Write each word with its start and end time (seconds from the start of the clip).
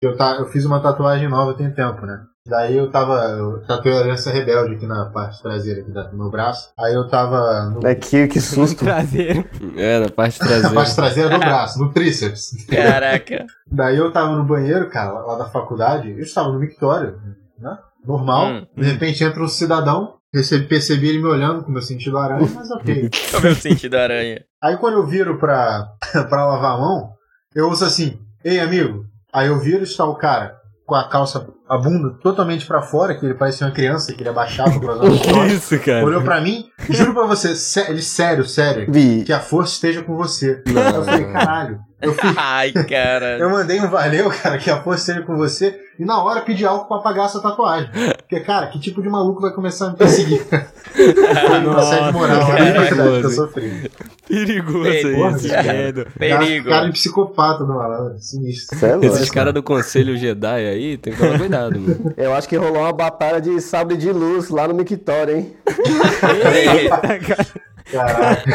Eu, 0.00 0.16
tá, 0.16 0.36
eu 0.38 0.46
fiz 0.46 0.64
uma 0.64 0.80
tatuagem 0.80 1.28
nova 1.28 1.54
tem 1.54 1.70
tempo, 1.72 2.06
né? 2.06 2.20
Daí 2.46 2.76
eu 2.76 2.90
tava. 2.90 3.14
Eu 3.30 3.62
tatuei 3.66 3.94
a 3.94 4.00
Aliança 4.00 4.30
Rebelde 4.30 4.76
aqui 4.76 4.86
na 4.86 5.06
parte 5.06 5.42
traseira 5.42 5.82
aqui 5.82 5.90
do 5.90 6.16
meu 6.16 6.30
braço. 6.30 6.70
Aí 6.78 6.94
eu 6.94 7.06
tava. 7.08 7.70
No, 7.70 7.86
É 7.86 7.94
que, 7.94 8.26
que 8.28 8.40
susto. 8.40 8.84
Traseiro. 8.84 9.44
É, 9.76 9.98
na 9.98 10.08
parte 10.08 10.40
na 10.40 10.46
traseira. 10.46 10.74
parte 10.74 10.96
traseira 10.96 11.30
do 11.30 11.38
braço, 11.38 11.78
no 11.78 11.92
tríceps. 11.92 12.64
Caraca. 12.66 13.44
Daí 13.70 13.98
eu 13.98 14.10
tava 14.12 14.36
no 14.36 14.44
banheiro, 14.44 14.88
cara, 14.88 15.12
lá 15.12 15.36
da 15.36 15.46
faculdade. 15.46 16.10
Eu 16.12 16.20
estava 16.20 16.50
no 16.50 16.58
mictório, 16.60 17.20
né? 17.58 17.76
Normal. 18.06 18.46
Hum, 18.46 18.66
de 18.76 18.84
repente 18.84 19.22
entra 19.22 19.42
um 19.42 19.48
cidadão. 19.48 20.14
Percebi, 20.30 20.66
percebi 20.68 21.08
ele 21.08 21.18
me 21.18 21.28
olhando 21.28 21.64
com 21.64 21.72
meu 21.72 21.80
sentido 21.80 22.18
aranha, 22.18 22.48
mas 22.54 22.70
ok. 22.70 23.08
É 23.42 23.48
o 23.48 23.54
sentido 23.54 23.92
da 23.92 24.02
aranha? 24.02 24.44
Aí 24.62 24.76
quando 24.76 24.94
eu 24.98 25.06
viro 25.06 25.38
pra, 25.38 25.88
pra 26.28 26.46
lavar 26.46 26.76
a 26.76 26.78
mão, 26.78 27.12
eu 27.54 27.68
uso 27.70 27.84
assim, 27.84 28.18
ei 28.44 28.60
amigo. 28.60 29.06
Aí 29.38 29.48
eu 29.48 29.58
viro 29.58 29.80
e 29.80 29.82
está 29.84 30.04
o 30.04 30.14
cara 30.16 30.56
com 30.86 30.94
a 30.94 31.06
calça, 31.06 31.46
a 31.68 31.76
bunda 31.76 32.14
totalmente 32.22 32.64
pra 32.66 32.80
fora, 32.80 33.14
que 33.14 33.24
ele 33.26 33.34
parecia 33.34 33.66
uma 33.66 33.72
criança, 33.74 34.12
que 34.14 34.22
ele 34.22 34.30
abaixava 34.30 34.80
pra 34.80 34.94
usar 34.96 35.04
no 35.10 35.18
Que 35.20 35.46
isso, 35.52 35.78
cara? 35.80 36.02
Olhou 36.04 36.22
pra 36.22 36.40
mim, 36.40 36.64
juro 36.88 37.12
pra 37.12 37.26
você, 37.26 37.54
sé- 37.54 37.90
ele 37.90 38.00
sério, 38.00 38.42
sério, 38.46 38.90
Vi. 38.90 39.22
que 39.24 39.32
a 39.32 39.38
força 39.38 39.74
esteja 39.74 40.02
com 40.02 40.16
você. 40.16 40.62
Aí 40.66 40.94
eu 40.94 41.04
falei, 41.04 41.24
caralho. 41.30 41.78
Eu, 42.00 42.14
fui, 42.14 42.30
Ai, 42.36 42.72
cara. 42.72 43.38
eu 43.38 43.50
mandei 43.50 43.80
um 43.80 43.88
valeu, 43.90 44.30
cara, 44.30 44.56
que 44.56 44.70
a 44.70 44.80
força 44.80 45.20
com 45.22 45.36
você, 45.36 45.76
e 45.98 46.04
na 46.04 46.22
hora 46.22 46.42
pedi 46.42 46.64
álcool 46.64 46.86
pra 46.86 46.98
apagar 46.98 47.26
essa 47.26 47.42
tatuagem. 47.42 47.90
Porque, 48.18 48.38
cara, 48.40 48.68
que 48.68 48.78
tipo 48.78 49.02
de 49.02 49.08
maluco 49.08 49.40
vai 49.40 49.52
começar 49.52 49.86
a 49.86 49.90
me 49.90 49.96
perseguir? 49.96 50.40
Foi 50.46 51.58
uma 51.58 51.78
assédio 51.80 52.12
moral, 52.12 52.46
Caraca, 52.46 52.62
é 52.62 52.72
verdade 52.72 52.88
que 52.88 53.00
eu 53.00 53.04
mano. 53.04 53.30
sofri. 53.30 53.90
Perigoso 54.28 54.82
Perigoso, 54.82 55.36
isso, 55.38 55.48
cara. 55.48 56.06
Perigo. 56.18 56.64
Cara, 56.68 56.76
cara 56.76 56.86
de 56.86 56.92
psicopata 56.92 57.64
do 57.64 57.74
malandro, 57.74 58.18
sinistro. 58.20 58.78
É. 58.86 59.06
Esses 59.06 59.30
caras 59.30 59.52
do 59.52 59.62
Conselho 59.62 60.16
Jedi 60.16 60.46
aí, 60.68 60.98
tem 60.98 61.12
que 61.12 61.18
tomar 61.18 61.38
cuidado, 61.38 61.80
mano. 61.80 62.14
Eu 62.16 62.32
acho 62.34 62.48
que 62.48 62.56
rolou 62.56 62.82
uma 62.82 62.92
batalha 62.92 63.40
de 63.40 63.60
sabre 63.60 63.96
de 63.96 64.12
luz 64.12 64.50
lá 64.50 64.68
no 64.68 64.74
Mictório, 64.74 65.36
hein? 65.36 65.56
Eita, 65.66 67.18
cara. 67.18 67.46
Caraca, 67.90 68.54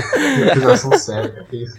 acusação 0.51 0.97
séria, 0.97 1.29
cara. 1.29 1.45
Que 1.49 1.63
isso? 1.63 1.75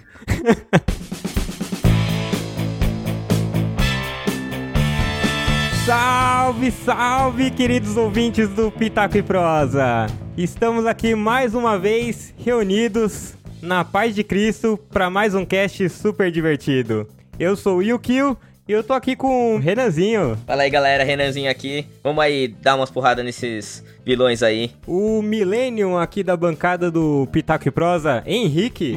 Salve, 5.84 6.70
salve, 6.70 7.50
queridos 7.50 7.98
ouvintes 7.98 8.48
do 8.48 8.70
Pitaco 8.70 9.18
e 9.18 9.22
Prosa! 9.22 10.06
Estamos 10.34 10.86
aqui 10.86 11.14
mais 11.14 11.54
uma 11.54 11.78
vez 11.78 12.32
reunidos 12.38 13.34
na 13.60 13.84
paz 13.84 14.14
de 14.14 14.24
Cristo 14.24 14.78
para 14.90 15.10
mais 15.10 15.34
um 15.34 15.44
cast 15.44 15.86
super 15.90 16.30
divertido. 16.30 17.06
Eu 17.38 17.54
sou 17.54 17.78
o 17.78 17.82
Yukio 17.82 18.34
e 18.66 18.72
eu 18.72 18.82
tô 18.82 18.94
aqui 18.94 19.14
com 19.14 19.56
o 19.56 19.58
Renanzinho, 19.58 20.38
Fala 20.46 20.62
aí, 20.62 20.70
galera. 20.70 21.04
Renanzinho 21.04 21.50
aqui. 21.50 21.86
Vamos 22.02 22.24
aí 22.24 22.48
dar 22.48 22.76
umas 22.76 22.90
porradas 22.90 23.22
nesses 23.22 23.84
vilões 24.04 24.42
aí. 24.42 24.70
o 24.86 25.22
Millennium 25.22 25.96
aqui 25.98 26.22
da 26.22 26.36
bancada 26.36 26.90
do 26.90 27.26
Pitaco 27.32 27.66
e 27.68 27.70
Prosa, 27.70 28.22
Henrique. 28.26 28.94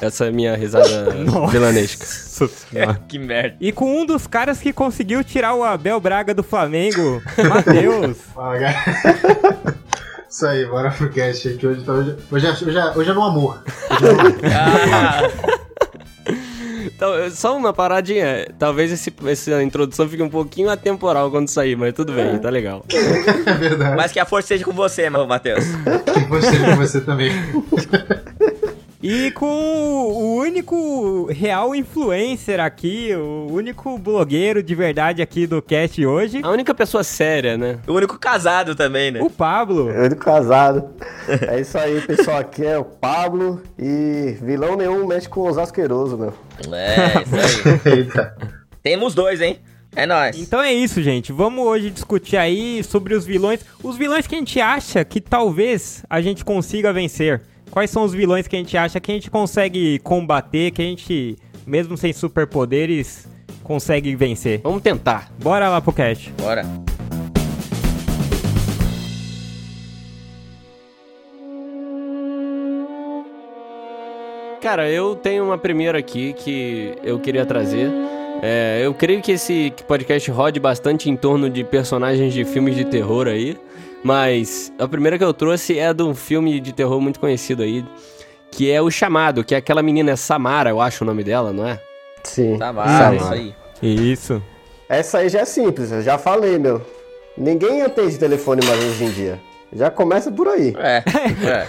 Essa 0.00 0.26
é 0.26 0.28
a 0.28 0.32
minha 0.32 0.56
risada 0.56 1.10
vilanesca. 1.50 2.04
Senhora. 2.04 3.00
que 3.08 3.18
merda. 3.18 3.56
E 3.60 3.72
com 3.72 4.00
um 4.02 4.06
dos 4.06 4.26
caras 4.26 4.58
que 4.60 4.72
conseguiu 4.72 5.22
tirar 5.24 5.54
o 5.54 5.62
Abel 5.64 5.98
Braga 6.00 6.34
do 6.34 6.42
Flamengo, 6.42 7.22
Matheus. 7.48 8.16
Isso 10.28 10.46
aí, 10.46 10.64
bora 10.66 10.90
pro 10.90 11.10
cast 11.10 11.48
aqui. 11.48 11.66
Hoje, 11.66 11.84
hoje, 11.88 12.16
hoje, 12.30 12.46
é- 12.46 12.50
hoje, 12.50 12.78
é- 12.78 12.98
hoje 12.98 13.10
é 13.10 13.14
no 13.14 13.22
amor. 13.22 13.62
Hoje 13.90 14.06
é 14.08 14.12
no 14.12 14.20
amor. 14.20 15.71
Só 17.32 17.56
uma 17.56 17.72
paradinha. 17.72 18.46
Talvez 18.58 18.92
esse, 18.92 19.12
essa 19.26 19.62
introdução 19.62 20.08
fique 20.08 20.22
um 20.22 20.28
pouquinho 20.28 20.70
atemporal 20.70 21.30
quando 21.30 21.48
sair, 21.48 21.76
mas 21.76 21.92
tudo 21.92 22.12
bem, 22.12 22.38
tá 22.38 22.50
legal. 22.50 22.84
É 23.44 23.54
verdade. 23.54 23.96
mas 23.96 24.12
que 24.12 24.20
a 24.20 24.24
força 24.24 24.48
seja 24.48 24.64
com 24.64 24.72
você, 24.72 25.10
meu 25.10 25.26
Matheus. 25.26 25.64
Que 26.14 26.20
você 26.28 26.58
com 26.58 26.76
você 26.76 27.00
também. 27.00 27.32
E 29.02 29.32
com 29.32 29.46
o 29.46 30.36
único 30.36 31.26
real 31.26 31.74
influencer 31.74 32.60
aqui, 32.60 33.12
o 33.14 33.48
único 33.50 33.98
blogueiro 33.98 34.62
de 34.62 34.74
verdade 34.76 35.20
aqui 35.20 35.44
do 35.44 35.60
cast 35.60 36.06
hoje, 36.06 36.40
A 36.42 36.50
única 36.50 36.72
pessoa 36.72 37.02
séria, 37.02 37.58
né? 37.58 37.78
O 37.88 37.94
único 37.94 38.16
casado 38.18 38.76
também, 38.76 39.10
né? 39.10 39.20
o 39.20 39.28
Pablo. 39.28 39.90
Eu 39.90 40.08
do 40.08 40.16
casado. 40.16 40.90
É 41.48 41.60
isso 41.60 41.76
aí, 41.76 42.00
pessoal. 42.02 42.38
Aqui 42.38 42.64
é 42.64 42.78
o 42.78 42.84
Pablo 42.84 43.60
e 43.78 44.36
vilão 44.40 44.76
nenhum 44.76 45.06
mexe 45.06 45.28
com 45.28 45.48
os 45.48 45.58
asquerosos, 45.58 46.18
meu. 46.18 46.32
É, 46.72 47.22
isso 47.22 47.68
aí. 47.68 47.80
Eita. 47.98 48.36
Temos 48.82 49.14
dois, 49.14 49.40
hein? 49.40 49.58
É 49.94 50.06
nóis. 50.06 50.38
Então 50.38 50.60
é 50.60 50.72
isso, 50.72 51.02
gente. 51.02 51.32
Vamos 51.32 51.66
hoje 51.66 51.90
discutir 51.90 52.36
aí 52.36 52.82
sobre 52.82 53.14
os 53.14 53.26
vilões. 53.26 53.60
Os 53.82 53.96
vilões 53.96 54.26
que 54.26 54.34
a 54.34 54.38
gente 54.38 54.60
acha 54.60 55.04
que 55.04 55.20
talvez 55.20 56.02
a 56.08 56.20
gente 56.20 56.44
consiga 56.44 56.92
vencer. 56.92 57.42
Quais 57.72 57.88
são 57.88 58.04
os 58.04 58.12
vilões 58.12 58.46
que 58.46 58.54
a 58.54 58.58
gente 58.58 58.76
acha 58.76 59.00
que 59.00 59.10
a 59.10 59.14
gente 59.14 59.30
consegue 59.30 59.98
combater, 60.00 60.70
que 60.72 60.82
a 60.82 60.84
gente, 60.84 61.38
mesmo 61.66 61.96
sem 61.96 62.12
superpoderes, 62.12 63.26
consegue 63.64 64.14
vencer. 64.14 64.60
Vamos 64.62 64.82
tentar. 64.82 65.32
Bora 65.42 65.70
lá 65.70 65.80
pro 65.80 65.90
cast. 65.90 66.30
Bora. 66.32 66.66
Cara, 74.60 74.90
eu 74.90 75.16
tenho 75.16 75.42
uma 75.42 75.56
primeira 75.56 75.98
aqui 75.98 76.34
que 76.34 76.94
eu 77.02 77.18
queria 77.20 77.46
trazer. 77.46 77.90
É, 78.42 78.82
eu 78.84 78.92
creio 78.92 79.22
que 79.22 79.32
esse 79.32 79.72
podcast 79.88 80.30
rode 80.30 80.60
bastante 80.60 81.08
em 81.08 81.16
torno 81.16 81.48
de 81.48 81.64
personagens 81.64 82.34
de 82.34 82.44
filmes 82.44 82.76
de 82.76 82.84
terror 82.84 83.28
aí. 83.28 83.56
Mas 84.02 84.72
a 84.78 84.88
primeira 84.88 85.16
que 85.16 85.24
eu 85.24 85.32
trouxe 85.32 85.78
é 85.78 85.92
de 85.94 86.02
um 86.02 86.14
filme 86.14 86.58
de 86.60 86.72
terror 86.72 87.00
muito 87.00 87.20
conhecido 87.20 87.62
aí. 87.62 87.84
Que 88.50 88.70
é 88.70 88.82
O 88.82 88.90
Chamado, 88.90 89.44
que 89.44 89.54
é 89.54 89.58
aquela 89.58 89.82
menina 89.82 90.16
Samara, 90.16 90.70
eu 90.70 90.80
acho 90.80 91.04
o 91.04 91.06
nome 91.06 91.24
dela, 91.24 91.52
não 91.52 91.66
é? 91.66 91.80
Sim. 92.24 92.58
Samara. 92.58 92.90
vai, 92.90 93.16
isso 93.16 93.32
aí. 93.32 93.54
Isso. 93.82 94.42
Essa 94.88 95.18
aí 95.18 95.28
já 95.28 95.40
é 95.40 95.44
simples, 95.44 95.90
eu 95.90 96.02
já 96.02 96.18
falei, 96.18 96.58
meu. 96.58 96.82
Ninguém 97.36 97.80
atende 97.82 98.18
telefone 98.18 98.64
mais 98.66 98.84
hoje 98.84 99.04
em 99.04 99.10
dia. 99.10 99.40
Já 99.74 99.90
começa 99.90 100.30
por 100.30 100.46
aí. 100.48 100.74
É, 100.78 101.02
é. 101.02 101.66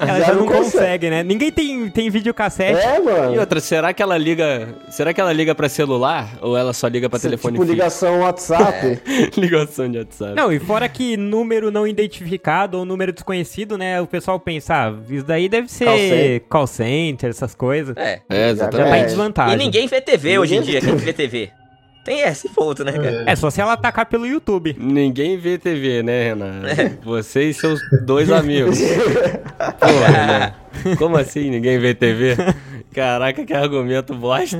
Ela 0.00 0.20
já, 0.20 0.34
não 0.34 0.46
consegue, 0.46 1.08
né? 1.08 1.22
Ninguém 1.22 1.52
tem, 1.52 1.88
tem 1.90 2.10
videocassete. 2.10 2.80
É, 2.80 2.96
E 2.96 3.00
mano. 3.00 3.38
outra, 3.38 3.60
será 3.60 3.92
que 3.92 4.02
ela 4.02 4.18
liga. 4.18 4.68
Será 4.90 5.14
que 5.14 5.20
ela 5.20 5.32
liga 5.32 5.54
pra 5.54 5.68
celular? 5.68 6.38
Ou 6.42 6.56
ela 6.56 6.72
só 6.72 6.88
liga 6.88 7.08
pra 7.08 7.18
telefone 7.20 7.52
tipo 7.54 7.64
fixo? 7.64 7.72
ligação 7.76 8.20
WhatsApp. 8.20 9.00
Ligação 9.38 9.88
de 9.90 9.98
WhatsApp. 9.98 10.34
Não, 10.34 10.52
e 10.52 10.58
fora 10.58 10.88
que 10.88 11.16
número 11.16 11.70
não 11.70 11.86
identificado 11.86 12.78
ou 12.78 12.84
número 12.84 13.12
desconhecido, 13.12 13.78
né? 13.78 14.00
O 14.00 14.06
pessoal 14.06 14.40
pensa, 14.40 14.74
ah, 14.88 14.94
isso 15.08 15.24
daí 15.24 15.48
deve 15.48 15.68
ser 15.70 15.84
Call 15.84 15.96
center. 15.98 16.40
call 16.48 16.66
center, 16.66 17.30
essas 17.30 17.54
coisas. 17.54 17.96
é. 17.96 18.20
É, 18.28 18.54
Já 18.54 18.68
tá 18.68 18.76
exatamente. 18.78 18.98
em 19.02 19.04
desvantagem. 19.06 19.54
E 19.54 19.56
ninguém 19.56 19.86
vê 19.86 20.00
TV 20.00 20.38
hoje 20.38 20.54
em 20.56 20.60
Ninguém 20.60 20.80
dia. 20.80 20.80
Quem 20.90 20.96
vê 20.96 21.12
TV? 21.12 21.50
Tem 22.06 22.20
esse 22.20 22.48
ponto, 22.48 22.84
né, 22.84 22.92
cara? 22.92 23.24
É 23.26 23.34
só 23.34 23.50
se 23.50 23.60
ela 23.60 23.72
atacar 23.72 24.06
pelo 24.06 24.24
YouTube. 24.28 24.76
Ninguém 24.78 25.36
vê 25.36 25.58
TV, 25.58 26.04
né, 26.04 26.28
Renan? 26.28 26.62
Você 27.02 27.50
e 27.50 27.52
seus 27.52 27.80
dois 28.02 28.30
amigos. 28.30 28.78
Porra, 29.80 30.08
né? 30.26 30.54
Como 30.98 31.16
assim 31.16 31.50
ninguém 31.50 31.80
vê 31.80 31.94
TV? 31.94 32.36
Caraca, 32.96 33.44
que 33.44 33.52
argumento 33.52 34.14
bosta. 34.14 34.56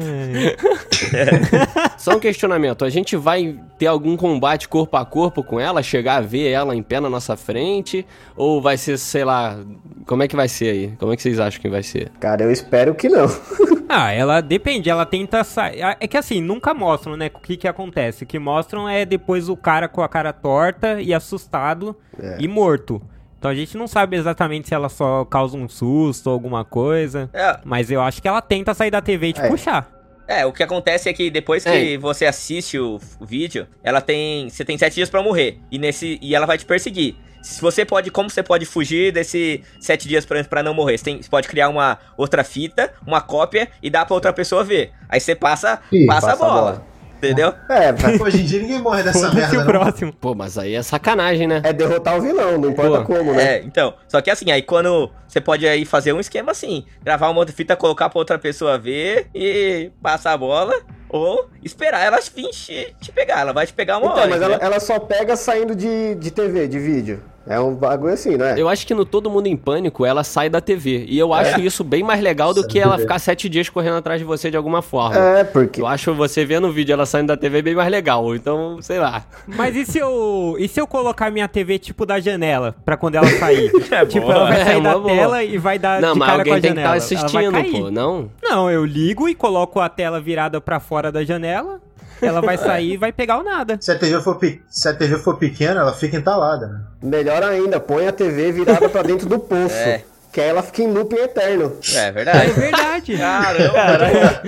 Só 1.97 2.16
um 2.16 2.20
questionamento. 2.20 2.84
A 2.84 2.91
gente 2.91 3.16
vai 3.16 3.58
ter 3.78 3.86
algum 3.86 4.14
combate 4.14 4.69
corpo 4.69 4.94
a 4.98 5.06
corpo 5.06 5.42
com 5.42 5.58
ela? 5.58 5.82
Chegar 5.82 6.16
a 6.16 6.20
ver 6.20 6.50
ela 6.50 6.76
em 6.76 6.82
pé 6.82 7.00
na 7.00 7.08
nossa 7.08 7.34
frente? 7.34 8.06
Ou 8.36 8.60
vai 8.60 8.76
ser, 8.76 8.98
sei 8.98 9.24
lá... 9.24 9.58
Como 10.04 10.22
é 10.22 10.28
que 10.28 10.36
vai 10.36 10.48
ser 10.48 10.69
aí? 10.69 10.92
Como 10.98 11.14
é 11.14 11.16
que 11.16 11.22
vocês 11.22 11.41
acham 11.41 11.62
que 11.62 11.70
vai 11.70 11.82
ser? 11.82 12.10
Cara, 12.20 12.42
eu 12.42 12.52
espero 12.52 12.94
que 12.94 13.08
não. 13.08 13.26
Ah, 13.88 14.12
ela 14.12 14.41
depende, 14.41 14.91
ela 14.91 15.06
tenta 15.06 15.44
sair. 15.44 15.78
É 16.00 16.08
que 16.08 16.16
assim, 16.16 16.41
nunca 16.41 16.74
mostram, 16.74 17.16
né? 17.16 17.30
O 17.32 17.39
que 17.39 17.56
que 17.56 17.68
acontece. 17.68 18.24
O 18.24 18.27
que 18.27 18.36
mostram 18.36 18.89
é 18.89 19.04
depois 19.04 19.48
o 19.48 19.56
cara 19.56 19.86
com 19.86 20.03
a 20.03 20.09
cara 20.09 20.32
torta 20.32 21.00
e 21.00 21.15
assustado 21.15 21.97
e 22.41 22.48
morto. 22.48 23.00
Então 23.47 23.53
a 23.53 23.54
gente 23.54 23.77
não 23.77 23.87
sabe 23.87 24.16
exatamente 24.16 24.66
se 24.66 24.75
ela 24.75 24.89
só 24.89 25.25
causa 25.25 25.57
um 25.57 25.69
susto 25.69 26.27
ou 26.27 26.33
alguma 26.33 26.65
coisa. 26.65 27.31
É, 27.33 27.59
Mas 27.65 27.91
eu 27.93 28.01
acho 28.01 28.21
que 28.21 28.27
ela 28.27 28.43
tenta 28.43 28.75
sair 28.75 28.91
da 28.91 29.01
TV 29.01 29.28
e 29.28 29.33
te 29.33 29.41
É. 29.41 29.48
puxar. 29.48 29.89
É, 30.27 30.45
o 30.45 30.53
que 30.53 30.65
acontece 30.65 31.09
é 31.09 31.13
que 31.13 31.31
depois 31.31 31.63
que 31.63 31.97
você 31.98 32.27
assiste 32.27 32.77
o, 32.77 32.98
o 33.21 33.25
vídeo, 33.25 33.69
ela 33.84 34.01
tem. 34.01 34.51
Você 34.51 34.65
tem 34.65 34.77
sete 34.77 34.95
dias 34.97 35.09
pra 35.09 35.22
morrer. 35.22 35.60
E 35.71 35.78
nesse. 35.78 36.19
E 36.21 36.34
ela 36.34 36.45
vai 36.47 36.59
te 36.59 36.66
perseguir. 36.66 37.15
Se 37.41 37.60
você 37.63 37.84
pode. 37.84 38.10
Como 38.10 38.28
você 38.28 38.43
pode 38.43 38.66
fugir 38.66 39.13
desse 39.13 39.63
sete 39.78 40.09
dias 40.09 40.27
pra, 40.27 40.42
pra 40.42 40.63
não 40.65 40.75
morrer? 40.75 40.99
Você, 40.99 41.04
tem- 41.04 41.22
você 41.22 41.31
pode 41.31 41.47
criar 41.47 41.69
uma 41.69 41.97
outra 42.16 42.42
fita, 42.42 42.92
uma 43.07 43.21
cópia 43.21 43.69
e 43.81 43.89
dar 43.89 44.04
pra 44.04 44.15
outra 44.15 44.33
pessoa 44.33 44.65
ver. 44.65 44.91
Aí 45.09 45.21
você 45.21 45.37
passa, 45.37 45.78
Ih, 45.92 46.07
passa, 46.07 46.27
passa 46.27 46.42
a 46.45 46.47
a 46.49 46.51
bola. 46.53 46.87
Entendeu? 47.18 47.53
É, 47.68 47.92
vai- 47.92 48.16
Hoje 48.21 48.42
em 48.42 48.45
dia 48.45 48.60
ninguém 48.60 48.78
morre 48.80 49.03
dessa 49.03 49.33
merda, 49.33 49.54
o 49.54 49.59
não. 49.60 49.66
próximo. 49.66 50.13
Pô, 50.13 50.34
mas 50.34 50.59
aí 50.59 50.74
é 50.74 50.83
sacanagem, 50.83 51.47
né? 51.47 51.60
é 51.65 51.72
derrotar 51.72 52.16
o 52.18 52.21
vilão, 52.21 52.59
não 52.59 52.71
importa 52.71 52.98
Pô, 52.98 53.15
como, 53.15 53.33
né? 53.33 53.57
É, 53.57 53.63
então. 53.63 53.95
Só 54.09 54.21
que 54.21 54.30
assim, 54.30 54.51
aí 54.51 54.63
quando 54.63 55.10
você 55.27 55.41
pode 55.41 55.66
aí 55.66 55.84
fazer 55.84 56.13
um 56.13 56.21
esquema 56.21 56.53
assim, 56.53 56.84
gravar 57.03 57.28
uma 57.30 57.39
outra 57.41 57.54
fita, 57.54 57.74
colocar 57.77 58.09
pra 58.10 58.18
outra 58.18 58.39
pessoa 58.39 58.78
ver 58.78 59.28
e 59.34 59.91
passar 60.03 60.33
a 60.33 60.36
bola. 60.36 60.74
ou 61.09 61.48
esperar 61.63 62.04
ela 62.04 62.18
vir 62.34 62.51
te, 62.51 62.95
te 63.01 63.13
pegar. 63.13 63.41
Ela 63.41 63.53
vai 63.53 63.65
te 63.66 63.72
pegar 63.72 63.98
uma 63.98 64.07
Então, 64.07 64.18
hora. 64.18 64.28
mas 64.28 64.42
ela, 64.42 64.51
entendeu? 64.57 64.66
ela 64.66 64.80
só 64.80 64.98
pega 64.98 65.36
saindo 65.36 65.74
de, 65.74 66.16
de 66.16 66.30
TV, 66.30 66.66
de 66.68 66.78
vídeo. 66.78 67.22
É 67.47 67.60
um 67.60 67.75
bagulho 67.75 68.13
assim, 68.13 68.37
não 68.37 68.45
é? 68.47 68.60
Eu 68.60 68.69
acho 68.69 68.87
que 68.87 68.93
no 68.95 69.04
Todo 69.04 69.31
Mundo 69.31 69.47
em 69.47 69.57
Pânico 69.57 70.04
ela 70.04 70.25
sai 70.25 70.48
da 70.51 70.60
TV. 70.60 71.04
E 71.09 71.19
eu 71.19 71.33
acho 71.33 71.60
isso 71.60 71.84
bem 71.84 72.03
mais 72.03 72.21
legal 72.21 72.53
do 72.53 72.66
que 72.66 72.78
ela 72.78 72.93
TV. 72.93 73.03
ficar 73.03 73.19
sete 73.21 73.48
dias 73.48 73.69
correndo 73.69 73.97
atrás 73.97 74.19
de 74.21 74.25
você 74.25 74.51
de 74.51 74.57
alguma 74.57 74.83
forma. 74.83 75.16
É, 75.16 75.45
porque. 75.45 75.81
Eu 75.81 75.87
acho 75.87 76.13
você 76.15 76.45
vendo 76.45 76.66
o 76.66 76.72
vídeo 76.72 76.93
ela 76.93 77.07
saindo 77.07 77.28
da 77.28 77.37
TV 77.37 77.63
bem 77.63 77.75
mais 77.75 77.91
legal. 77.91 78.34
Então, 78.34 78.78
sei 78.83 78.98
lá. 78.98 79.25
Mas 79.47 79.77
e 79.77 79.84
se 79.87 79.98
eu. 79.98 80.57
E 80.59 80.66
se 80.66 80.81
eu 80.81 80.87
colocar 80.87 81.31
minha 81.31 81.47
TV 81.47 81.78
tipo 81.78 82.04
da 82.04 82.19
janela 82.19 82.75
pra 82.84 82.97
quando 82.97 83.15
ela 83.15 83.28
sair? 83.39 83.71
É 83.91 84.04
tipo, 84.04 84.27
boa. 84.27 84.34
ela 84.34 84.49
vai 84.49 84.60
É, 84.60 84.65
sair 84.65 84.77
uma 84.78 84.91
da 84.92 84.99
boa. 84.99 85.15
tela 85.15 85.45
e 85.45 85.59
vai 85.59 85.78
dar 85.78 86.01
Não, 86.01 86.13
de 86.15 86.19
mas 86.19 86.28
cara 86.28 86.45
com 86.45 86.51
a 86.51 86.54
alguém 86.54 86.63
tem 86.63 86.75
que 86.75 86.81
janela. 86.81 86.97
estar 86.99 87.16
Ela 87.16 87.60
assistindo, 87.63 87.81
pô. 87.83 87.91
Não? 87.91 88.31
Não, 88.42 88.71
eu 88.71 88.84
ligo 88.84 89.28
e 89.28 89.34
coloco 89.34 89.78
a 89.81 89.89
tela 89.89 90.21
virada 90.21 90.60
pra 90.60 90.81
fora 90.81 91.13
da 91.13 91.25
janela. 91.25 91.81
Ela 92.22 92.41
vai 92.41 92.57
sair 92.57 92.92
e 92.92 92.97
vai 92.97 93.13
pegar 93.13 93.39
o 93.39 93.42
nada. 93.42 93.77
Se 93.80 93.91
a, 93.92 93.98
TV 93.98 94.21
for, 94.22 94.36
pe- 94.36 94.63
se 94.68 94.89
a 94.89 94.95
TV 94.95 95.18
for 95.18 95.36
pequena, 95.39 95.80
ela 95.80 95.92
fica 95.92 96.16
entalada, 96.16 96.66
né? 96.66 96.80
Melhor 97.03 97.42
ainda, 97.42 97.78
põe 97.80 98.07
a 98.07 98.13
TV 98.13 98.53
virada 98.53 98.89
pra 98.89 99.03
dentro 99.03 99.28
do 99.28 99.39
poço. 99.39 99.74
É. 99.74 100.03
Que 100.33 100.41
aí 100.41 100.48
ela 100.48 100.63
fica 100.63 100.83
em 100.83 100.92
looping 100.92 101.16
eterno. 101.16 101.77
É 101.95 101.97
É 101.98 102.13
verdade. 102.13 102.51
verdade. 102.60 103.16
Caramba, 103.16 104.42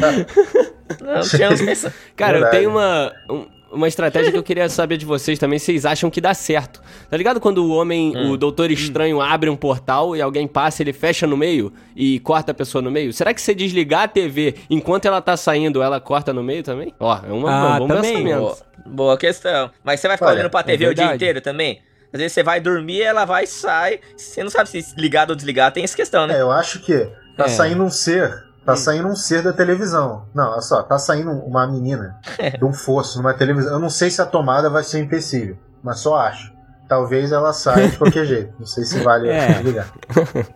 Não, 1.01 1.23
pensado. 1.67 1.95
Cara, 2.17 2.33
Verdade. 2.35 2.57
eu 2.57 2.61
tenho 2.61 2.71
uma, 2.71 3.13
um- 3.31 3.47
uma 3.71 3.87
estratégia 3.89 4.31
que 4.33 4.39
eu 4.39 4.43
queria 4.43 4.69
saber 4.69 4.97
de 4.97 5.05
vocês 5.05 5.39
também. 5.39 5.59
Vocês 5.59 5.85
acham 5.85 6.11
que 6.11 6.21
dá 6.21 6.33
certo? 6.35 6.81
Tá 7.11 7.17
ligado 7.17 7.41
quando 7.41 7.59
o 7.65 7.71
homem, 7.71 8.17
o 8.17 8.37
Doutor 8.37 8.71
Estranho, 8.71 9.21
abre 9.21 9.51
um 9.51 9.57
portal 9.57 10.17
e 10.17 10.23
alguém 10.23 10.47
passa, 10.49 10.83
ele 10.83 10.93
fecha 10.93 11.27
no 11.27 11.37
meio 11.37 11.73
e 11.95 12.19
corta 12.21 12.53
a 12.53 12.55
pessoa 12.55 12.81
no 12.83 12.91
meio? 12.91 13.13
Será 13.13 13.33
que 13.35 13.41
se 13.41 13.55
desligar 13.55 14.03
a 14.05 14.09
TV 14.09 14.55
enquanto 14.71 15.07
ela 15.07 15.21
tá 15.21 15.37
saindo, 15.37 15.83
ela 15.83 16.01
corta 16.01 16.33
no 16.33 16.43
meio 16.43 16.63
também? 16.63 16.95
Ó, 16.99 17.19
é 17.27 17.33
uma, 17.33 17.51
Ah, 17.51 17.75
um 17.77 17.79
bom 17.81 17.89
também. 17.89 18.13
pensamento. 18.25 18.39
Boa, 18.41 18.57
boa 18.87 19.19
questão. 19.19 19.71
Mas 19.85 20.01
você 20.01 20.09
vai 20.09 20.17
ficar 20.17 20.27
Olha, 20.31 20.37
olhando 20.41 20.51
pra 20.51 20.61
é 20.61 20.63
TV 20.65 20.87
o 20.87 20.95
dia 20.95 21.15
inteiro 21.15 21.41
também? 21.41 21.81
Às 22.13 22.19
vezes 22.21 22.33
você 22.33 22.43
vai 22.43 22.59
dormir, 22.59 23.03
ela 23.03 23.27
vai 23.27 23.45
e 23.45 23.47
sai. 23.47 24.01
Você 24.17 24.43
não 24.43 24.49
sabe 24.51 24.71
se 24.71 24.83
ligado 24.97 25.31
ou 25.31 25.37
desligado. 25.37 25.75
Tem 25.75 25.85
essa 25.85 25.95
questão, 25.95 26.27
né? 26.27 26.39
É, 26.39 26.41
eu 26.41 26.51
acho 26.51 26.81
que 26.81 27.07
tá 27.37 27.45
É. 27.45 27.49
saindo 27.49 27.83
um 27.85 27.91
ser. 27.91 28.48
Tá 28.65 28.77
saindo 28.77 29.09
um 29.09 29.17
ser 29.17 29.43
da 29.43 29.53
televisão. 29.53 30.27
Não, 30.35 30.53
olha 30.53 30.61
só, 30.61 30.83
tá 30.83 30.99
saindo 30.99 31.31
uma 31.31 31.67
menina 31.67 32.17
de 32.59 32.65
um 32.65 32.73
fosso 32.73 33.19
numa 33.19 33.33
televisão. 33.35 33.73
Eu 33.75 33.79
não 33.79 33.89
sei 33.91 34.11
se 34.11 34.21
a 34.21 34.27
tomada 34.27 34.69
vai 34.69 34.83
ser 34.85 34.99
empecilho, 35.01 35.59
mas 35.83 36.01
só 36.01 36.17
acho. 36.17 36.53
Talvez 36.89 37.33
ela 37.33 37.53
saia 37.53 37.89
de 37.89 37.99
qualquer 37.99 38.25
jeito. 38.27 38.55
Não 38.59 38.67
sei 38.67 38.85
se 38.85 38.99
vale 39.01 39.29
É. 39.29 39.47
desligar. 39.55 39.93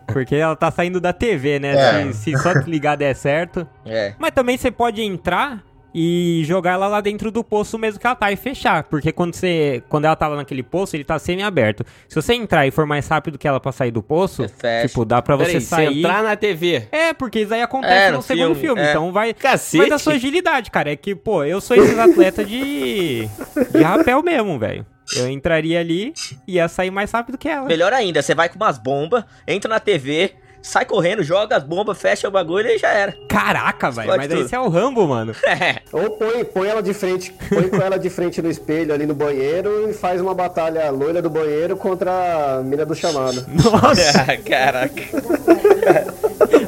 Porque 0.06 0.34
ela 0.34 0.56
tá 0.56 0.70
saindo 0.70 0.99
da 1.00 1.12
TV, 1.12 1.58
né? 1.58 1.75
É. 2.08 2.12
Se, 2.12 2.34
se 2.34 2.38
só 2.38 2.54
desligar 2.54 2.96
der 2.96 3.14
certo. 3.14 3.66
É. 3.84 4.14
Mas 4.19 4.31
também 4.31 4.56
você 4.56 4.70
pode 4.70 5.02
entrar 5.02 5.62
e 5.94 6.43
jogar 6.44 6.73
ela 6.73 6.89
lá 6.89 7.00
dentro 7.00 7.31
do 7.31 7.44
poço 7.44 7.79
mesmo 7.79 8.00
que 8.00 8.06
ela 8.06 8.17
tá 8.17 8.31
e 8.33 8.37
fechar. 8.37 8.85
Porque 8.85 9.12
quando 9.12 9.35
você. 9.35 9.83
Quando 9.89 10.05
ela 10.06 10.17
tá 10.17 10.29
lá 10.29 10.37
naquele 10.37 10.62
poço, 10.62 10.97
ele 10.97 11.05
tá 11.05 11.19
semi-aberto. 11.19 11.85
Se 12.09 12.15
você 12.15 12.35
entrar 12.35 12.67
e 12.67 12.71
for 12.71 12.87
mais 12.87 13.06
rápido 13.09 13.39
que 13.39 13.47
ela 13.47 13.61
pra 13.61 13.73
sair 13.73 13.91
do 13.91 14.03
poço, 14.03 14.47
tipo, 14.87 15.05
dá 15.05 15.21
pra 15.21 15.37
você 15.37 15.47
Peraí, 15.53 15.61
sair. 15.61 15.99
entrar 15.99 16.23
na 16.23 16.37
TV. 16.37 16.89
É, 16.91 17.12
porque 17.12 17.41
isso 17.41 17.53
aí 17.55 17.62
acontece 17.62 17.93
É, 17.94 18.11
no, 18.11 18.17
no 18.19 18.23
segundo 18.23 18.55
filme, 18.55 18.61
filme. 18.61 18.81
é. 18.81 18.91
Então 18.91 19.12
vai. 19.12 19.35
Cacete. 19.35 19.79
Vai 19.79 19.91
da 19.91 19.99
sua 19.99 20.15
agilidade, 20.15 20.71
cara. 20.71 20.91
É 20.93 20.97
que, 20.97 21.15
pô, 21.15 21.44
eu 21.44 21.61
sou 21.61 21.77
esses 21.77 21.99
atletas 21.99 22.47
de. 22.49 23.29
de 23.73 23.83
rapel 23.83 24.23
mesmo, 24.23 24.59
velho. 24.59 24.87
Eu 25.17 25.29
entraria 25.29 25.79
ali 25.79 26.15
e 26.49 26.55
ia 26.55 26.69
sair 26.69 26.91
mais 26.91 27.11
rápido 27.11 27.37
que 27.37 27.47
ela. 27.49 27.67
Melhor 27.67 27.93
ainda, 27.93 28.23
você 28.23 28.35
vai 28.35 28.49
com 28.49 28.56
umas 28.56 28.79
bombas, 28.79 29.25
entra 29.47 29.69
na 29.69 29.79
TV, 29.79 30.33
sai 30.62 30.85
correndo, 30.85 31.23
joga 31.23 31.56
as 31.56 31.64
bombas, 31.64 32.00
fecha 32.00 32.29
o 32.29 32.31
bagulho 32.31 32.69
e 32.69 32.79
já 32.79 32.88
era. 32.88 33.14
Caraca, 33.29 33.91
velho. 33.91 34.09
Mas 34.09 34.29
você 34.32 34.55
é 34.55 34.61
o 34.61 34.69
Rambo, 34.69 35.06
mano. 35.06 35.35
Ou 35.93 36.11
põe, 36.11 36.44
põe 36.44 36.69
ela 36.69 36.82
de 36.82 36.94
frente, 36.94 37.35
põe 37.49 37.69
com 37.69 37.76
ela 37.76 37.99
de 37.99 38.09
frente 38.09 38.41
no 38.41 38.49
espelho 38.49 38.94
ali 38.94 39.05
no 39.05 39.14
banheiro 39.14 39.91
e 39.91 39.93
faz 39.93 40.20
uma 40.20 40.35
batalha 40.35 40.88
loira 40.91 41.20
do 41.20 41.29
banheiro 41.29 41.76
contra 41.76 42.59
a 42.59 42.62
mina 42.62 42.87
do 42.87 42.94
chamado. 42.94 43.44
Nossa, 43.50 44.37
Caraca, 44.49 45.03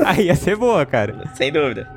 aí 0.04 0.26
ia 0.26 0.34
ser 0.34 0.56
boa, 0.56 0.84
cara. 0.84 1.24
sem 1.34 1.52
dúvida. 1.52 1.88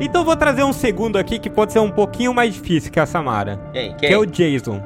Então 0.00 0.24
vou 0.24 0.36
trazer 0.36 0.62
um 0.62 0.72
segundo 0.72 1.16
aqui 1.18 1.38
que 1.38 1.50
pode 1.50 1.72
ser 1.72 1.80
um 1.80 1.90
pouquinho 1.90 2.32
mais 2.32 2.54
difícil 2.54 2.90
que 2.92 3.00
a 3.00 3.06
Samara. 3.06 3.60
Quem? 3.72 3.92
Que 3.94 4.00
Quem? 4.00 4.12
é 4.12 4.18
o 4.18 4.24
Jason. 4.24 4.82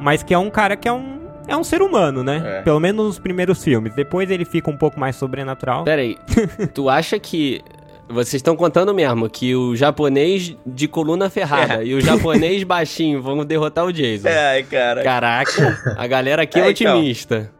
Mas 0.00 0.22
que 0.22 0.32
é 0.32 0.38
um 0.38 0.50
cara 0.50 0.76
que 0.76 0.88
é 0.88 0.92
um. 0.92 1.14
É 1.46 1.54
um 1.54 1.62
ser 1.64 1.82
humano, 1.82 2.24
né? 2.24 2.42
É. 2.60 2.62
Pelo 2.62 2.80
menos 2.80 3.04
nos 3.06 3.18
primeiros 3.18 3.62
filmes. 3.62 3.94
Depois 3.94 4.30
ele 4.30 4.46
fica 4.46 4.70
um 4.70 4.76
pouco 4.76 4.98
mais 4.98 5.14
sobrenatural. 5.16 5.84
Peraí, 5.84 6.16
tu 6.72 6.88
acha 6.88 7.18
que. 7.18 7.60
Vocês 8.06 8.34
estão 8.34 8.54
contando 8.54 8.92
mesmo 8.94 9.28
que 9.30 9.54
o 9.56 9.74
japonês 9.74 10.54
de 10.66 10.86
coluna 10.86 11.30
ferrada 11.30 11.82
É. 11.82 11.86
e 11.86 11.94
o 11.94 12.00
japonês 12.02 12.62
baixinho 12.62 13.22
vão 13.22 13.42
derrotar 13.46 13.84
o 13.86 13.92
Jason. 13.92 14.28
Ai, 14.28 14.62
cara. 14.62 15.02
Caraca, 15.02 15.94
a 15.96 16.06
galera 16.06 16.42
aqui 16.42 16.60
é, 16.60 16.66
É, 16.66 16.70
então. 16.70 16.98
otimista. 16.98 17.50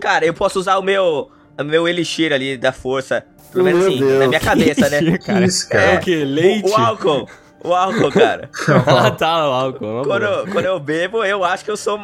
Cara, 0.00 0.24
eu 0.24 0.32
posso 0.34 0.60
usar 0.60 0.78
o 0.78 0.82
meu, 0.82 1.28
o 1.58 1.64
meu 1.64 1.88
elixir 1.88 2.32
ali 2.32 2.56
da 2.56 2.70
força. 2.72 3.24
Pelo 3.52 3.64
menos 3.64 3.86
assim, 3.86 3.98
Deus. 3.98 4.18
na 4.20 4.28
minha 4.28 4.40
cabeça, 4.40 4.88
né? 4.88 5.18
Cara. 5.18 5.44
Isso, 5.44 5.66
É 5.70 5.70
cara. 5.70 5.96
o 5.96 6.00
que? 6.00 6.22
O, 6.22 6.26
Leite? 6.26 6.70
o 6.70 6.74
álcool. 6.76 7.28
O 7.64 7.74
álcool, 7.74 8.10
cara. 8.10 8.50
ah, 8.86 9.10
tá, 9.16 9.48
o 9.48 9.52
álcool. 9.52 10.02
quando, 10.04 10.22
eu, 10.24 10.46
quando 10.48 10.64
eu 10.64 10.80
bebo, 10.80 11.24
eu 11.24 11.44
acho 11.44 11.64
que 11.64 11.70
eu 11.70 11.76
sou. 11.76 12.00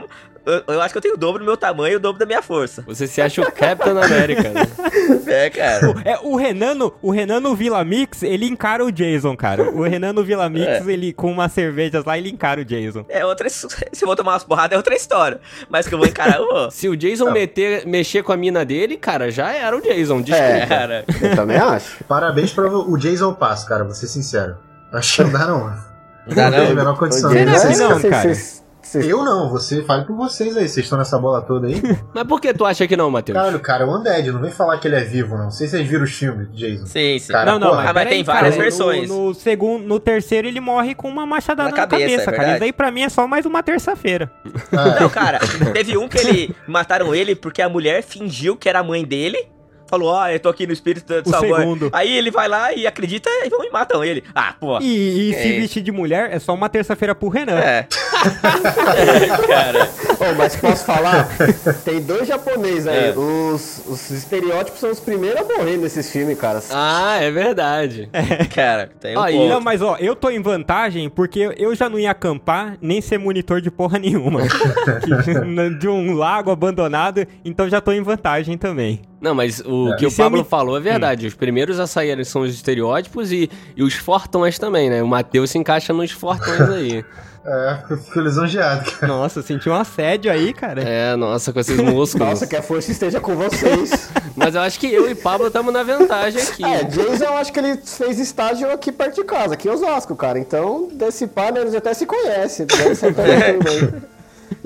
Eu, 0.67 0.75
eu 0.75 0.81
acho 0.83 0.93
que 0.93 0.99
eu 0.99 1.03
tenho 1.03 1.15
o 1.15 1.19
dobro 1.19 1.39
do 1.41 1.45
meu 1.45 1.57
tamanho 1.57 1.93
e 1.95 1.97
o 1.97 2.01
dobro 2.01 2.19
da 2.19 2.27
minha 2.27 2.41
força. 2.43 2.83
Você 2.87 3.07
se 3.07 3.21
acha 3.21 3.43
o 3.43 3.53
Captain 3.53 3.93
America, 3.99 4.49
né? 4.51 4.63
É, 5.27 5.51
cara. 5.51 5.95
É, 6.07 6.19
o 6.23 6.37
Renan, 6.37 6.75
no- 6.75 6.95
o 7.03 7.11
Renan 7.11 7.39
no 7.41 7.55
Vila 7.55 7.85
Mix, 7.85 8.23
ele 8.23 8.47
encara 8.47 8.83
o 8.85 8.91
Jason, 8.91 9.37
cara. 9.37 9.63
O 9.71 9.83
Renan 9.83 10.13
no 10.15 10.25
Vila 10.25 10.49
Mix, 10.49 10.87
ele 10.87 11.13
com 11.13 11.31
umas 11.31 11.53
cervejas 11.53 12.05
lá, 12.05 12.17
ele 12.17 12.31
encara 12.31 12.61
o 12.63 12.65
Jason. 12.65 13.05
É 13.09 13.25
outra. 13.27 13.49
Se 13.51 13.67
eu 13.67 14.07
vou 14.07 14.17
tomar 14.17 14.33
umas 14.33 14.45
porradas, 14.45 14.73
é 14.73 14.77
outra 14.77 14.95
história. 14.95 15.39
Mas 15.69 15.87
que 15.87 15.95
eu 15.95 15.99
vou 15.99 16.07
encarar, 16.07 16.39
eu 16.39 16.47
vou. 16.49 16.71
Se 16.71 16.89
o 16.89 16.97
Jason 16.97 17.31
meter, 17.31 17.87
mexer 17.87 18.23
com 18.23 18.33
a 18.33 18.37
mina 18.39 18.65
dele, 18.65 18.97
cara, 18.97 19.31
já 19.31 19.53
era 19.53 19.77
o 19.77 19.81
Jason, 19.83 20.23
desculpa. 20.23 20.49
É. 20.51 20.67
Cara. 20.67 21.05
Eu 21.21 21.37
também 21.37 21.57
acho. 21.59 22.03
Parabéns 22.05 22.53
pra 22.53 22.67
o 22.71 22.97
Jason 22.97 23.35
Pass, 23.35 23.65
cara, 23.65 23.85
vou 23.85 23.93
ser 23.95 24.07
sincero. 24.07 24.57
Acho 24.93 25.17
que 25.17 25.25
não 25.25 25.33
dá, 25.33 25.47
não. 25.47 25.59
Não 25.61 26.35
dá, 26.35 26.51
tem 26.51 26.61
a 26.61 26.65
não. 26.69 26.75
menor 26.75 26.99
condição. 26.99 27.31
Ser 27.31 27.45
não, 27.47 27.59
sincero. 27.59 28.01
cara? 28.11 28.23
Vocês- 28.23 28.63
vocês- 28.89 29.07
Eu 29.07 29.25
não, 29.25 29.49
você 29.51 29.83
fale 29.83 30.05
por 30.05 30.17
vocês 30.17 30.57
aí, 30.57 30.69
vocês 30.69 30.85
estão 30.87 30.99
nessa 30.99 31.19
bola 31.19 31.43
toda 31.43 31.67
aí. 31.67 31.81
Mas 32.15 32.25
por 32.25 32.41
que 32.41 32.53
tu 32.55 32.65
acha 32.65 32.87
que 32.87 32.97
não, 32.97 33.11
Matheus? 33.11 33.37
Caralho, 33.37 33.61
cara, 33.61 33.85
é 33.85 33.87
o 33.87 33.97
Undead, 33.99 34.31
não 34.33 34.41
vem 34.41 34.51
falar 34.51 34.79
que 34.79 34.89
ele 34.89 34.97
é 34.97 35.05
vivo, 35.05 35.37
não. 35.37 35.45
Não 35.45 35.51
sei 35.51 35.67
se 35.67 35.77
vocês 35.77 35.89
viram 35.89 36.05
os 36.05 36.13
filmes, 36.13 36.49
Jason. 36.53 36.87
Sim, 36.87 37.19
sim. 37.19 37.33
Cara, 37.33 37.53
não, 37.53 37.59
não, 37.59 37.69
porra. 37.71 37.79
mas, 37.83 37.91
Ah, 37.91 37.95
mas 37.95 38.09
tem 38.09 38.23
várias 38.25 38.55
cara, 38.55 38.63
versões. 38.63 39.09
No, 39.09 39.29
no 39.29 39.35
segundo, 39.35 39.85
no 39.87 39.99
terceiro 40.01 40.47
ele 40.49 40.61
morre 40.61 40.95
com 40.95 41.09
uma 41.09 41.25
machadada 41.27 41.71
Na 41.71 41.77
na, 41.77 41.87
cabeça, 41.87 42.09
cabeça, 42.25 42.31
é 42.31 42.35
cara. 42.35 42.55
Isso 42.55 42.65
aí 42.65 42.73
pra 42.73 42.91
mim 42.91 43.03
é 43.03 43.09
só 43.09 43.27
mais 43.27 43.47
uma 43.47 43.63
terça-feira. 43.63 44.31
Ah, 44.73 45.01
Não, 45.01 45.09
cara, 45.09 45.39
teve 45.73 45.97
um 45.97 46.09
que 46.09 46.19
ele 46.19 46.55
mataram 46.67 47.15
ele 47.15 47.35
porque 47.35 47.63
a 47.63 47.69
mulher 47.69 48.03
fingiu 48.03 48.57
que 48.57 48.69
era 48.69 48.81
a 48.81 48.83
mãe 48.83 49.05
dele. 49.05 49.49
Falou, 49.89 50.11
ó, 50.11 50.29
eu 50.29 50.39
tô 50.39 50.49
aqui 50.51 50.67
no 50.67 50.73
espírito 50.73 51.23
de 51.23 51.29
O 51.29 51.33
sua 51.33 51.41
mãe. 51.41 51.55
segundo. 51.61 51.89
Aí 51.93 52.17
ele 52.17 52.31
vai 52.31 52.47
lá 52.47 52.73
e 52.75 52.87
acredita 52.87 53.29
e 53.45 53.49
vão 53.49 53.65
e 53.65 53.71
matam 53.71 54.05
ele. 54.05 54.23
Ah, 54.35 54.55
pô. 54.61 54.79
E, 54.81 55.31
e 55.31 55.35
se 55.35 55.55
É. 55.55 55.61
vestir 55.61 55.83
de 55.83 55.91
mulher 55.91 56.31
é 56.31 56.39
só 56.39 56.53
uma 56.55 56.69
terça-feira 56.69 57.15
pro 57.15 57.29
Renan. 57.29 57.59
É. 57.59 57.87
cara. 59.47 59.89
Ô, 60.21 60.35
mas 60.37 60.57
posso 60.57 60.85
falar? 60.85 61.29
Tem 61.85 62.01
dois 62.03 62.29
japoneses 62.29 62.87
aí. 62.87 63.09
É. 63.11 63.15
Os, 63.17 63.83
os 63.87 64.11
estereótipos 64.11 64.81
são 64.81 64.91
os 64.91 65.01
primeiros 65.01 65.41
a 65.41 65.45
morrer 65.45 65.77
nesses 65.77 66.11
filmes, 66.11 66.39
cara. 66.39 66.61
Ah, 66.71 67.19
é 67.21 67.31
verdade. 67.31 68.09
Cara, 68.55 68.91
tem 69.01 69.17
um 69.17 69.21
Aí. 69.21 69.49
Não, 69.49 69.61
mas 69.61 69.81
ó, 69.81 69.97
eu 69.99 70.15
tô 70.15 70.31
em 70.31 70.41
vantagem 70.43 71.09
porque 71.09 71.55
eu 71.57 71.75
já 71.75 71.89
não 71.89 71.99
ia 71.99 72.11
acampar 72.11 72.77
nem 72.81 73.01
ser 73.01 73.19
monitor 73.19 73.61
de 73.61 73.71
porra 73.71 73.99
nenhuma. 73.99 74.43
De 75.79 75.89
um 75.89 76.15
lago 76.15 76.51
abandonado, 76.51 77.27
então 77.45 77.69
já 77.69 77.81
tô 77.81 77.93
em 77.93 78.03
vantagem 78.03 78.57
também. 78.59 79.01
Não, 79.21 79.35
mas 79.35 79.61
o 79.61 79.97
que 79.97 80.05
E 80.05 80.07
o 80.07 80.13
Pablo 80.13 80.39
me- 80.39 80.45
falou 80.45 80.77
é 80.77 80.81
verdade. 80.81 81.27
Os 81.27 81.35
primeiros 81.35 81.81
a 81.81 81.87
saírem 81.87 82.25
são 82.25 82.43
os 82.43 82.55
estereótipos 82.55 83.33
e, 83.33 83.51
e 83.77 83.83
os 83.83 83.95
fortões 83.95 84.59
também, 84.59 84.89
né? 84.89 85.03
O 85.03 85.09
Matheus 85.09 85.51
se 85.51 85.59
encaixa 85.59 85.93
nos 85.93 86.13
fortões 86.13 86.61
aí. 86.71 87.05
é, 87.45 87.79
eu 87.91 87.99
fico 87.99 88.21
lisonjeado, 88.21 88.89
cara. 88.93 89.07
Nossa, 89.13 89.43
senti 89.43 89.69
um 89.69 89.75
assédio 89.75 90.31
aí, 90.31 90.53
cara. 90.53 90.83
É, 90.83 91.17
nossa, 91.17 91.53
com 91.53 91.59
esses 91.59 91.77
músculos. 91.77 92.29
Nossa, 92.29 92.47
que 92.47 92.55
a 92.55 92.63
força 92.63 92.93
esteja 92.93 93.19
com 93.21 93.35
vocês. 93.35 94.09
Mas 94.37 94.55
eu 94.55 94.61
acho 94.61 94.79
que 94.79 94.87
eu 94.87 95.11
e 95.11 95.17
Pablo 95.17 95.49
estamos 95.49 95.73
na 95.73 95.83
vantagem 95.83 96.41
aqui. 96.41 96.65
É, 96.65 96.85
Jason, 96.85 97.25
eu 97.25 97.37
acho 97.39 97.53
que 97.53 97.59
ele 97.59 97.77
fez 97.79 98.21
estágio 98.21 98.71
aqui 98.71 98.93
perto 98.93 99.17
de 99.17 99.25
casa, 99.25 99.55
aqui 99.55 99.67
em 99.67 99.71
Osasco, 99.73 100.15
cara. 100.15 100.39
Então, 100.39 100.89
desse 100.93 101.27
pá, 101.27 101.51
né, 101.51 101.61
eles 101.63 101.75
até 101.75 101.93
se 101.93 102.07
conhecem. 102.07 102.67
Deve 102.67 102.95
ser 102.95 103.07
aí. 103.19 104.01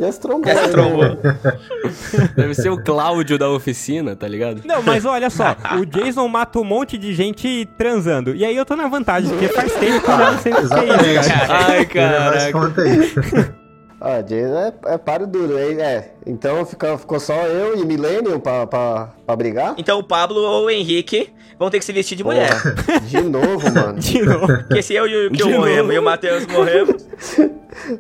Já 0.03 0.13
se 0.13 0.21
trombou. 0.21 0.53
Né? 0.53 0.69
trombou. 0.69 1.05
Deve 2.35 2.55
ser 2.55 2.71
o 2.71 2.83
Cláudio 2.83 3.39
da 3.39 3.49
oficina, 3.49 4.17
tá 4.17 4.27
ligado? 4.27 4.63
Não, 4.65 4.83
mas 4.83 5.05
olha 5.05 5.31
só, 5.31 5.57
o 5.81 5.87
Jason 5.87 6.27
mata 6.27 6.59
um 6.59 6.65
monte 6.65 6.99
de 6.99 7.15
gente 7.15 7.69
transando. 7.79 8.35
E 8.35 8.45
aí 8.45 8.57
eu 8.57 8.65
tô 8.65 8.75
na 8.75 8.89
vantagem, 8.89 9.31
porque 9.31 9.49
faz 9.49 9.73
tempo 9.75 10.05
que 10.05 10.11
eu 10.11 10.19
não 10.19 10.39
sei 10.39 10.53
o 10.53 10.57
que 10.57 10.63
é 10.63 11.15
isso, 11.15 11.29
cara. 11.29 11.47
Ai, 11.49 11.81
esse 11.81 11.87
caraca. 11.87 13.62
Ah, 14.05 14.21
Jason 14.21 14.57
é, 14.59 14.73
é 14.95 14.99
páreo 14.99 15.27
duro, 15.29 15.57
é, 15.57 15.73
é. 15.75 16.13
Então 16.27 16.67
fica, 16.67 16.99
ficou 16.99 17.21
só 17.21 17.35
eu 17.47 17.77
e 17.79 17.85
Millennium 17.85 18.41
pra, 18.41 18.67
pra, 18.67 19.11
pra 19.25 19.37
brigar? 19.37 19.75
Então 19.79 19.99
o 19.99 20.03
Pablo 20.03 20.41
ou 20.41 20.65
o 20.65 20.71
Henrique 20.71 21.33
vão 21.57 21.71
ter 21.71 21.79
que 21.79 21.85
se 21.85 21.93
vestir 21.93 22.17
de 22.17 22.25
mulher. 22.25 22.51
Porra, 22.51 23.01
de 23.01 23.21
novo, 23.23 23.71
mano. 23.73 23.99
De 24.01 24.21
novo. 24.23 24.47
Porque 24.49 24.83
se 24.83 24.95
eu 24.95 25.07
e 25.07 25.27
o 25.29 25.31
Kio 25.31 25.47
novo. 25.47 25.59
morremos 25.61 25.95
e 25.95 25.99
o 25.99 26.03
Matheus 26.03 26.47
morremos, 26.49 27.07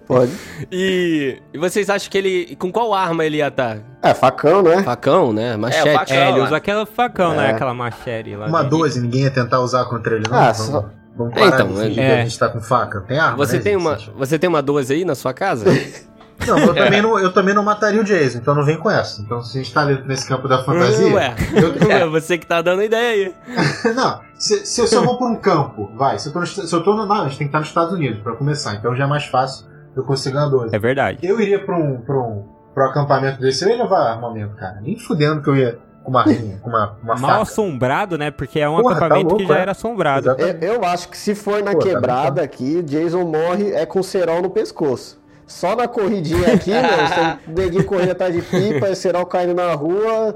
Pode. 0.07 0.33
E, 0.71 1.39
e 1.53 1.59
vocês 1.59 1.89
acham 1.89 2.11
que 2.11 2.19
ele. 2.19 2.57
Com 2.57 2.71
qual 2.71 2.93
arma 2.93 3.25
ele 3.25 3.39
ia 3.39 3.49
estar? 3.49 3.79
É, 4.03 4.13
facão, 4.13 4.63
né? 4.63 4.83
Facão, 4.83 5.33
né? 5.33 5.57
Machete. 5.57 5.93
facão. 5.95 6.17
É, 6.17 6.29
ele 6.31 6.41
usa 6.41 6.57
aquela 6.57 6.85
facão, 6.85 7.35
né? 7.35 7.49
É. 7.49 7.51
Aquela 7.53 7.73
machete 7.73 8.35
lá. 8.37 8.47
Uma 8.47 8.63
de- 8.65 8.71
12, 8.71 9.01
ninguém 9.01 9.23
ia 9.23 9.31
tentar 9.31 9.61
usar 9.61 9.85
contra 9.87 10.17
ele, 10.17 10.25
não? 10.29 10.37
Ah, 10.37 10.53
vamos, 10.53 10.57
só- 10.67 10.91
vamos 11.17 11.33
É, 11.37 11.41
parar 11.41 11.55
então, 11.55 11.91
de 11.91 12.01
é. 12.01 12.21
a 12.21 12.25
gente 12.25 12.39
tá 12.39 12.49
com 12.49 12.61
faca. 12.61 13.01
Tem 13.03 13.19
arma, 13.19 13.37
Você 13.37 13.57
né, 13.57 13.63
tem 13.63 13.77
uma, 13.77 13.99
você 14.17 14.39
tem 14.39 14.49
uma 14.49 14.63
12 14.63 14.93
aí 14.93 15.05
na 15.05 15.15
sua 15.15 15.33
casa? 15.33 15.67
Não, 16.45 16.59
eu 16.59 16.75
também 16.75 17.01
não, 17.01 17.19
eu 17.21 17.33
também 17.33 17.55
não 17.55 17.63
mataria 17.63 18.01
o 18.01 18.05
Jason, 18.05 18.39
então 18.39 18.53
não 18.53 18.65
vem 18.65 18.77
com 18.77 18.91
essa. 18.91 19.23
Então 19.23 19.41
se 19.43 19.57
a 19.57 19.63
gente 19.63 19.73
tá 19.73 19.85
nesse 19.85 20.27
campo 20.27 20.49
da 20.49 20.65
fantasia... 20.65 21.15
Ué, 21.15 21.37
eu- 21.55 21.75
é 21.89 22.05
você 22.09 22.37
que 22.37 22.45
tá 22.45 22.61
dando 22.61 22.83
ideia 22.83 23.33
aí. 23.47 23.55
não, 23.95 24.21
se, 24.37 24.67
se 24.67 24.81
eu 24.81 24.89
só 24.89 25.03
vou 25.05 25.17
por 25.19 25.31
um 25.31 25.37
campo, 25.37 25.89
vai, 25.97 26.19
se 26.19 26.29
eu 26.29 26.33
tô, 26.33 26.41
no, 26.41 26.47
se 26.49 26.75
eu 26.75 26.83
tô 26.83 26.97
no... 26.97 27.07
Não, 27.07 27.21
a 27.21 27.29
gente 27.29 27.39
tem 27.39 27.47
que 27.47 27.51
estar 27.51 27.61
nos 27.61 27.69
Estados 27.69 27.93
Unidos 27.93 28.21
pra 28.25 28.35
começar, 28.35 28.75
então 28.75 28.97
já 28.97 29.05
é 29.05 29.07
mais 29.07 29.25
fácil 29.27 29.67
eu 29.95 30.03
conseguir 30.03 30.37
uma 30.37 30.51
12. 30.51 30.75
É 30.75 30.79
verdade. 30.81 31.19
Eu 31.23 31.41
iria 31.41 31.65
pra 31.65 31.77
um, 31.77 31.99
pra 32.01 32.17
um 32.19 32.45
pro 32.75 32.85
acampamento 32.87 33.39
desse, 33.41 33.65
eu 33.65 33.69
ia 33.69 33.77
levar 33.83 34.11
armamento, 34.11 34.57
cara. 34.57 34.81
Nem 34.81 34.99
fudendo 34.99 35.43
que 35.43 35.49
eu 35.49 35.55
ia 35.55 35.79
com 36.03 36.11
uma 36.11 36.23
rinha, 36.23 36.59
com 36.63 36.69
uma, 36.69 36.97
uma 37.03 37.15
Mal 37.15 37.31
faca. 37.31 37.43
assombrado, 37.43 38.19
né? 38.19 38.31
Porque 38.31 38.61
é 38.61 38.69
um 38.69 38.77
Porra, 38.81 38.95
tá 38.95 39.07
acampamento 39.07 39.37
que 39.37 39.43
louco, 39.43 39.53
já 39.53 39.59
é. 39.59 39.63
era 39.63 39.71
assombrado. 39.73 40.29
Eu, 40.31 40.35
Exatamente. 40.35 40.65
eu 40.65 40.85
acho 40.85 41.09
que 41.09 41.17
se 41.17 41.35
for 41.35 41.63
na 41.63 41.73
Pô, 41.73 41.79
tá 41.79 41.87
quebrada 41.87 42.43
aqui, 42.43 42.83
Jason 42.83 43.25
morre 43.25 43.73
é 43.73 43.87
com 43.87 44.03
cerol 44.03 44.43
no 44.43 44.51
pescoço. 44.51 45.21
Só 45.47 45.77
na 45.77 45.87
corridinha 45.87 46.55
aqui, 46.55 46.71
meu, 46.71 46.81
o 47.55 47.59
neguinho 47.59 47.85
correndo 47.85 48.13
atrás 48.13 48.35
de 48.35 48.43
pipa, 48.43 48.89
e 48.89 48.97
cerol 48.97 49.27
caindo 49.27 49.55
na 49.55 49.75
rua, 49.75 50.35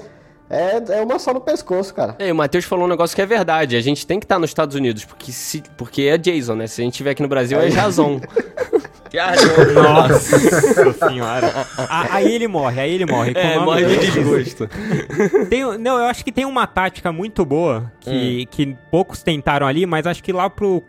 é, 0.49 0.99
é 0.99 1.03
uma 1.03 1.19
só 1.19 1.33
no 1.33 1.41
pescoço, 1.41 1.93
cara. 1.93 2.15
É, 2.19 2.31
o 2.31 2.37
Matheus 2.37 2.65
falou 2.65 2.85
um 2.85 2.89
negócio 2.89 3.17
que 3.17 3.23
é 3.23 3.27
verdade. 3.27 3.77
A 3.77 3.81
gente 3.81 4.07
tem 4.07 4.21
que 4.21 4.25
estar 4.25 4.39
nos 4.39 4.51
Estados 4.51 4.77
Unidos, 4.77 5.05
porque, 5.05 5.33
se, 5.33 5.63
porque 5.77 6.03
é 6.03 6.17
Jason, 6.17 6.55
né? 6.55 6.67
Se 6.67 6.81
a 6.81 6.85
gente 6.85 6.93
estiver 6.93 7.11
aqui 7.11 7.23
no 7.23 7.29
Brasil, 7.29 7.59
é 7.59 7.69
Jason. 7.69 8.21
Nossa 9.75 10.93
senhora. 11.09 11.67
Ah, 11.79 12.07
aí 12.11 12.35
ele 12.35 12.49
morre, 12.49 12.81
aí 12.81 12.93
ele 12.95 13.07
morre. 13.07 13.33
Com 13.35 13.41
É, 13.41 13.55
nome 13.55 13.67
morre 13.67 13.85
de 13.85 14.11
desgosto. 14.11 14.69
Tem- 15.49 15.79
não, 15.79 15.99
eu 15.99 16.05
acho 16.07 16.25
que 16.25 16.33
tem 16.33 16.45
uma 16.45 16.67
tática 16.67 17.13
muito 17.13 17.45
boa 17.45 17.93
que, 18.01 18.47
que 18.47 18.77
poucos 18.91 19.23
tentaram 19.23 19.67
ali, 19.67 19.87
mas 19.87 20.07
acho 20.07 20.23
que 20.23 20.33
lá 20.33 20.49
pro. 20.51 20.83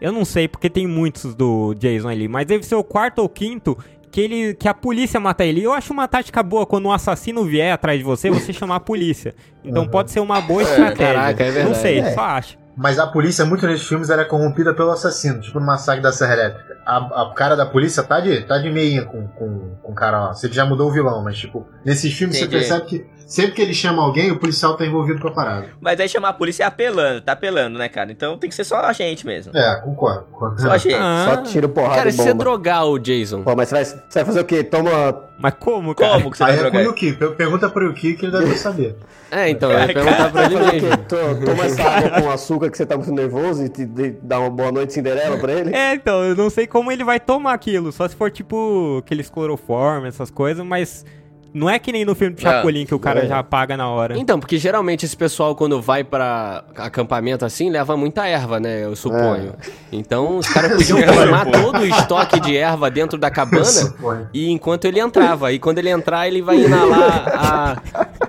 Eu 0.00 0.12
não 0.12 0.24
sei, 0.24 0.46
porque 0.46 0.70
tem 0.70 0.86
muitos 0.86 1.34
do 1.34 1.74
Jason 1.74 2.08
ali, 2.08 2.28
mas 2.28 2.46
deve 2.46 2.64
ser 2.64 2.76
o 2.76 2.84
quarto 2.84 3.18
ou 3.18 3.28
quinto 3.28 3.76
que, 4.12 4.20
ele, 4.20 4.54
que 4.54 4.68
a 4.68 4.74
polícia 4.74 5.18
mata 5.18 5.44
ele. 5.44 5.62
Eu 5.62 5.72
acho 5.72 5.92
uma 5.92 6.06
tática 6.06 6.40
boa 6.42 6.64
quando 6.64 6.86
um 6.86 6.92
assassino 6.92 7.44
vier 7.44 7.72
atrás 7.72 7.98
de 7.98 8.04
você, 8.04 8.30
você 8.30 8.52
chamar 8.52 8.76
a 8.76 8.80
polícia. 8.80 9.34
Então 9.64 9.88
pode 9.88 10.12
ser 10.12 10.20
uma 10.20 10.40
boa 10.40 10.62
estratégia. 10.62 11.14
caraca, 11.14 11.42
é 11.42 11.46
Não 11.48 11.52
verdade. 11.54 11.78
sei, 11.78 11.98
É. 11.98 12.12
só 12.14 12.20
acho. 12.20 12.56
Mas 12.80 12.98
a 12.98 13.06
polícia, 13.08 13.44
muito 13.44 13.66
nesses 13.66 13.86
filmes, 13.86 14.08
ela 14.08 14.22
é 14.22 14.24
corrompida 14.24 14.72
pelo 14.72 14.90
assassino, 14.92 15.40
tipo 15.40 15.58
no 15.58 15.66
massacre 15.66 16.00
da 16.00 16.12
Serra 16.12 16.34
Elétrica. 16.34 16.76
A, 16.86 16.96
a- 16.96 17.22
o 17.24 17.34
cara 17.34 17.56
da 17.56 17.66
polícia 17.66 18.02
tá 18.04 18.20
de, 18.20 18.42
tá 18.42 18.56
de 18.58 18.70
meinha 18.70 19.04
com, 19.04 19.26
com, 19.28 19.76
com 19.82 19.92
o 19.92 19.94
cara 19.94 20.26
lá. 20.26 20.32
Você 20.34 20.48
já 20.52 20.64
mudou 20.64 20.88
o 20.88 20.92
vilão, 20.92 21.22
mas 21.24 21.36
tipo, 21.36 21.66
nesses 21.84 22.12
filmes 22.12 22.36
Entendi. 22.36 22.52
você 22.52 22.58
percebe 22.78 22.86
que 22.86 23.06
sempre 23.26 23.52
que 23.52 23.60
ele 23.62 23.74
chama 23.74 24.00
alguém, 24.02 24.30
o 24.30 24.38
policial 24.38 24.76
tá 24.76 24.86
envolvido 24.86 25.20
com 25.20 25.28
a 25.28 25.32
parada. 25.32 25.66
Mas 25.80 25.98
aí 25.98 26.08
chamar 26.08 26.28
a 26.30 26.32
polícia 26.32 26.62
é 26.62 26.66
apelando, 26.66 27.20
tá 27.20 27.32
apelando, 27.32 27.76
né, 27.78 27.88
cara? 27.88 28.12
Então 28.12 28.38
tem 28.38 28.48
que 28.48 28.54
ser 28.56 28.64
só 28.64 28.76
a 28.80 28.92
gente 28.92 29.26
mesmo. 29.26 29.52
É, 29.56 29.80
concordo. 29.82 30.22
concordo. 30.30 30.62
Só 30.62 30.70
a 30.70 30.78
gente. 30.78 30.94
Ah, 30.94 31.24
Só 31.34 31.42
tiro 31.42 31.68
porrada 31.68 31.96
Cara, 31.96 32.08
e 32.08 32.12
se 32.12 32.18
você 32.18 32.32
bomba. 32.32 32.44
drogar 32.44 32.86
o 32.86 32.98
Jason. 32.98 33.42
Pô, 33.42 33.56
mas 33.56 33.68
você 33.68 33.74
vai, 33.74 33.84
você 33.84 33.98
vai 34.14 34.24
fazer 34.24 34.40
o 34.40 34.44
quê? 34.44 34.62
Toma... 34.64 34.90
mas 35.38 35.54
como, 35.58 35.94
cara? 35.94 36.12
Como 36.18 36.30
que 36.30 36.38
você 36.38 36.44
vai 36.44 36.52
Aí 36.52 36.58
é 36.58 36.62
com 36.62 36.70
drogar? 36.70 36.86
o 36.86 36.90
Yuki. 36.90 37.12
Per- 37.14 37.34
Pergunta 37.34 37.68
pro 37.68 37.84
Yuki 37.86 38.14
que 38.14 38.24
ele 38.26 38.32
deve 38.32 38.56
saber. 38.56 38.96
É, 39.30 39.50
então, 39.50 39.70
ia 39.70 39.86
perguntar 39.88 40.32
pra 40.32 40.44
ele 40.46 40.54
Fazer 40.56 40.66
o 40.68 40.70
quê? 40.70 40.80
mesmo. 40.80 40.96
To- 41.04 41.44
Toma 41.44 41.64
essa 41.66 41.82
água 41.82 42.22
com 42.22 42.30
açúcar 42.30 42.67
que 42.70 42.76
você 42.76 42.86
tá 42.86 42.96
muito 42.96 43.12
nervoso 43.12 43.64
e 43.64 43.68
te, 43.68 43.84
de- 43.84 44.10
dá 44.22 44.38
uma 44.40 44.50
boa 44.50 44.70
noite 44.72 44.92
Cinderela 44.92 45.36
pra 45.38 45.52
ele? 45.52 45.74
É, 45.74 45.94
então, 45.94 46.22
eu 46.24 46.34
não 46.36 46.48
sei 46.50 46.66
como 46.66 46.90
ele 46.92 47.04
vai 47.04 47.18
tomar 47.20 47.52
aquilo. 47.54 47.90
Só 47.92 48.06
se 48.08 48.14
for 48.16 48.30
tipo 48.30 48.98
aqueles 49.04 49.28
cloroforme, 49.30 50.08
essas 50.08 50.30
coisas, 50.30 50.64
mas 50.64 51.04
não 51.52 51.68
é 51.68 51.78
que 51.78 51.92
nem 51.92 52.04
no 52.04 52.14
filme 52.14 52.34
do 52.34 52.40
Chapolin 52.40 52.84
que 52.84 52.94
o 52.94 52.98
cara 52.98 53.24
é. 53.24 53.26
já 53.26 53.38
apaga 53.38 53.76
na 53.76 53.88
hora. 53.88 54.18
Então, 54.18 54.38
porque 54.38 54.58
geralmente 54.58 55.04
esse 55.04 55.16
pessoal, 55.16 55.54
quando 55.54 55.80
vai 55.80 56.04
pra 56.04 56.64
acampamento 56.76 57.44
assim, 57.44 57.70
leva 57.70 57.96
muita 57.96 58.26
erva, 58.26 58.60
né? 58.60 58.84
Eu 58.84 58.94
suponho. 58.94 59.54
Então, 59.90 60.38
os 60.38 60.48
caras 60.48 60.72
podiam 60.72 60.98
tomar 61.02 61.46
todo 61.46 61.78
o 61.78 61.86
estoque 61.86 62.40
de 62.40 62.56
erva 62.56 62.90
dentro 62.90 63.18
da 63.18 63.30
cabana 63.30 63.64
Suponho. 63.64 64.28
e 64.32 64.50
enquanto 64.50 64.84
ele 64.84 65.00
entrava. 65.00 65.52
E 65.52 65.58
quando 65.58 65.78
ele 65.78 65.90
entrar, 65.90 66.26
ele 66.28 66.42
vai 66.42 66.58
inalar 66.58 67.28
a, 67.34 67.76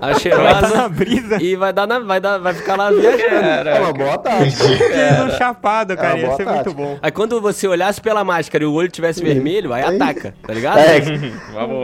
tá 0.00 0.06
na 0.08 0.18
cheirosa 0.18 0.88
brisa. 0.88 1.42
e 1.42 1.56
vai, 1.56 1.72
dar 1.72 1.86
na, 1.86 1.98
vai, 1.98 2.20
dar, 2.20 2.38
vai 2.38 2.54
ficar 2.54 2.76
lá 2.76 2.90
viajando. 2.90 3.68
É 3.68 3.80
uma 3.80 3.92
boa 3.92 4.18
tática. 4.18 4.64
Tiro 4.66 5.36
chapado, 5.36 5.96
cara. 5.96 6.18
É 6.18 6.24
uma 6.24 6.30
Ia 6.30 6.36
ser 6.36 6.44
muito 6.44 6.56
tática. 6.64 6.74
bom. 6.74 6.98
Aí 7.02 7.10
quando 7.10 7.40
você 7.40 7.68
olhasse 7.68 8.00
pela 8.00 8.24
máscara 8.24 8.64
e 8.64 8.66
o 8.66 8.72
olho 8.72 8.88
tivesse 8.88 9.22
vermelho, 9.22 9.72
aí 9.72 9.82
ataca, 9.82 10.34
tá 10.42 10.52
ligado? 10.54 10.78
É, 10.78 10.98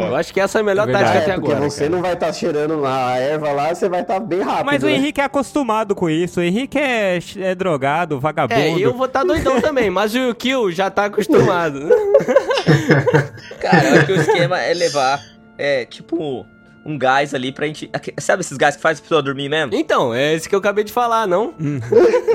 Eu 0.09 0.17
acho 0.17 0.33
que 0.33 0.41
essa 0.41 0.59
é 0.59 0.61
a 0.61 0.65
melhor 0.65 0.89
É 0.89 0.93
tática 0.93 1.26
até 1.33 1.41
porque 1.41 1.53
agora. 1.53 1.71
você 1.71 1.81
cara. 1.81 1.91
não 1.91 2.03
vai 2.03 2.13
estar 2.15 2.33
cheirando 2.33 2.85
a 2.85 3.19
erva 3.19 3.53
lá, 3.53 3.75
você 3.75 3.89
vai 3.89 4.03
estar 4.03 4.21
bem 4.21 4.41
rápido. 4.41 4.67
Mas 4.67 4.83
o 4.83 4.87
né? 4.87 4.95
Henrique 4.95 5.21
é 5.21 5.25
acostumado 5.25 5.95
com 5.95 6.09
isso. 6.09 6.41
O 6.41 6.43
Henrique 6.43 6.79
é, 6.79 7.19
é 7.39 7.55
drogado, 7.55 8.19
vagabundo. 8.19 8.61
É, 8.61 8.79
eu 8.79 8.95
vou 8.95 9.07
estar 9.07 9.25
doidão 9.25 9.61
também, 9.61 9.91
mas 9.91 10.15
o 10.15 10.35
Kill 10.35 10.73
já 10.73 10.91
tá 10.91 11.07
acostumado. 11.07 11.81
Cara, 13.61 13.89
eu 13.89 13.95
acho 13.95 14.07
que 14.07 14.13
o 14.13 14.21
esquema 14.21 14.61
é 14.61 14.75
levar, 14.75 15.23
é, 15.59 15.85
tipo, 15.85 16.47
um 16.87 16.97
gás 16.97 17.35
ali 17.35 17.51
pra 17.53 17.67
gente. 17.67 17.91
Sabe 18.19 18.41
esses 18.43 18.57
gás 18.57 18.77
que 18.77 18.83
faz 18.83 18.99
a 18.99 19.03
pessoa 19.03 19.21
dormir 19.23 19.49
mesmo? 19.49 19.75
Então, 19.75 20.15
é 20.15 20.35
esse 20.35 20.49
que 20.49 20.55
eu 20.55 20.59
acabei 20.61 20.85
de 20.85 20.93
falar, 20.93 21.27
não? 21.27 21.53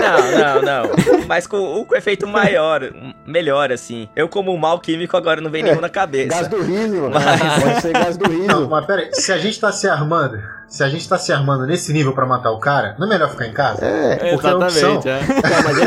Não, 0.01 0.31
não, 0.31 0.62
não. 0.63 1.25
Mas 1.27 1.46
com, 1.46 1.86
com 1.86 1.96
efeito 1.96 2.25
maior, 2.27 2.81
melhor, 3.25 3.72
assim. 3.72 4.10
Eu, 4.15 4.27
como 4.27 4.51
um 4.53 4.58
mal 4.58 4.79
químico, 4.79 5.15
agora 5.15 5.39
não 5.39 5.51
vem 5.51 5.62
nenhum 5.62 5.75
na 5.75 5.81
Gás 5.88 5.91
cabeça. 5.91 6.50
do 6.50 6.62
riso, 6.63 6.96
mano. 7.01 7.12
Mas- 7.13 7.63
Pode 7.63 7.81
ser 7.81 7.93
gás 7.93 8.17
do 8.17 8.27
Não, 8.29 8.58
riso. 8.58 8.70
mas 8.70 8.86
pera 8.86 9.01
aí, 9.03 9.10
se 9.13 9.31
a 9.31 9.38
gente 9.38 9.60
tá 9.60 9.72
se 9.72 9.88
armando, 9.88 10.41
se 10.71 10.81
a 10.85 10.87
gente 10.87 11.07
tá 11.07 11.17
se 11.17 11.33
armando 11.33 11.67
nesse 11.67 11.91
nível 11.91 12.13
pra 12.13 12.25
matar 12.25 12.49
o 12.51 12.57
cara, 12.57 12.95
não 12.97 13.05
é 13.05 13.09
melhor 13.09 13.29
ficar 13.29 13.45
em 13.45 13.51
casa? 13.51 13.85
É, 13.85 14.15
Porque 14.31 14.47
é 14.47 14.49
a 14.51 14.55
opção. 14.57 14.99
Exatamente, 14.99 15.09
é. 15.09 15.41
Cara, 15.41 15.63
mas 15.63 15.77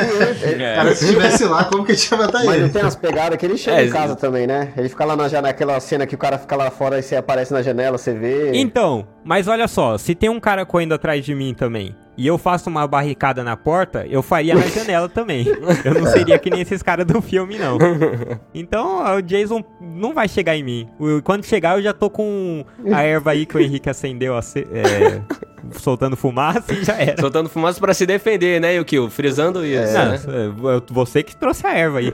ele, 0.43 0.63
É. 0.63 0.75
Cara, 0.77 0.95
se 0.95 1.05
estivesse 1.07 1.45
lá, 1.47 1.65
como 1.65 1.87
que 1.87 1.93
a 1.93 1.95
gente 1.95 2.13
ia 2.13 2.19
matar 2.19 2.45
Mas 2.45 2.55
ele? 2.55 2.63
não 2.65 2.69
tem 2.69 2.83
umas 2.83 2.95
pegadas 2.95 3.39
que 3.39 3.47
ele 3.47 3.57
chega 3.57 3.79
É, 3.81 3.87
em 3.87 3.91
casa 3.91 4.15
também, 4.15 4.47
né? 4.47 4.75
Ele 4.77 4.89
fica 4.91 5.05
lá 5.07 5.17
na 5.17 5.27
janela, 5.27 5.49
aquela 5.49 5.81
cena 5.81 6.07
que 6.07 6.15
o 6.15 6.19
cara 6.19 6.37
fica 6.37 6.55
lá 6.55 6.71
fora 6.71 6.99
e 6.99 7.03
você 7.03 7.17
aparece 7.17 7.51
na 7.51 7.63
janela, 7.63 7.97
você 7.97 8.13
vê. 8.13 8.53
Então, 8.55 9.07
mas 9.25 9.49
olha 9.49 9.67
só, 9.67 9.97
se 9.97 10.15
tem 10.15 10.29
um 10.29 10.39
cara 10.39 10.67
correndo 10.67 10.93
atrás 10.93 11.25
de 11.25 11.35
mim 11.35 11.55
também, 11.55 11.97
e 12.17 12.27
eu 12.27 12.39
faço 12.39 12.69
uma 12.71 12.87
barricada 12.87 13.43
na 13.43 13.57
porta, 13.57 14.07
eu 14.09 14.23
faria 14.23 14.55
na 14.55 14.63
janela 14.63 15.09
também. 15.09 15.47
Eu 15.85 15.95
não 15.95 16.07
seria 16.07 16.39
que 16.39 16.51
nem 16.51 16.61
esses 16.61 16.83
caras 16.83 17.07
do 17.07 17.21
filme, 17.21 17.59
não. 17.59 17.79
Então, 18.55 19.03
o 19.17 19.21
Jason 19.23 19.63
não 19.81 20.15
vai 20.15 20.29
chegar 20.29 20.57
em 20.57 20.63
mim. 20.63 20.89
Quando 21.25 21.45
chegar, 21.45 21.77
eu 21.79 21.83
já 21.83 21.93
tô 21.93 22.09
com 22.11 22.65
a 22.93 23.03
erva 23.03 23.33
aí 23.33 23.45
que 23.47 23.57
o 23.57 23.61
Henrique 23.61 23.89
acendeu, 23.91 24.37
ace- 24.39 24.67
é, 24.73 25.21
soltando 25.79 26.17
fumaça 26.17 26.73
e 26.73 26.85
já 26.85 26.95
era. 27.01 27.21
Soltando 27.21 27.49
fumaça 27.49 27.81
pra 27.81 27.93
se 27.95 28.07
defender, 28.07 28.61
né, 28.61 28.75
Yukio? 28.77 29.11
Frisando 29.11 29.65
isso, 29.65 29.93
Não, 29.93 30.07
né? 30.11 30.17
é, 30.17 30.93
você 30.93 31.23
que 31.23 31.35
trouxe 31.37 31.67
a 31.67 31.77
erva 31.77 31.99
aí. 31.99 32.13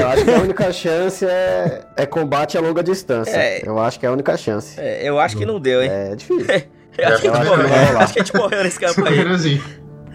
Eu 0.00 0.08
acho 0.08 0.24
que 0.24 0.30
a 0.30 0.38
única 0.40 0.72
chance 0.72 1.24
é, 1.24 1.82
é 1.96 2.06
combate 2.06 2.58
a 2.58 2.60
longa 2.60 2.82
distância. 2.82 3.36
É. 3.36 3.62
Eu 3.64 3.78
acho 3.78 3.98
que 4.00 4.06
é 4.06 4.08
a 4.08 4.12
única 4.12 4.36
chance. 4.36 4.78
É, 4.80 5.08
eu 5.08 5.18
acho 5.18 5.36
que 5.36 5.44
não 5.46 5.60
deu, 5.60 5.82
hein? 5.82 5.90
É 5.90 6.14
difícil. 6.16 6.46
Eu 6.96 7.08
acho 7.08 7.20
que 7.22 7.28
a 7.28 7.34
gente 7.34 7.40
acho 7.42 7.50
que 7.50 7.56
morreu. 7.56 7.98
Acho 7.98 8.12
que 8.12 8.20
a 8.20 8.22
gente 8.24 8.36
morreu 8.36 8.64
nesse 8.64 8.80
campo 8.80 9.04
aí. 9.06 9.20
Assim. 9.20 9.60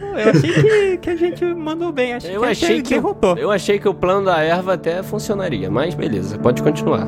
Eu 0.02 0.30
achei 0.30 0.54
que, 0.54 0.98
que 0.98 1.10
a 1.10 1.16
gente 1.16 1.46
mandou 1.46 1.92
bem, 1.92 2.14
achei 2.14 2.36
Eu 2.36 2.42
que 2.42 2.48
a 2.48 2.50
achei 2.52 2.68
gente 2.78 2.84
que 2.84 2.94
derrotou. 2.96 3.38
eu 3.38 3.52
achei 3.52 3.80
que 3.80 3.88
o 3.88 3.94
plano 3.94 4.26
da 4.26 4.42
erva 4.42 4.74
até 4.74 5.04
funcionaria, 5.04 5.70
mas 5.70 5.94
beleza, 5.94 6.38
pode 6.38 6.62
continuar. 6.64 7.08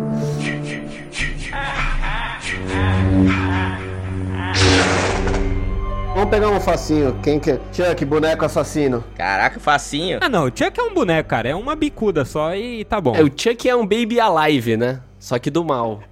Vamos 6.14 6.30
pegar 6.30 6.50
um 6.50 6.60
facinho. 6.60 7.18
Quem 7.24 7.40
que. 7.40 7.58
Chuck, 7.72 8.04
boneco 8.06 8.46
assassino. 8.46 9.04
Caraca, 9.16 9.60
facinho. 9.60 10.20
Ah 10.22 10.30
não, 10.30 10.46
o 10.46 10.48
Chuck 10.48 10.78
é 10.80 10.84
um 10.84 10.94
boneco, 10.94 11.30
cara, 11.30 11.50
é 11.50 11.56
uma 11.56 11.76
bicuda 11.76 12.26
só 12.26 12.54
e 12.54 12.84
tá 12.86 13.00
bom. 13.00 13.16
É, 13.16 13.24
o 13.24 13.28
Chuck 13.36 13.68
é 13.68 13.76
um 13.76 13.86
baby 13.86 14.20
alive, 14.20 14.76
né? 14.78 15.00
Só 15.20 15.40
que 15.40 15.50
do 15.50 15.64
mal. 15.64 16.02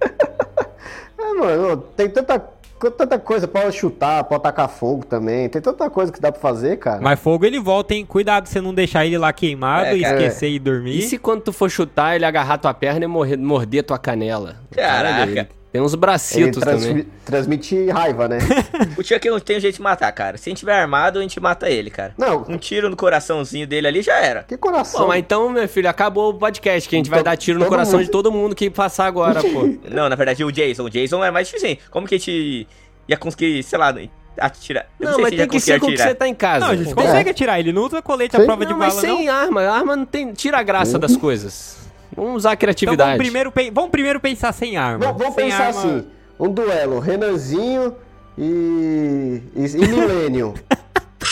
É, 1.22 1.32
mano, 1.56 1.76
tem 1.96 2.08
tanta, 2.10 2.42
tanta 2.88 3.18
coisa. 3.18 3.48
Pode 3.48 3.76
chutar, 3.76 4.22
pode 4.24 4.42
tacar 4.42 4.68
fogo 4.68 5.04
também. 5.04 5.48
Tem 5.48 5.60
tanta 5.60 5.90
coisa 5.90 6.10
que 6.12 6.20
dá 6.20 6.30
pra 6.32 6.40
fazer, 6.40 6.76
cara. 6.78 7.00
Mas 7.02 7.18
fogo 7.18 7.44
ele 7.44 7.58
volta, 7.58 7.94
hein? 7.94 8.06
Cuidado 8.06 8.46
você 8.46 8.60
não 8.60 8.72
deixar 8.72 9.04
ele 9.04 9.18
lá 9.18 9.32
queimado, 9.32 9.86
É, 9.86 9.98
cara. 10.00 10.16
esquecer 10.22 10.48
e 10.50 10.58
dormir. 10.58 10.98
E 10.98 11.02
se 11.02 11.18
quando 11.18 11.42
tu 11.42 11.52
for 11.52 11.68
chutar, 11.70 12.14
ele 12.16 12.24
agarrar 12.24 12.58
tua 12.58 12.72
perna 12.72 13.04
e 13.04 13.08
morrer, 13.08 13.36
morder 13.36 13.82
tua 13.82 13.98
canela? 13.98 14.56
Caraca. 14.70 15.40
Aí. 15.42 15.59
Tem 15.72 15.80
uns 15.80 15.94
bracitos 15.94 16.60
transmi- 16.60 16.88
também. 16.88 17.06
transmite 17.24 17.90
raiva, 17.90 18.26
né? 18.26 18.38
O 18.98 19.04
Chuck 19.04 19.30
não 19.30 19.38
tem 19.38 19.60
jeito 19.60 19.76
de 19.76 19.82
matar, 19.82 20.10
cara. 20.10 20.36
Se 20.36 20.48
a 20.48 20.50
gente 20.50 20.58
tiver 20.58 20.74
armado, 20.74 21.20
a 21.20 21.22
gente 21.22 21.38
mata 21.38 21.70
ele, 21.70 21.90
cara. 21.90 22.12
Não, 22.18 22.44
Um 22.48 22.58
tiro 22.58 22.90
no 22.90 22.96
coraçãozinho 22.96 23.66
dele 23.68 23.86
ali 23.86 24.02
já 24.02 24.16
era. 24.18 24.42
que 24.42 24.56
coração. 24.56 25.02
Pô, 25.02 25.06
mas 25.06 25.20
então, 25.20 25.48
meu 25.48 25.68
filho, 25.68 25.88
acabou 25.88 26.30
o 26.30 26.34
podcast, 26.34 26.88
que 26.88 26.96
a 26.96 26.98
gente 26.98 27.08
vai 27.08 27.20
To- 27.20 27.24
dar 27.26 27.36
tiro 27.36 27.58
no 27.60 27.66
coração 27.66 27.98
mundo. 27.98 28.04
de 28.06 28.10
todo 28.10 28.32
mundo 28.32 28.54
que 28.54 28.68
passar 28.68 29.06
agora, 29.06 29.40
pô. 29.42 29.68
Não, 29.88 30.08
na 30.08 30.16
verdade, 30.16 30.42
o 30.44 30.50
Jason. 30.50 30.82
O 30.84 30.90
Jason 30.90 31.22
é 31.24 31.30
mais 31.30 31.46
difícil. 31.46 31.78
Como 31.90 32.06
que 32.06 32.16
a 32.16 32.18
gente 32.18 32.66
ia 33.06 33.16
conseguir, 33.16 33.62
sei 33.62 33.78
lá, 33.78 33.94
atirar? 34.38 34.86
Eu 34.98 35.06
Não, 35.06 35.14
sei 35.14 35.22
mas 35.22 35.30
se 35.30 35.36
tem 35.38 35.48
que 35.48 35.60
ser 35.60 35.78
com 35.78 35.86
o 35.86 35.90
que 35.90 35.98
você 35.98 36.14
tá 36.16 36.26
em 36.26 36.34
casa. 36.34 36.66
Não, 36.66 36.72
a 36.72 36.76
gente 36.76 36.90
É. 36.90 36.94
consegue 36.94 37.30
atirar. 37.30 37.60
Ele 37.60 37.72
não 37.72 37.82
usa 37.84 38.02
colete 38.02 38.36
à 38.36 38.40
prova 38.44 38.66
de 38.66 38.72
Não, 38.72 38.78
mas 38.78 38.96
bala, 38.96 39.06
não. 39.06 39.16
sem 39.18 39.28
arma. 39.28 39.62
A 39.62 39.72
arma 39.76 39.94
não 39.96 40.04
tem. 40.04 40.32
Tira 40.32 40.58
a 40.58 40.62
graça 40.64 40.98
das 40.98 41.16
coisas. 41.16 41.78
Vamos 42.16 42.36
usar 42.36 42.50
a 42.50 42.52
Então 42.52 42.60
criatividade. 42.60 43.10
vamos 43.10 43.18
primeiro, 43.24 43.52
pe- 43.52 43.70
vamos 43.70 43.90
primeiro 43.90 44.20
pensar 44.20 44.52
sem 44.52 44.76
arma. 44.76 45.04
Vamos, 45.06 45.18
vamos 45.22 45.34
Sem 45.34 45.44
pensar 45.46 45.66
arma- 45.68 45.80
assim: 45.80 46.06
um 46.38 46.48
duelo, 46.52 46.98
Renanzinho 46.98 47.94
e. 48.38 49.40
e, 49.54 49.64
e 49.66 49.88
Millennium. 49.88 50.54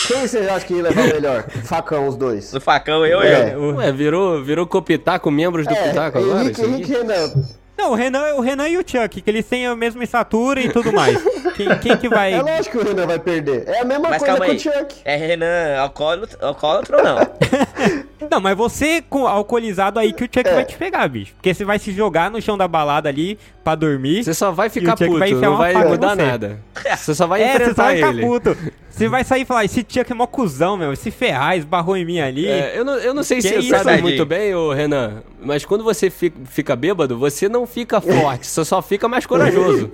Quem 0.07 0.27
vocês 0.27 0.47
acham 0.49 0.67
que 0.69 0.75
ia 0.75 0.83
levar 0.83 1.03
melhor? 1.07 1.51
Facão, 1.65 2.07
os 2.09 2.17
dois. 2.17 2.53
No 2.53 2.61
facão, 2.61 3.05
eu, 3.05 3.21
É. 3.21 3.55
eu. 3.55 3.77
Ué, 3.77 3.93
virou, 3.93 4.43
virou 4.43 4.67
Copitaco, 4.67 5.31
membros 5.31 5.67
do 5.67 5.75
É, 5.75 5.89
Pitaco 5.89 6.19
agora? 6.19 6.41
Henrique? 6.45 6.63
Henrique 6.63 6.93
Renan. 6.93 7.33
Não, 7.77 7.93
o 7.93 7.95
Renan, 7.95 8.35
o 8.35 8.41
Renan 8.41 8.69
e 8.69 8.77
o 8.79 8.85
Chuck, 8.87 9.21
que 9.21 9.31
eles 9.31 9.47
têm 9.47 9.67
a 9.67 9.77
mesma 9.77 10.03
estatura 10.03 10.61
e 10.61 10.69
tudo 10.73 10.93
mais. 10.93 11.17
Quem, 11.55 11.79
quem 11.79 11.97
que 11.97 12.09
vai. 12.09 12.33
É 12.35 12.43
lógico 12.43 12.79
que 12.79 12.85
o 12.85 12.89
Renan 12.89 13.07
vai 13.07 13.19
perder. 13.19 13.65
É 13.69 13.81
a 13.81 13.85
mesma 13.85 14.09
Mas 14.11 14.19
coisa 14.19 14.27
calma 14.27 14.45
com 14.47 14.51
aí. 14.53 14.57
o 14.57 14.61
Chuck. 14.61 14.95
É 15.05 15.17
Renan 15.17 15.77
alcoólatra, 15.79 16.39
alcoólatra 16.47 16.97
ou 16.99 17.05
não? 17.05 17.19
Não, 18.31 18.41
mas 18.41 18.57
você 18.59 19.01
com 19.09 19.27
alcoolizado 19.27 19.99
aí 19.99 20.13
que 20.13 20.25
o 20.25 20.27
Chuck 20.27 20.47
É. 20.47 20.53
vai 20.55 20.65
te 20.65 20.77
pegar, 20.77 21.09
bicho. 21.09 21.33
Porque 21.35 21.55
você 21.55 21.65
vai 21.65 21.79
se 21.79 21.93
jogar 21.93 22.31
no 22.31 22.43
chão 22.43 22.59
da 22.59 22.69
balada 22.69 23.09
ali 23.09 23.39
pra 23.65 23.75
dormir. 23.75 24.23
Você 24.25 24.35
só 24.35 24.51
vai 24.51 24.67
E 24.67 24.71
ficar 24.71 24.97
puto, 24.97 25.19
vai 25.19 25.31
não 25.33 25.57
vai 25.57 25.73
mudar 25.89 26.11
você. 26.17 26.23
nada. 26.27 26.59
Você 26.97 27.15
só 27.15 27.27
vai 27.27 27.43
é, 27.43 27.47
você 27.47 27.53
só 27.53 27.61
enfrentar 27.63 27.83
vai 27.85 27.95
ficar 27.97 28.09
ele. 28.11 28.21
puto. 28.21 28.57
Você 28.91 29.09
vai 29.09 29.23
sair 29.25 29.43
e 29.43 29.45
falar, 29.45 29.65
esse 29.65 29.87
Chuck 29.89 30.11
é 30.11 30.15
mó 30.15 30.27
cuzão, 30.27 30.77
meu. 30.77 30.95
Se 30.97 31.11
ferrar, 31.13 31.57
esbarrou 31.57 31.97
em 31.97 32.05
mim 32.05 32.19
ali. 32.21 32.47
É, 32.49 32.73
eu, 32.77 32.85
não, 32.85 32.95
eu 32.97 33.15
não 33.15 33.23
sei 33.23 33.41
se 33.41 33.49
Que 33.49 33.55
você 33.55 33.61
isso, 33.61 33.69
sabe 33.71 33.85
Tadinho? 33.85 34.03
muito 34.03 34.27
bem, 34.27 34.53
ô 34.55 34.73
Renan, 34.73 35.23
mas 35.41 35.65
quando 35.65 35.85
você 35.85 36.11
fica, 36.11 36.37
fica 36.45 36.75
bêbado, 36.77 37.17
você 37.17 37.49
não 37.49 37.67
fica 37.67 38.01
forte, 38.01 38.47
você 38.49 38.65
só 38.65 38.83
fica 38.83 39.09
mais 39.09 39.25
corajoso. 39.25 39.91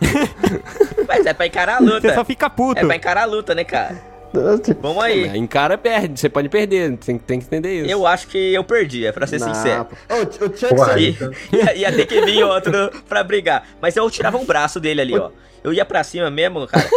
Mas 1.06 1.26
é 1.26 1.32
pra 1.32 1.46
encarar 1.46 1.76
a 1.76 1.80
luta. 1.80 2.00
Você 2.08 2.14
só 2.14 2.24
fica 2.24 2.48
puto. 2.50 2.80
É 2.80 2.84
pra 2.84 2.96
encarar 2.96 3.22
a 3.22 3.26
luta, 3.26 3.54
né, 3.54 3.64
cara? 3.64 4.12
Vamos 4.80 5.02
aí. 5.04 5.28
É, 5.28 5.36
Encara, 5.36 5.76
perde, 5.76 6.18
você 6.18 6.28
pode 6.28 6.48
perder, 6.48 6.96
tem, 6.96 7.18
tem 7.18 7.38
que 7.38 7.44
entender 7.44 7.82
isso. 7.82 7.90
Eu 7.90 8.06
acho 8.06 8.26
que 8.28 8.54
eu 8.54 8.64
perdi, 8.64 9.04
é 9.04 9.12
pra 9.12 9.26
ser 9.26 9.38
Não, 9.38 9.52
sincero. 9.52 9.86
Ô, 10.08 10.44
o 10.46 10.56
Chuck 10.56 11.16
ia, 11.52 11.74
ia 11.76 11.92
ter 11.92 12.06
que 12.06 12.20
vir 12.22 12.42
outro 12.42 12.90
pra 13.06 13.22
brigar. 13.22 13.64
Mas 13.80 13.94
eu 13.94 14.10
tirava 14.10 14.38
um 14.38 14.44
braço 14.46 14.80
dele 14.80 15.02
ali, 15.02 15.18
ó. 15.18 15.30
Eu 15.62 15.72
ia 15.72 15.84
pra 15.84 16.02
cima 16.02 16.30
mesmo, 16.30 16.66
cara. 16.66 16.88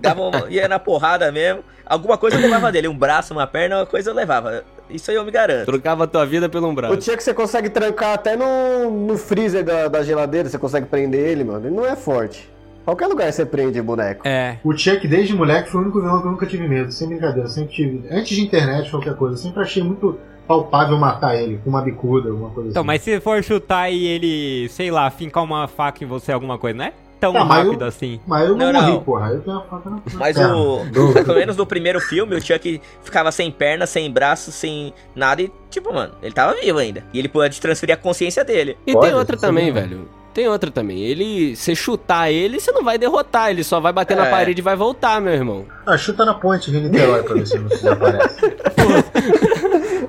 Dava 0.00 0.22
uma- 0.22 0.46
ia 0.48 0.68
na 0.68 0.78
porrada 0.78 1.30
mesmo. 1.32 1.64
Alguma 1.84 2.16
coisa 2.16 2.36
eu 2.36 2.40
levava 2.40 2.70
dele. 2.70 2.86
Um 2.86 2.96
braço, 2.96 3.34
uma 3.34 3.46
perna, 3.48 3.78
uma 3.78 3.86
coisa 3.86 4.10
eu 4.10 4.14
levava. 4.14 4.62
Isso 4.88 5.10
aí 5.10 5.16
eu 5.16 5.24
me 5.24 5.30
garanto. 5.32 5.66
Trocava 5.66 6.04
a 6.04 6.06
tua 6.06 6.24
vida 6.24 6.48
pelo 6.48 6.68
um 6.68 6.70
O 6.70 6.74
braço. 6.74 7.02
Chuck 7.02 7.20
você 7.22 7.34
consegue 7.34 7.68
trancar 7.68 8.14
até 8.14 8.36
no, 8.36 8.90
no 8.90 9.18
freezer 9.18 9.64
da, 9.64 9.88
da 9.88 10.02
geladeira, 10.04 10.48
você 10.48 10.58
consegue 10.58 10.86
prender 10.86 11.20
ele, 11.28 11.42
mano. 11.42 11.66
Ele 11.66 11.74
não 11.74 11.84
é 11.84 11.96
forte. 11.96 12.48
Qualquer 12.84 13.06
lugar 13.06 13.32
você 13.32 13.44
prende 13.46 13.80
boneco. 13.80 14.26
É. 14.26 14.56
O 14.64 14.76
Chuck, 14.76 15.06
desde 15.06 15.34
moleque, 15.34 15.70
foi 15.70 15.80
o 15.80 15.84
único 15.84 16.00
vilão 16.00 16.20
que 16.20 16.26
eu 16.26 16.30
nunca 16.32 16.46
tive 16.46 16.66
medo. 16.66 16.90
Sem 16.90 17.08
brincadeira, 17.08 17.42
eu 17.46 17.48
sempre 17.50 17.72
tive. 17.74 18.02
Antes 18.10 18.36
de 18.36 18.42
internet, 18.42 18.90
qualquer 18.90 19.14
coisa, 19.16 19.34
eu 19.34 19.38
sempre 19.38 19.62
achei 19.62 19.82
muito 19.82 20.18
palpável 20.48 20.98
matar 20.98 21.36
ele 21.36 21.60
com 21.62 21.70
uma 21.70 21.80
bicuda, 21.82 22.30
alguma 22.30 22.50
coisa 22.50 22.70
Então, 22.70 22.80
assim. 22.80 22.86
mas 22.86 23.02
se 23.02 23.20
for 23.20 23.40
chutar 23.44 23.88
e 23.90 24.04
ele, 24.04 24.68
sei 24.70 24.90
lá, 24.90 25.08
fincar 25.10 25.44
uma 25.44 25.68
faca 25.68 26.02
em 26.02 26.06
você, 26.08 26.32
alguma 26.32 26.58
coisa, 26.58 26.76
não 26.76 26.84
é 26.86 26.92
tão 27.20 27.32
Não, 27.32 27.44
mas 27.44 27.64
rápido 27.66 27.82
eu- 27.82 27.86
assim. 27.88 28.18
Mas 28.26 28.48
eu 28.48 28.56
não, 28.56 28.72
Não, 28.72 28.80
morri, 28.80 28.92
não. 28.94 29.02
porra. 29.04 29.28
Eu 29.28 29.40
tenho 29.42 29.56
uma 29.58 29.64
faca 29.66 29.90
na 29.90 30.00
Mas 30.14 30.36
perna. 30.36 30.56
o. 30.56 30.80
Pelo 31.24 31.34
menos 31.38 31.56
no 31.56 31.66
primeiro 31.66 32.00
filme, 32.00 32.34
o 32.34 32.40
Chuck 32.42 32.80
ficava 33.04 33.30
sem 33.30 33.50
perna, 33.52 33.86
sem 33.86 34.10
braço, 34.10 34.50
sem 34.50 34.92
nada 35.14 35.40
e, 35.42 35.52
tipo, 35.70 35.92
mano, 35.94 36.14
ele 36.22 36.32
tava 36.34 36.54
vivo 36.54 36.78
ainda. 36.78 37.04
E 37.12 37.18
ele 37.20 37.28
pode 37.28 37.60
transferir 37.60 37.94
a 37.94 37.98
consciência 37.98 38.42
dele. 38.42 38.76
E 38.86 38.92
Pode, 38.94 39.06
tem 39.06 39.14
outra 39.14 39.36
também, 39.36 39.70
velho. 39.70 40.08
Tem 40.32 40.46
outra 40.48 40.70
também. 40.70 41.00
Ele, 41.00 41.56
você 41.56 41.74
chutar 41.74 42.30
ele, 42.30 42.60
você 42.60 42.70
não 42.72 42.84
vai 42.84 42.96
derrotar, 42.96 43.50
ele 43.50 43.64
só 43.64 43.80
vai 43.80 43.92
bater 43.92 44.16
na 44.16 44.26
É. 44.26 44.30
parede 44.30 44.60
e 44.60 44.62
vai 44.62 44.76
voltar, 44.76 45.20
meu 45.20 45.32
irmão. 45.32 45.66
Ah, 45.84 45.96
chuta 45.98 46.24
na 46.24 46.34
ponte 46.34 46.70
de 46.70 46.80
Niterói 46.80 47.22
pra 47.22 47.34
ver 47.34 47.46
se 47.46 47.58
não 47.58 47.68
se 47.68 47.76
desaparece. 47.76 48.36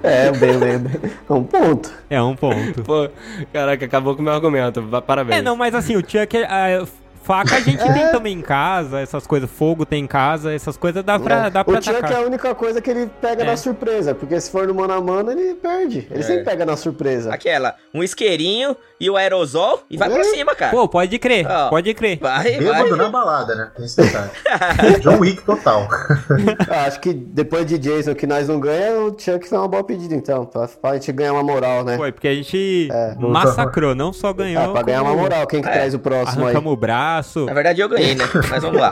É, 0.03 0.31
bem, 0.31 0.57
bem, 0.57 0.77
bem. 0.79 1.12
É 1.29 1.34
um 1.34 1.43
ponto. 1.43 1.91
É 2.10 2.21
um 2.21 2.36
ponto. 2.36 2.84
Pô, 2.84 3.07
caraca, 3.53 3.86
acabou 3.86 4.15
com 4.15 4.21
o 4.21 4.23
meu 4.25 4.34
argumento. 4.34 4.81
Parabéns. 5.05 5.39
É, 5.39 5.41
não, 5.41 5.55
mas 5.55 5.75
assim, 5.75 5.95
o 5.95 5.99
Chuck, 6.01 6.38
a 6.38 6.86
faca 7.23 7.55
a 7.55 7.60
gente 7.60 7.84
tem 7.93 8.12
também 8.12 8.34
em 8.38 8.41
casa, 8.41 8.99
essas 8.99 9.25
coisas, 9.27 9.49
fogo 9.49 9.86
tem 9.86 10.03
em 10.03 10.07
casa, 10.07 10.53
essas 10.53 10.75
coisas 10.77 11.03
dá 11.03 11.19
pra, 11.19 11.47
É. 11.47 11.49
dá 11.49 11.63
pra 11.63 11.73
o 11.79 11.81
Chuck 11.81 11.89
atacar. 11.97 12.12
é 12.19 12.23
a 12.23 12.25
única 12.25 12.53
coisa 12.55 12.81
que 12.81 12.89
ele 12.89 13.10
pega 13.21 13.43
É. 13.43 13.45
na 13.45 13.57
surpresa, 13.57 14.13
porque 14.15 14.39
se 14.39 14.49
for 14.51 14.67
no 14.67 14.73
mano 14.73 14.93
a 14.93 15.01
mano, 15.01 15.31
ele 15.31 15.53
perde. 15.55 16.07
Ele 16.10 16.19
É. 16.19 16.23
sempre 16.23 16.43
pega 16.45 16.65
na 16.65 16.75
surpresa. 16.75 17.34
Aquela, 17.34 17.75
um 17.93 18.03
isqueirinho 18.03 18.75
e 18.99 19.10
o 19.10 19.15
aerosol 19.17 19.84
e 19.89 19.97
vai 19.97 20.10
pra 20.10 20.19
É. 20.21 20.23
cima, 20.25 20.55
cara. 20.55 20.71
Pô, 20.71 20.88
pode 20.88 21.17
crer, 21.19 21.45
pode 21.69 21.93
crer. 21.93 22.19
Vai, 22.19 22.43
vai. 22.43 22.57
Bêbado 22.60 22.97
na 22.97 23.10
balada, 23.10 23.55
né? 23.55 23.71
Tem 23.75 23.86
esse 23.86 23.97
detalhe. 24.01 24.31
John 25.01 25.19
Wick 25.19 25.41
total. 25.43 25.88
Ah, 26.69 26.86
acho 26.86 26.99
que 26.99 27.13
depois 27.13 27.65
de 27.65 27.77
Jason 27.77 28.13
que 28.15 28.25
nós 28.27 28.47
não 28.47 28.60
ganha, 28.60 28.93
o 28.99 29.15
Chuck 29.17 29.47
foi 29.47 29.57
uma 29.57 29.67
boa 29.67 29.84
pedida, 29.84 30.15
então. 30.15 30.45
Pra, 30.45 30.67
pra 30.67 30.93
gente 30.93 31.12
ganhar 31.12 31.34
uma 31.34 31.43
moral, 31.43 31.84
né? 31.84 31.97
Foi, 31.97 32.12
porque 32.12 32.27
a 32.27 32.34
gente 32.36 32.89
massacrou, 33.19 33.95
não 33.95 34.12
só 34.13 34.34
ganhou. 34.34 34.63
É, 34.63 34.67
pra 34.71 34.81
ganhar 34.81 35.01
uma 35.03 35.15
moral. 35.15 35.45
Quem 35.47 35.62
que 35.62 35.69
É. 35.69 35.71
traz 35.71 35.93
o 35.93 35.99
próximo 35.99 36.41
aí? 36.41 36.51
Arrancamos 36.51 36.73
o 36.73 36.75
braço. 36.75 37.12
Na 37.45 37.53
verdade 37.53 37.81
eu 37.81 37.89
ganhei, 37.89 38.15
né? 38.15 38.25
Mas 38.49 38.62
vamos 38.63 38.79
lá. 38.79 38.91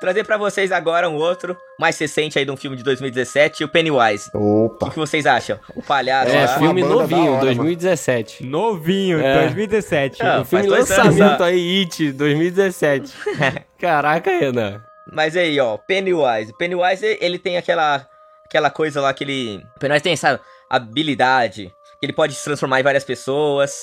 Trazer 0.00 0.24
pra 0.24 0.36
vocês 0.36 0.72
agora 0.72 1.08
um 1.08 1.14
outro, 1.14 1.56
mais 1.78 1.96
recente 1.96 2.36
aí 2.36 2.44
de 2.44 2.50
um 2.50 2.56
filme 2.56 2.76
de 2.76 2.82
2017, 2.82 3.62
o 3.62 3.68
Pennywise. 3.68 4.30
O 4.34 4.64
Opa. 4.64 4.90
que 4.90 4.98
vocês 4.98 5.26
acham? 5.26 5.60
O 5.76 5.82
palhaço 5.82 6.32
É, 6.32 6.40
lá. 6.44 6.58
filme 6.58 6.82
banda 6.82 6.94
novinho, 6.94 7.32
hora, 7.34 7.44
2017. 7.44 8.44
Novinho, 8.44 9.20
É. 9.20 9.42
2017. 9.42 10.20
Ah, 10.20 10.40
o 10.40 10.44
filme 10.44 10.66
anos, 10.66 10.88
lançamento 10.90 11.40
ah. 11.44 11.46
aí, 11.46 11.82
It, 11.82 12.10
2017. 12.12 13.12
Caraca, 13.78 14.28
Renan. 14.36 14.82
Mas 15.12 15.36
aí, 15.36 15.60
ó, 15.60 15.76
Pennywise. 15.76 16.52
Pennywise, 16.58 17.18
ele 17.20 17.38
tem 17.38 17.56
aquela 17.56 18.04
aquela 18.52 18.70
coisa 18.70 19.00
lá 19.00 19.14
que 19.14 19.24
ele... 19.24 19.66
Pennywise 19.80 20.02
tem 20.02 20.12
essa 20.12 20.38
habilidade, 20.68 21.74
que 21.98 22.06
ele 22.06 22.12
pode 22.12 22.34
se 22.34 22.44
transformar 22.44 22.80
em 22.80 22.82
várias 22.82 23.02
pessoas. 23.04 23.80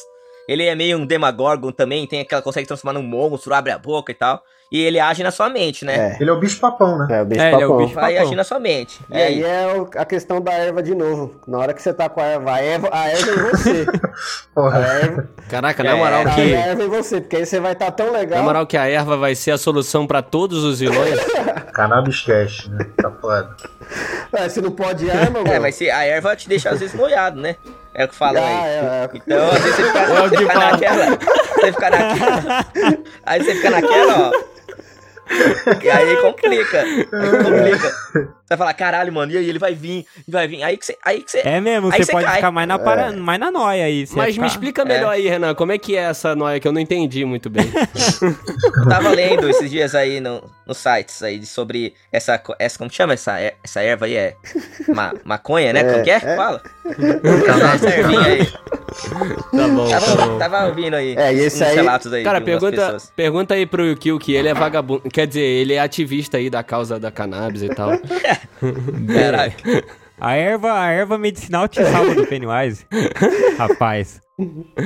Ele 0.48 0.64
é 0.64 0.76
meio 0.76 0.98
um 0.98 1.06
Demagorgon 1.06 1.72
também, 1.72 2.06
tem 2.06 2.22
aquela 2.22 2.42
consegue 2.42 2.68
transformar 2.68 3.00
num 3.00 3.06
monstro, 3.06 3.54
abre 3.54 3.72
a 3.72 3.78
boca 3.80 4.12
e 4.12 4.16
tal. 4.16 4.44
E 4.72 4.84
ele 4.84 5.00
age 5.00 5.24
na 5.24 5.32
sua 5.32 5.50
mente, 5.50 5.84
né? 5.84 6.14
É. 6.14 6.18
Ele 6.22 6.30
é 6.30 6.34
o 6.34 6.40
bicho 6.40 6.60
papão, 6.60 6.96
né? 7.00 7.08
É, 7.10 7.22
o 7.24 7.26
bicho 7.26 7.42
É, 7.42 7.54
ele 7.54 7.64
é 7.64 7.66
o 7.66 7.70
papão. 7.70 7.78
bicho 7.86 7.96
Vai 7.96 8.14
papão. 8.14 8.28
agir 8.28 8.36
na 8.36 8.44
sua 8.44 8.60
mente. 8.60 9.00
E 9.10 9.18
É, 9.18 9.26
aí? 9.26 9.40
e 9.40 9.44
é 9.44 9.68
o- 9.76 9.90
a 10.00 10.06
questão 10.06 10.40
da 10.40 10.52
erva 10.54 10.84
de 10.84 10.94
novo. 10.94 11.34
Na 11.48 11.58
hora 11.58 11.74
que 11.74 11.82
você 11.82 11.92
tá 11.92 12.08
com 12.08 12.22
a 12.22 12.26
erva, 12.26 12.54
a 12.54 12.62
erva, 12.62 12.90
a 12.92 13.08
erva 13.10 13.32
em 13.32 13.50
você. 13.50 13.86
A 14.56 14.62
Porra. 14.62 14.80
erva, 14.80 15.30
Caraca, 15.50 15.84
na 15.84 15.90
É, 15.92 15.94
moral 15.96 16.22
a 16.22 16.30
que... 16.36 16.54
erva 16.54 16.84
em 16.84 16.88
você, 16.88 17.20
porque 17.22 17.38
aí 17.38 17.46
você 17.48 17.60
vai 17.60 17.72
estar 17.74 17.90
tão 17.92 18.12
legal. 18.12 18.40
Na 18.40 18.44
moral 18.46 18.68
que 18.68 18.78
a 18.78 18.88
erva 18.88 19.18
vai 19.18 19.34
ser 19.34 19.52
a 19.52 19.58
solução 19.58 20.06
pra 20.06 20.22
todos 20.22 20.64
os 20.64 20.80
vilões. 20.80 21.18
Cannabis 21.74 22.22
Cash, 22.22 22.68
né? 22.68 22.86
Tá 23.02 23.10
foda. 23.10 23.56
É, 24.34 24.50
se 24.50 24.62
não 24.62 24.70
pode 24.72 25.10
arma, 25.10 25.40
É, 25.40 25.44
mano. 25.48 25.62
vai 25.62 25.72
ser 25.72 25.90
a 25.90 26.04
erva 26.04 26.36
te 26.36 26.48
deixa 26.48 26.70
às 26.70 26.80
vezes 26.80 26.94
molhado, 26.94 27.40
né? 27.42 27.56
É 27.96 28.06
o 28.06 28.08
que 28.08 28.16
falam 28.16 28.44
Ah, 28.44 28.48
aí. 28.48 28.54
é, 28.70 28.76
é. 28.78 29.10
Então, 29.16 29.48
às 29.50 29.62
vezes 29.62 29.76
você 29.78 29.84
fica, 29.84 30.00
É 30.00 30.06
você 30.08 30.30
que 30.30 30.38
fica 30.44 30.54
fala. 30.54 30.72
naquela. 30.72 31.06
Você 31.56 31.72
fica 31.74 31.90
naquela. 31.90 32.66
Aí 33.26 33.44
você 33.44 33.56
fica 33.56 33.70
naquela, 33.72 34.30
ó. 34.30 34.59
E 35.84 35.90
aí 35.90 36.18
complica. 36.18 36.82
Aí 36.82 37.06
complica. 37.44 38.39
Você 38.50 38.56
vai 38.56 38.58
falar, 38.58 38.74
caralho, 38.74 39.14
mano, 39.14 39.32
e 39.32 39.38
aí 39.38 39.48
ele 39.48 39.60
vai 39.60 39.76
vir, 39.76 40.08
vai 40.28 40.48
vir. 40.48 40.64
Aí 40.64 40.76
que 40.76 40.84
você. 40.84 40.98
Aí 41.06 41.22
que 41.22 41.30
você. 41.30 41.42
É 41.46 41.62
mesmo, 41.62 41.92
você 41.92 42.04
pode 42.12 42.26
cai. 42.26 42.38
ficar 42.38 42.50
mais 42.50 42.68
na, 42.68 42.80
para... 42.80 43.12
mais 43.12 43.40
na 43.40 43.52
noia 43.52 43.86
aí. 43.86 44.08
você 44.08 44.16
Mas 44.16 44.28
me 44.30 44.34
ficar- 44.34 44.48
explica 44.48 44.86
melhor 44.86 45.12
aí, 45.12 45.28
Renan, 45.28 45.54
como 45.54 45.72
é 45.72 45.78
que 45.78 45.96
é 45.96 46.02
essa 46.02 46.36
noia 46.36 46.60
que 46.60 46.68
eu 46.68 46.72
não 46.72 46.82
entendi 46.82 47.24
muito 47.26 47.48
bem. 47.48 47.70
Eu 48.82 48.88
tava 48.90 49.10
lendo 49.10 49.48
esses 49.50 49.70
dias 49.70 49.94
aí 49.94 50.20
no, 50.20 50.42
nos 50.66 50.78
sites 50.78 51.22
aí 51.22 51.46
sobre 51.46 51.94
essa, 52.12 52.42
essa. 52.58 52.78
Como 52.80 52.92
chama 52.92 53.14
essa, 53.14 53.40
er- 53.40 53.56
essa 53.64 53.82
erva 53.82 54.06
aí? 54.08 54.16
É. 54.16 54.36
Ma, 54.88 55.14
maconha, 55.24 55.72
né? 55.72 55.84
Como 55.84 56.04
que 56.04 56.10
é? 56.10 56.16
é. 56.16 56.36
Fala. 56.36 56.62
Essa 57.76 57.90
ervinha 57.90 58.22
aí. 58.26 58.46
Tá 59.52 59.68
bom, 59.68 59.90
tá 59.90 60.00
Tava, 60.00 60.26
bom. 60.26 60.38
tava 60.40 60.66
ouvindo 60.68 60.96
aí. 60.96 61.16
É, 61.16 61.34
e 61.34 61.40
esse 61.42 61.64
aí- 61.64 61.76
relatos 61.76 62.12
aí. 62.12 62.24
Cara, 62.24 62.42
pergunta, 62.42 62.98
pergunta 63.16 63.54
aí 63.54 63.66
pro 63.68 63.86
Yukio 63.86 64.18
que 64.18 64.34
ele 64.34 64.48
é 64.48 64.54
vagabundo. 64.54 65.02
Quer 65.12 65.28
dizer, 65.28 65.42
ele 65.42 65.74
é 65.74 65.80
ativista 65.80 66.38
aí 66.38 66.50
da 66.50 66.64
causa 66.64 67.00
da 67.00 67.12
cannabis 67.12 67.62
e 67.62 67.70
tal. 67.70 67.92
Caralho. 69.14 69.54
A 70.20 70.36
erva, 70.36 70.74
a 70.74 70.92
erva 70.92 71.18
medicinal 71.18 71.68
te 71.68 71.84
salva 71.84 72.14
do 72.14 72.26
Pennywise. 72.28 72.86
Rapaz. 73.58 74.22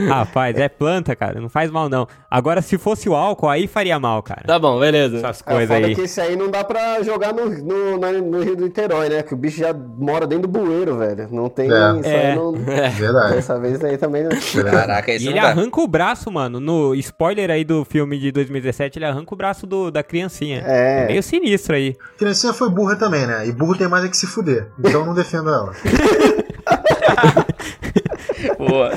Rapaz, 0.07 0.55
é 0.57 0.67
planta, 0.69 1.15
cara. 1.15 1.39
Não 1.39 1.49
faz 1.49 1.69
mal, 1.69 1.87
não. 1.89 2.07
Agora, 2.29 2.61
se 2.61 2.77
fosse 2.77 3.07
o 3.07 3.15
álcool, 3.15 3.47
aí 3.49 3.67
faria 3.67 3.99
mal, 3.99 4.21
cara. 4.23 4.43
Tá 4.45 4.57
bom, 4.57 4.79
beleza. 4.79 5.17
Essas 5.17 5.41
É, 5.45 5.51
coisas 5.51 5.67
foda 5.75 5.87
aí. 5.87 5.95
que 5.95 6.01
esse 6.01 6.19
aí 6.21 6.35
não 6.35 6.49
dá 6.49 6.63
pra 6.63 7.01
jogar 7.03 7.33
no, 7.33 7.45
no, 7.49 7.97
na- 7.99 8.11
no 8.13 8.41
Rio 8.43 8.55
do 8.55 8.63
Niterói, 8.63 9.09
né? 9.09 9.23
Que 9.23 9.33
o 9.33 9.37
bicho 9.37 9.59
já 9.59 9.73
mora 9.73 10.25
dentro 10.25 10.47
do 10.47 10.59
bueiro, 10.59 10.97
velho. 10.97 11.27
Não 11.31 11.49
tem. 11.49 11.71
É. 11.71 11.99
Isso 11.99 12.09
É. 12.09 12.31
aí 12.31 12.35
não. 12.35 12.53
Verdade. 12.53 13.33
Dessa 13.35 13.59
vez 13.59 13.83
aí 13.83 13.97
também 13.97 14.23
não. 14.23 14.31
Caraca, 14.71 15.11
E 15.11 15.15
isso 15.17 15.27
ele 15.27 15.35
não 15.35 15.41
dá. 15.43 15.49
arranca 15.49 15.81
o 15.81 15.87
braço, 15.87 16.31
mano. 16.31 16.59
No 16.59 16.95
spoiler 16.95 17.49
aí 17.51 17.63
do 17.63 17.83
filme 17.85 18.17
de 18.19 18.31
2017, 18.31 18.97
ele 18.99 19.05
arranca 19.05 19.33
o 19.33 19.37
braço 19.37 19.67
do, 19.67 19.91
da 19.91 20.01
criancinha. 20.03 20.63
É. 20.65 21.07
Meio 21.07 21.21
sinistro 21.23 21.75
aí. 21.75 21.95
Criancinha 22.17 22.53
foi 22.53 22.69
burra 22.69 22.95
também, 22.95 23.25
né? 23.27 23.47
E 23.47 23.51
burro 23.51 23.75
tem 23.77 23.87
mais 23.87 24.03
é 24.05 24.07
que 24.09 24.17
se 24.17 24.25
fuder. 24.27 24.67
Então 24.79 25.05
não 25.05 25.13
defendo 25.13 25.49
ela. 25.49 25.73
Boa. 28.57 28.91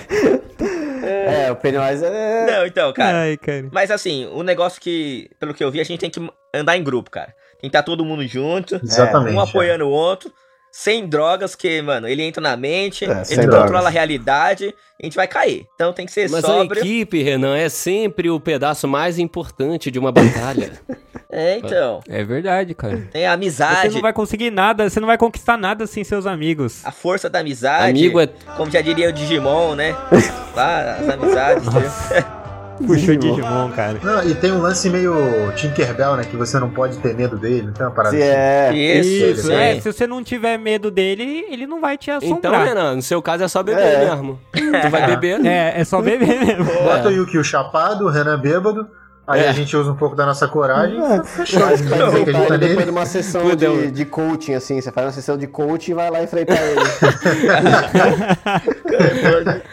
É, 1.02 1.50
o 1.52 1.56
Pennywise 1.56 2.04
é. 2.04 2.46
Não, 2.46 2.66
então, 2.66 2.92
cara. 2.92 3.18
Ai, 3.18 3.36
cara. 3.36 3.68
Mas 3.70 3.90
assim, 3.90 4.26
o 4.26 4.42
negócio 4.42 4.80
que, 4.80 5.30
pelo 5.38 5.54
que 5.54 5.62
eu 5.62 5.70
vi, 5.70 5.80
a 5.80 5.84
gente 5.84 6.00
tem 6.00 6.10
que 6.10 6.20
andar 6.54 6.76
em 6.76 6.82
grupo, 6.82 7.10
cara. 7.10 7.34
Tem 7.60 7.62
que 7.62 7.66
estar 7.68 7.82
todo 7.82 8.04
mundo 8.04 8.26
junto, 8.26 8.76
Exatamente. 8.82 9.36
um 9.36 9.40
é. 9.40 9.44
apoiando 9.44 9.84
o 9.84 9.90
outro, 9.90 10.32
sem 10.78 11.06
drogas, 11.08 11.54
que, 11.54 11.80
mano, 11.80 12.06
ele 12.06 12.22
entra 12.22 12.38
na 12.42 12.54
mente, 12.54 13.06
É, 13.06 13.22
ele 13.30 13.42
drogas. 13.46 13.62
controla 13.62 13.88
a 13.88 13.90
realidade, 13.90 14.74
a 15.02 15.06
gente 15.06 15.16
vai 15.16 15.26
cair. 15.26 15.66
Então 15.74 15.90
tem 15.90 16.04
que 16.04 16.12
ser 16.12 16.28
Mas 16.28 16.44
a 16.44 16.48
sóbrio. 16.48 16.80
equipe, 16.82 17.22
Renan, 17.22 17.56
é 17.56 17.70
sempre 17.70 18.28
o 18.28 18.38
pedaço 18.38 18.86
mais 18.86 19.18
importante 19.18 19.90
de 19.90 19.98
uma 19.98 20.12
batalha. 20.12 20.72
É, 21.28 21.58
então. 21.58 22.00
É 22.08 22.22
verdade, 22.22 22.72
cara. 22.72 23.08
Tem 23.10 23.26
a 23.26 23.30
Você 23.30 23.34
amizade, 23.34 23.94
não 23.94 24.00
vai 24.00 24.12
conseguir 24.12 24.50
nada, 24.50 24.88
você 24.88 25.00
não 25.00 25.08
vai 25.08 25.18
conquistar 25.18 25.56
nada 25.58 25.84
sem 25.86 26.04
seus 26.04 26.24
amigos. 26.24 26.86
a 26.86 26.92
força 26.92 27.28
da 27.28 27.40
amizade. 27.40 27.90
Amigo 27.90 28.20
é. 28.20 28.28
Como 28.56 28.70
já 28.70 28.80
diria 28.80 29.08
o 29.08 29.12
Digimon, 29.12 29.74
né? 29.74 29.94
Lá, 30.54 30.92
as 30.94 31.08
amizades. 31.08 31.66
Puxou 32.84 33.16
Digimon, 33.16 33.70
cara. 33.70 33.98
Não, 34.02 34.22
e 34.28 34.34
tem 34.34 34.52
um 34.52 34.60
lance 34.60 34.88
meio 34.90 35.14
Tinkerbell, 35.56 36.16
né? 36.16 36.24
Que 36.24 36.36
você 36.36 36.58
não 36.58 36.68
pode 36.70 36.98
ter 36.98 37.14
medo 37.14 37.36
dele, 37.38 37.66
não 37.68 37.72
tem 37.72 37.86
uma 37.86 37.92
parada 37.92 38.16
Se 38.16 38.22
assim. 38.22 38.32
é. 38.32 38.72
Isso, 38.74 39.24
Isso, 39.40 39.52
é. 39.52 39.80
Se 39.80 39.92
você 39.92 40.06
não 40.06 40.22
tiver 40.22 40.58
medo 40.58 40.90
dele, 40.90 41.46
ele 41.50 41.66
não 41.66 41.80
vai 41.80 41.96
te 41.96 42.10
Então, 42.10 42.18
assombrar. 42.28 42.64
Renan, 42.66 42.96
no 42.96 43.02
seu 43.02 43.22
caso 43.22 43.44
é 43.44 43.48
só 43.48 43.62
beber 43.62 43.80
É. 43.82 44.04
mesmo. 44.10 44.40
Tu 44.52 44.90
vai 44.90 45.06
beber? 45.06 45.44
É, 45.46 45.80
é 45.80 45.84
só 45.84 46.00
beber 46.02 46.40
mesmo. 46.44 46.64
Bota 46.64 47.08
o 47.08 47.12
Yuki 47.12 47.38
o 47.38 47.44
chapado, 47.44 48.04
o 48.06 48.08
Renan 48.10 48.38
bêbado. 48.40 48.86
Aí 49.26 49.40
É. 49.42 49.48
a 49.48 49.52
gente 49.52 49.76
usa 49.76 49.90
um 49.90 49.96
pouco 49.96 50.14
da 50.14 50.24
nossa 50.24 50.46
coragem. 50.46 51.00
Dizer 51.00 51.22
que 51.44 51.56
a 51.62 51.76
gente 51.76 52.20
enfrentar 52.20 52.46
tá 52.46 52.56
depois 52.56 52.84
de 52.84 52.90
uma 52.92 53.06
sessão 53.06 53.56
de, 53.56 53.90
de 53.90 54.04
coaching, 54.04 54.54
assim. 54.54 54.80
Você 54.80 54.92
faz 54.92 55.06
uma 55.08 55.12
sessão 55.12 55.36
de 55.36 55.48
coaching 55.48 55.90
e 55.90 55.94
vai 55.94 56.10
lá 56.10 56.22
enfrentar 56.22 56.54
ele. 56.54 56.80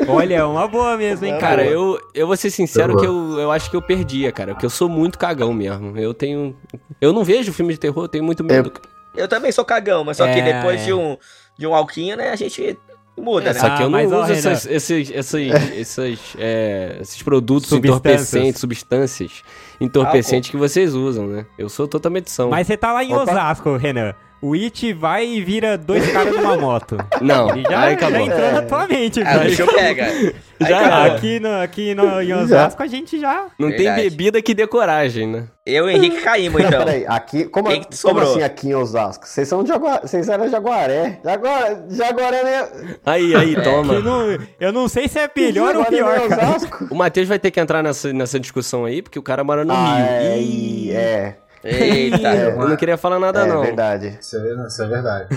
Olha, 0.08 0.36
é 0.36 0.44
uma 0.44 0.68
boa 0.68 0.98
mesmo, 0.98 1.26
hein, 1.26 1.34
Cara, 1.40 1.58
cara. 1.58 1.66
eu, 1.66 2.00
eu 2.14 2.28
vou 2.28 2.36
ser 2.38 2.50
sincero 2.50 2.94
Boa. 2.94 3.02
que 3.02 3.08
eu, 3.08 3.40
eu 3.40 3.52
acho 3.52 3.70
que 3.70 3.76
eu 3.76 3.82
perdia, 3.82 4.32
cara. 4.32 4.54
Porque 4.54 4.66
eu 4.66 4.70
sou 4.70 4.90
muito 4.90 5.18
cagão 5.18 5.54
mesmo. 5.54 5.98
Eu 5.98 6.14
tenho. 6.14 6.56
Eu 7.00 7.14
não 7.14 7.24
vejo 7.24 7.54
filme 7.54 7.74
de 7.74 7.80
terror, 7.80 8.06
eu 8.06 8.10
tenho 8.10 8.24
muito 8.24 8.44
medo. 8.44 8.72
cara. 8.72 8.88
Eu 9.16 9.28
também 9.28 9.52
sou 9.52 9.64
cagão, 9.64 10.04
mas 10.04 10.18
só 10.18 10.26
que 10.26 10.40
É, 10.40 10.54
depois 10.54 10.82
é. 10.82 10.86
de 10.86 10.94
um, 10.94 11.18
de 11.58 11.68
um 11.68 11.76
alquinho, 11.76 12.18
né, 12.18 12.32
a 12.32 12.36
gente 12.36 12.78
muda, 13.18 13.50
É, 13.50 13.54
né? 13.54 13.60
só 13.60 13.70
que 13.70 13.82
Ah, 13.82 13.86
eu 13.86 13.90
não 13.90 14.00
ó, 14.00 14.24
uso 14.24 14.32
essas- 14.34 14.66
esses, 14.66 15.10
esses, 15.12 15.50
esses, 15.74 16.20
é, 16.38 16.98
esses 17.02 17.22
produtos 17.22 17.70
Substâncias. 17.70 18.34
entorpecentes, 18.34 18.62
substâncias 18.62 19.44
entorpecentes 19.80 20.50
que 20.50 20.58
vocês 20.58 20.94
usam, 20.94 21.28
né? 21.28 21.46
Eu 21.58 21.70
sou 21.70 21.88
totalmente 21.88 22.30
são. 22.32 22.50
Mas 22.50 22.68
você 22.68 22.78
tá 22.78 22.92
lá 22.94 23.04
em 23.04 23.14
Opa. 23.14 23.32
Osasco, 23.32 23.76
Renan. 23.78 24.14
O 24.46 24.54
It 24.56 24.92
vai 24.92 25.26
e 25.26 25.42
vira 25.42 25.78
dois 25.78 26.06
caras 26.12 26.36
numa 26.36 26.58
moto. 26.58 26.98
Não, 27.22 27.50
Ele 27.52 27.64
já, 27.64 27.80
aí 27.82 27.90
já 27.92 28.08
acabou. 28.08 28.20
entrou 28.28 28.52
na 28.52 28.62
tua 28.64 28.88
mente, 28.88 29.22
Ah, 29.22 29.36
o 29.36 29.40
velho. 29.40 29.50
bicho 29.50 29.66
pega. 29.74 30.06
Aí 30.06 30.34
Já. 30.70 31.06
Aqui, 31.06 31.40
no, 31.40 31.62
aqui 31.62 31.96
no, 31.96 32.22
em 32.22 32.34
Osasco 32.34 32.84
a 32.84 32.88
gente 32.88 33.20
já. 33.20 33.48
Não 33.58 33.70
tem 33.70 33.80
Verdade. 33.86 34.02
bebida 34.10 34.42
que 34.42 34.54
dê 34.54 34.68
coragem, 34.68 35.28
né? 35.28 35.46
Eu 35.66 35.90
e 35.90 35.94
o 35.94 35.98
Henrique 35.98 36.22
caímos, 36.22 36.62
Não, 36.62 36.68
então. 36.70 36.86
peraí, 36.86 37.06
aqui. 37.08 37.46
Como, 37.46 37.70
Quem 37.70 37.82
que 37.84 38.02
como 38.02 38.20
assim 38.20 38.44
aqui 38.44 38.68
em 38.70 38.76
Osasco? 38.76 39.26
Vocês 39.28 39.48
são 39.48 39.64
de 39.64 39.70
Jaguaré. 39.70 40.02
Vocês 40.02 40.28
eram 40.30 40.46
de 40.46 40.52
Jaguaré. 40.52 41.20
Jaguaré, 41.24 41.78
Jaguaré 41.90 42.44
né? 42.44 42.68
Aí, 43.06 43.34
aí, 43.36 43.56
toma. 43.64 43.94
Eu 43.94 44.04
não, 44.04 44.38
eu 44.60 44.72
não 44.74 44.88
sei 44.90 45.08
se 45.08 45.20
é 45.20 45.30
melhor 45.36 45.76
ou 45.76 45.86
pior, 45.86 46.18
é 46.18 46.28
cara. 46.28 46.48
Osasco? 46.50 46.88
O 46.92 46.96
Matheus 46.96 47.28
vai 47.30 47.40
ter 47.40 47.50
que 47.52 47.60
entrar 47.60 47.82
nessa, 47.82 48.12
nessa 48.14 48.40
discussão 48.40 48.84
aí, 48.86 49.02
porque 49.02 49.18
o 49.20 49.24
cara 49.24 49.44
mora 49.44 49.64
no 49.66 49.74
Ah, 49.74 49.96
Rio. 49.96 50.06
é, 50.06 50.38
Ih, 50.40 50.92
é, 50.92 51.36
Eita. 51.64 52.18
Eu 52.58 52.70
não 52.70 52.76
queria 52.76 52.98
falar 52.98 53.20
nada, 53.20 53.42
é 53.42 53.48
não. 53.48 53.62
verdade. 53.62 54.18
Isso 54.20 54.38
é, 54.38 54.68
isso 54.68 54.84
é 54.84 54.88
verdade. 54.88 55.28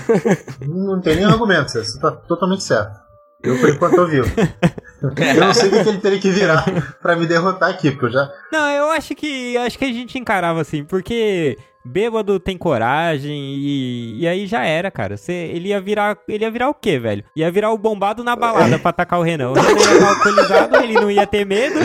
não 0.67 1.01
tem 1.01 1.17
nem 1.17 1.25
argumento, 1.25 1.71
você 1.71 1.99
tá 2.01 2.11
totalmente 2.11 2.63
certo. 2.65 3.07
Eu, 3.43 3.59
por 3.61 3.69
enquanto, 3.69 3.95
tô 3.97 4.07
vivo. 4.07 4.29
Eu 5.03 5.41
não 5.41 5.55
sei 5.55 5.69
o 5.69 5.73
que 5.85 5.89
ele 5.91 5.99
teria 5.99 6.19
que 6.19 6.31
virar 6.31 6.65
pra 7.01 7.15
me 7.15 7.27
derrotar 7.27 7.71
aqui, 7.71 7.91
porque 7.91 8.07
eu 8.07 8.11
já. 8.11 8.29
Não, 8.51 8.69
eu 8.71 8.91
acho 8.91 9.15
que 9.15 9.57
acho 9.59 9.79
que 9.79 9.85
a 9.85 9.93
gente 9.93 10.19
encarava 10.19 10.61
assim, 10.61 10.83
porque 10.85 11.57
bêbado 11.85 12.41
tem 12.41 12.59
coragem 12.59 13.55
e, 13.57 14.21
e 14.21 14.27
aí 14.27 14.47
já 14.47 14.65
era, 14.65 14.91
cara. 14.91 15.17
Você, 15.17 15.33
ele 15.33 15.69
ia 15.69 15.81
virar, 15.81 16.17
ele 16.27 16.45
ia 16.45 16.51
virar 16.51 16.69
o 16.71 16.75
quê, 16.75 16.99
velho? 16.99 17.23
Ia 17.37 17.51
virar 17.51 17.71
o 17.71 17.79
bombado 17.79 18.25
na 18.25 18.35
balada 18.35 18.79
pra 18.79 18.91
atacar 18.91 19.21
o 19.21 19.23
Renan. 19.23 19.51
O 19.51 19.55
Renan 19.55 20.01
ia 20.01 20.09
alcoolizado, 20.09 20.77
ele 20.79 20.95
não 20.95 21.11
ia 21.11 21.27
ter 21.27 21.45
medo. 21.45 21.79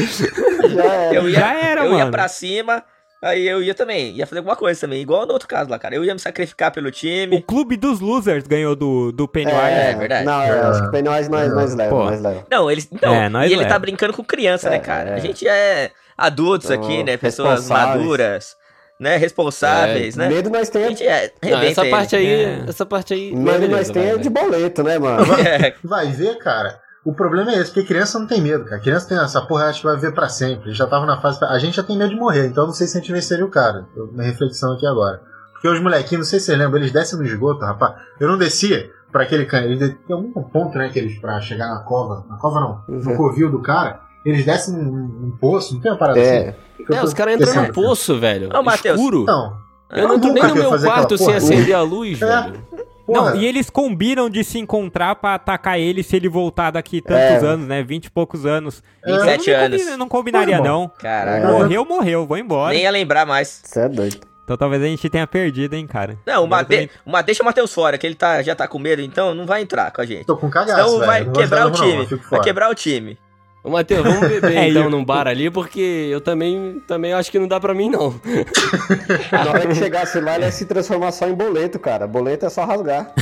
Já 0.70 0.84
era. 0.86 1.14
Eu 1.14 1.30
ia, 1.30 1.40
Já 1.40 1.54
era, 1.54 1.86
eu 1.86 1.92
ia 1.92 1.98
mano. 2.00 2.12
pra 2.12 2.28
cima, 2.28 2.82
aí 3.22 3.48
eu 3.48 3.62
ia 3.62 3.74
também. 3.76 4.12
Ia 4.16 4.26
fazer 4.26 4.40
alguma 4.40 4.56
coisa 4.56 4.80
também. 4.82 5.02
Igual 5.02 5.26
no 5.26 5.34
outro 5.34 5.48
caso 5.48 5.70
lá, 5.70 5.78
cara. 5.80 5.96
Eu 5.96 6.04
ia 6.04 6.14
me 6.14 6.20
sacrificar 6.20 6.72
pelo 6.72 6.88
O 6.88 6.92
time. 6.92 7.42
clube 7.42 7.78
dos 7.78 8.00
losers 8.00 8.46
ganhou 8.48 8.76
do, 8.76 9.12
do 9.12 9.28
Pennywise. 9.28 9.62
É, 9.62 9.94
verdade. 9.96 10.26
Não, 10.26 10.42
é, 10.42 10.50
acho 10.62 10.82
que 10.82 10.88
o 10.88 10.92
Pennywise 10.92 11.30
nós, 11.30 11.54
nós 11.54 11.76
leva, 11.76 11.90
Pô. 11.96 12.04
nós 12.06 12.22
leva. 12.22 12.46
Não, 12.50 12.72
eles. 12.72 12.90
Não, 13.02 13.14
É, 13.14 13.30
nós 13.30 13.50
e 13.50 13.54
ele 13.54 13.62
leva. 13.64 13.70
tá 13.74 13.80
brincando 13.80 14.14
com 14.14 14.24
criança, 14.24 14.70
né, 14.70 14.78
É, 14.78 14.80
cara? 14.80 15.10
é. 15.12 15.14
A 15.16 15.20
gente 15.20 15.48
é 15.48 15.92
adultos 16.18 16.70
Então, 16.70 16.84
aqui, 16.84 17.04
né? 17.04 17.18
Pessoas 17.18 17.68
maduras, 17.70 18.56
né? 19.00 19.18
Responsáveis, 19.18 20.16
né? 20.16 20.28
Medo 20.28 20.50
nós 20.50 20.70
A 20.70 20.72
tem. 20.72 20.90
gente 20.90 21.06
é. 21.08 21.32
Não, 21.44 21.62
essa 21.62 21.86
parte 21.86 22.16
aí, 22.16 22.28
É. 22.44 22.64
essa 22.68 22.86
parte 22.86 23.14
aí. 23.14 23.36
Medo 23.36 23.60
beleza, 23.60 23.68
nós 23.78 23.90
tem 23.90 24.04
vai, 24.04 24.12
é 24.14 24.18
de 24.18 24.30
boleto, 24.30 24.84
né, 24.84 25.00
mano? 25.00 25.24
ele. 25.34 25.42
É, 25.68 25.74
Vai 25.84 26.08
ver, 26.08 26.38
cara. 26.38 26.80
O 27.04 27.14
problema 27.14 27.52
é 27.52 27.56
esse, 27.60 27.72
porque 27.72 27.88
criança 27.88 28.20
não 28.20 28.28
tem 28.28 28.40
medo, 28.42 28.64
cara. 28.66 28.80
Criança 28.80 29.08
tem 29.10 29.18
essa 29.18 29.42
porra, 29.42 29.66
acho 29.66 29.82
que 29.82 29.88
vai 29.88 29.98
ver 29.98 30.14
pra 30.14 30.30
sempre. 30.30 30.68
Eles 30.68 30.78
já 30.78 30.86
tava 30.86 31.06
na 31.06 31.20
fase. 31.20 31.44
A 31.46 31.58
gente 31.58 31.76
já 31.76 31.84
tem 31.84 31.98
medo 31.98 32.12
de 32.12 32.16
morrer, 32.16 32.46
então 32.48 32.64
eu 32.64 32.68
não 32.68 32.74
sei 32.76 32.86
se 32.86 32.98
a 32.98 33.02
gente 33.02 33.12
venceria 33.12 33.44
o 33.46 33.50
cara. 33.50 33.88
Eu- 33.96 34.08
Minha 34.12 34.28
reflexão 34.28 34.74
aqui 34.74 34.86
agora. 34.86 35.20
Porque 35.54 35.68
os 35.68 35.80
molequinhos, 35.82 36.26
não 36.26 36.30
sei 36.30 36.40
se 36.40 36.46
você 36.48 36.56
lembra, 36.56 36.80
eles 36.80 36.92
descem 36.92 37.18
no 37.18 37.26
esgoto, 37.26 37.66
rapaz. 37.66 37.96
Eu 38.20 38.28
não 38.28 38.38
descia 38.38 38.90
pra 39.12 39.24
aquele 39.24 39.46
canto. 39.46 39.66
Eles 39.66 39.80
tem 39.80 40.16
algum 40.16 40.44
ponto, 40.44 40.78
né, 40.78 40.90
que 40.90 41.00
eles 41.00 41.18
pra 41.20 41.42
chegar 41.42 41.70
na 41.70 41.80
cova. 41.80 42.24
Na 42.30 42.38
cova 42.38 42.60
não, 42.60 42.84
no 42.88 43.10
Uhum. 43.10 43.18
covil 43.18 43.50
do 43.52 43.62
cara. 43.62 44.00
Eles 44.24 44.46
descem 44.46 44.76
num, 44.76 44.92
num 44.92 45.38
poço, 45.42 45.74
não 45.74 45.82
tem 45.82 45.92
uma 45.92 45.98
parada 45.98 46.20
É. 46.20 46.50
assim? 46.50 46.94
É, 46.94 47.04
os 47.04 47.14
caras 47.16 47.34
entram 47.42 47.64
no 47.64 47.74
poço, 47.74 48.20
velho. 48.20 48.50
Ô, 48.56 48.62
Matheus. 48.62 49.00
Escuro. 49.00 49.24
Não. 49.26 49.60
eu 49.92 50.08
não 50.08 50.16
entro 50.16 50.32
nem 50.34 50.44
no 50.44 50.54
meu 50.56 50.80
quarto 50.80 51.18
sem 51.18 51.26
porra. 51.26 51.38
acender 51.38 51.76
a 51.76 51.82
luz, 51.82 52.22
É. 52.22 52.26
velho. 52.26 52.64
Porra, 53.06 53.32
Não, 53.32 53.36
e 53.38 53.46
eles 53.46 53.70
combinam 53.70 54.30
de 54.30 54.44
se 54.44 54.60
encontrar 54.60 55.16
pra 55.16 55.36
atacar 55.36 55.80
ele 55.80 56.04
se 56.04 56.16
ele 56.16 56.30
voltar 56.30 56.72
daqui 56.72 57.02
tantos 57.02 57.44
É. 57.44 57.46
anos, 57.48 57.68
né? 57.68 57.84
20 57.84 58.06
e 58.06 58.12
poucos 58.12 58.46
anos. 58.46 58.84
27 59.06 59.50
eu 59.50 59.58
não, 59.58 59.66
anos. 59.66 59.78
combina- 59.82 59.98
não 59.98 60.08
combinaria, 60.10 60.58
Porra, 60.58 60.70
não. 60.70 60.88
Caraca. 61.00 61.48
É. 61.48 61.52
Morreu, 61.52 61.86
morreu, 61.86 62.26
vou 62.26 62.38
embora. 62.38 62.74
Nem 62.74 62.84
ia 62.84 62.92
lembrar 62.92 63.26
mais. 63.26 63.62
Você 63.64 63.80
é 63.82 63.90
doido. 63.90 64.20
Então 64.44 64.58
talvez 64.58 64.82
a 64.84 64.86
gente 64.86 65.10
tenha 65.10 65.26
perdido, 65.26 65.76
hein, 65.76 65.88
cara. 65.88 66.18
Não, 66.26 66.44
o 66.44 66.48
Mate... 66.48 66.68
também- 66.70 66.90
deixa 67.26 67.42
o 67.42 67.46
Matheus 67.46 67.74
fora, 67.74 67.98
que 67.98 68.06
ele 68.06 68.16
tá... 68.16 68.42
já 68.42 68.54
tá 68.56 68.68
com 68.68 68.78
medo, 68.80 69.02
então 69.02 69.34
não 69.34 69.46
vai 69.46 69.62
entrar 69.62 69.92
com 69.92 70.02
a 70.02 70.06
gente. 70.06 70.26
Tô 70.26 70.36
com 70.36 70.50
cagaço, 70.50 70.82
Então 70.82 71.00
vai 71.06 71.20
Não 71.24 71.28
gosto 71.28 71.40
quebrar 71.42 71.68
o 71.68 71.72
time. 71.72 72.20
vai 72.30 72.42
quebrar 72.42 72.70
o 72.70 72.76
time. 72.76 73.18
Ô, 73.64 73.70
Matheus, 73.70 74.02
vamos 74.04 74.28
beber 74.28 74.58
É, 74.58 74.70
então 74.70 74.84
eu- 74.86 74.90
num 74.90 75.06
bar 75.06 75.28
ali, 75.28 75.50
porque 75.52 75.80
eu 76.12 76.20
também, 76.20 76.82
também 76.88 77.14
acho 77.14 77.30
que 77.32 77.38
não 77.38 77.48
dá 77.48 77.60
pra 77.60 77.74
mim, 77.76 77.90
não. 77.90 78.10
Na 79.32 79.50
hora 79.52 79.68
que 79.68 79.76
chegasse 79.76 80.20
lá, 80.20 80.36
ele 80.36 80.46
ia 80.46 80.52
se 80.52 80.66
transformar 80.66 81.12
só 81.12 81.28
em 81.28 81.34
boleto, 81.36 81.78
cara. 81.78 82.08
Boleto 82.08 82.46
é 82.46 82.50
só 82.50 82.66
rasgar. 82.66 83.14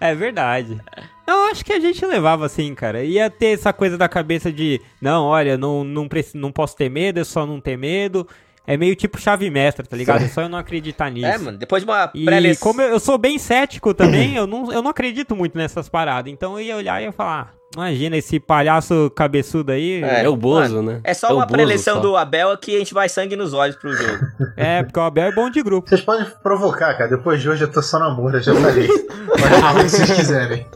É 0.00 0.14
verdade. 0.14 0.78
Não, 1.26 1.50
acho 1.50 1.64
que 1.64 1.72
a 1.72 1.80
gente 1.80 2.04
levava 2.06 2.46
assim, 2.46 2.74
cara. 2.74 3.04
Ia 3.04 3.28
ter 3.30 3.48
essa 3.48 3.72
coisa 3.72 3.98
da 3.98 4.08
cabeça 4.08 4.50
de, 4.50 4.80
não, 5.00 5.24
olha, 5.26 5.56
não, 5.58 5.84
não, 5.84 6.08
preci- 6.08 6.36
não 6.38 6.50
posso 6.50 6.74
ter 6.76 6.88
medo, 6.88 7.20
é 7.20 7.24
só 7.24 7.44
não 7.46 7.60
ter 7.60 7.76
medo. 7.76 8.26
É 8.68 8.76
meio 8.76 8.94
tipo 8.94 9.18
chave 9.18 9.48
mestra, 9.50 9.82
tá 9.86 9.96
ligado? 9.96 10.22
É 10.24 10.28
só 10.28 10.42
eu 10.42 10.48
não 10.48 10.58
acreditar 10.58 11.10
nisso. 11.10 11.26
É, 11.26 11.38
mano, 11.38 11.56
depois 11.56 11.82
de 11.82 11.88
uma 11.88 12.10
E 12.12 12.22
pré 12.26 12.54
como 12.56 12.82
eu, 12.82 12.88
eu 12.90 13.00
sou 13.00 13.16
bem 13.16 13.38
cético 13.38 13.94
também, 13.94 14.34
eu 14.36 14.46
não, 14.46 14.70
eu 14.70 14.82
não 14.82 14.90
acredito 14.90 15.34
muito 15.34 15.56
nessas 15.56 15.88
paradas. 15.88 16.30
Então 16.30 16.52
eu 16.52 16.60
ia 16.66 16.76
olhar 16.76 17.00
e 17.00 17.06
ia 17.06 17.12
falar, 17.12 17.54
"Ah, 17.54 17.54
imagina 17.74 18.18
esse 18.18 18.38
palhaço 18.38 19.10
cabeçudo 19.16 19.72
aí. 19.72 20.04
É, 20.04 20.24
É, 20.24 20.28
o 20.28 20.36
Bozo, 20.36 20.82
né? 20.82 21.00
É 21.02 21.14
só 21.14 21.32
o 21.32 21.36
uma 21.36 21.46
preleção 21.46 21.98
do 22.02 22.14
Abel 22.14 22.58
que 22.58 22.76
a 22.76 22.78
gente 22.78 22.92
vai 22.92 23.08
sangue 23.08 23.36
nos 23.36 23.54
olhos 23.54 23.74
pro 23.74 23.90
jogo. 23.96 24.18
É, 24.54 24.82
porque 24.82 24.98
o 25.00 25.02
Abel 25.02 25.24
é 25.28 25.32
bom 25.32 25.48
de 25.48 25.62
grupo. 25.62 25.88
Vocês 25.88 26.02
podem 26.02 26.26
provocar, 26.42 26.92
cara. 26.94 27.08
Depois 27.08 27.40
de 27.40 27.48
hoje 27.48 27.64
eu 27.64 27.72
tô 27.72 27.80
só 27.80 27.98
namoro, 27.98 28.36
eu 28.36 28.42
já 28.42 28.54
falei. 28.54 28.86
Pode 28.86 29.42
falar 29.60 29.80
o 29.80 29.84
que 29.84 29.88
vocês 29.88 30.10
quiserem. 30.10 30.66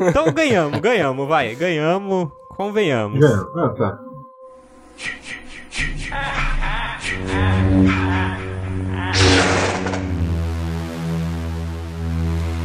Então 0.00 0.30
ganhamos, 0.32 0.78
ganhamos, 0.78 1.26
vai. 1.26 1.56
Ganhamos, 1.56 2.28
convenhamos. 2.56 3.18
Ganhou. 3.18 3.50
Ah, 3.58 3.68
tá. 3.70 3.98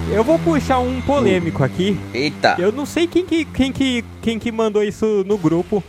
Eu 0.10 0.24
vou 0.24 0.40
puxar 0.40 0.80
um 0.80 1.00
polêmico 1.02 1.64
aqui. 1.64 2.00
Eita. 2.14 2.56
Eu 2.58 2.72
não 2.72 2.86
sei 2.86 3.06
quem 3.06 3.26
que, 3.26 3.46
quem 3.46 3.72
que, 3.72 4.04
quem 4.22 4.40
que 4.40 4.52
mandou 4.52 4.82
isso 4.82 5.24
no 5.28 5.38
grupo, 5.38 5.84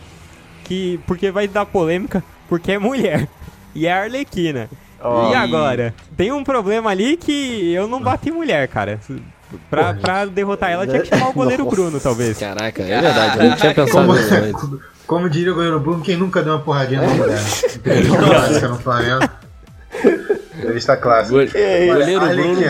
que 0.65 1.01
porque 1.07 1.31
vai 1.31 1.49
dar 1.49 1.65
polêmica, 1.65 2.23
porque 2.49 2.73
é 2.73 2.79
mulher. 2.79 3.29
E 3.75 3.87
é 3.87 3.93
a 3.93 4.03
Arlequina. 4.03 4.69
Ó. 5.01 5.31
E 5.31 5.35
agora? 5.35 5.95
Tem 6.17 6.33
um 6.33 6.43
problema 6.43 6.91
ali 6.91 7.17
que 7.17 7.73
eu 7.73 7.87
não 7.87 8.01
bati 8.01 8.31
mulher, 8.31 8.67
cara. 8.69 9.01
Pra, 9.71 9.95
pra 9.95 10.25
derrotar 10.27 10.71
ela, 10.71 10.87
tinha 10.87 11.01
que 11.01 11.09
chamar 11.09 11.31
o 11.31 11.33
goleiro 11.33 11.65
Nossa. 11.65 11.77
Bruno, 11.77 12.01
talvez. 12.01 12.39
Caraca, 12.39 12.83
é 12.83 13.01
verdade, 13.01 13.39
eu 13.39 13.51
não 13.51 13.57
tinha 13.57 13.75
pensado 13.75 14.07
Como, 14.07 14.19
nisso 14.19 14.35
antes. 14.35 14.98
Como 15.09 15.29
diria 15.29 15.51
o 15.51 15.55
goleiro 15.57 15.81
Bruno, 15.81 16.05
quem 16.05 16.17
nunca 16.17 16.41
deu 16.43 16.53
uma 16.53 16.61
porradinha 16.63 17.01
na 17.01 17.09
mulher? 17.09 17.41
Entrevista 17.75 18.17
clássica 18.23 18.69
no 18.69 18.79
Flamengo. 18.79 19.29
Entrevista 20.57 20.97
clássica. 20.97 21.35
Go- 21.47 21.51
Olha, 21.93 21.97
goleiro 21.97 22.27
Bruno, 22.29 22.63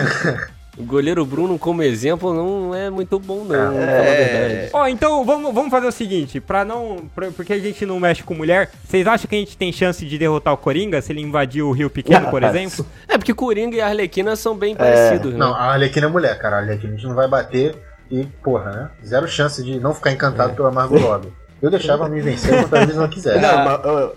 o 0.77 0.83
goleiro 0.83 1.25
Bruno 1.25 1.59
como 1.59 1.83
exemplo 1.83 2.33
não 2.33 2.73
é 2.73 2.89
muito 2.89 3.19
bom 3.19 3.39
não, 3.43 3.47
pra 3.47 3.57
falar 3.57 3.71
a 3.71 4.03
verdade. 4.15 4.69
Ó, 4.71 4.87
então 4.87 5.25
vamos, 5.25 5.53
vamos 5.53 5.69
fazer 5.69 5.87
o 5.87 5.91
seguinte, 5.91 6.39
pra 6.39 6.63
não. 6.63 7.09
pra- 7.13 7.31
porque 7.31 7.51
a 7.53 7.59
gente 7.59 7.85
não 7.85 7.99
mexe 7.99 8.23
com 8.23 8.33
mulher, 8.33 8.69
vocês 8.85 9.05
acham 9.05 9.27
que 9.27 9.35
a 9.35 9.39
gente 9.39 9.57
tem 9.57 9.73
chance 9.73 10.05
de 10.05 10.17
derrotar 10.17 10.53
o 10.53 10.57
Coringa 10.57 11.01
se 11.01 11.11
ele 11.11 11.21
invadir 11.21 11.61
o 11.63 11.71
Rio 11.71 11.89
Pequeno, 11.89 12.29
por 12.29 12.43
Ah, 12.43 12.47
exemplo? 12.49 12.85
É 13.07 13.17
porque 13.17 13.33
Coringa 13.33 13.75
e 13.75 13.81
Arlequina 13.81 14.35
são 14.37 14.55
bem 14.55 14.75
parecidos, 14.75 15.33
né? 15.33 15.37
Não, 15.39 15.53
a 15.53 15.73
Arlequina 15.73 16.07
é 16.07 16.09
mulher, 16.09 16.37
cara. 16.39 16.55
A 16.57 16.59
Arlequina 16.59 16.93
a 16.93 16.95
gente 16.95 17.07
não 17.07 17.15
vai 17.15 17.27
bater 17.27 17.75
e, 18.09 18.23
porra, 18.41 18.71
né? 18.71 18.89
Zero 19.05 19.27
chance 19.27 19.61
de 19.63 19.79
não 19.79 19.93
ficar 19.93 20.11
encantado 20.11 20.53
pela 20.53 20.71
Margot 20.71 20.97
Robbie. 20.97 21.33
Eu 21.61 21.69
deixava 21.69 22.07
me 22.07 22.21
vencer 22.21 22.57
quantas 22.61 22.79
vezes 22.79 22.95
ela 22.95 23.07
quisesse. 23.09 23.39
Não, 23.41 23.65
mas, 23.65 23.79
ó, 23.83 24.11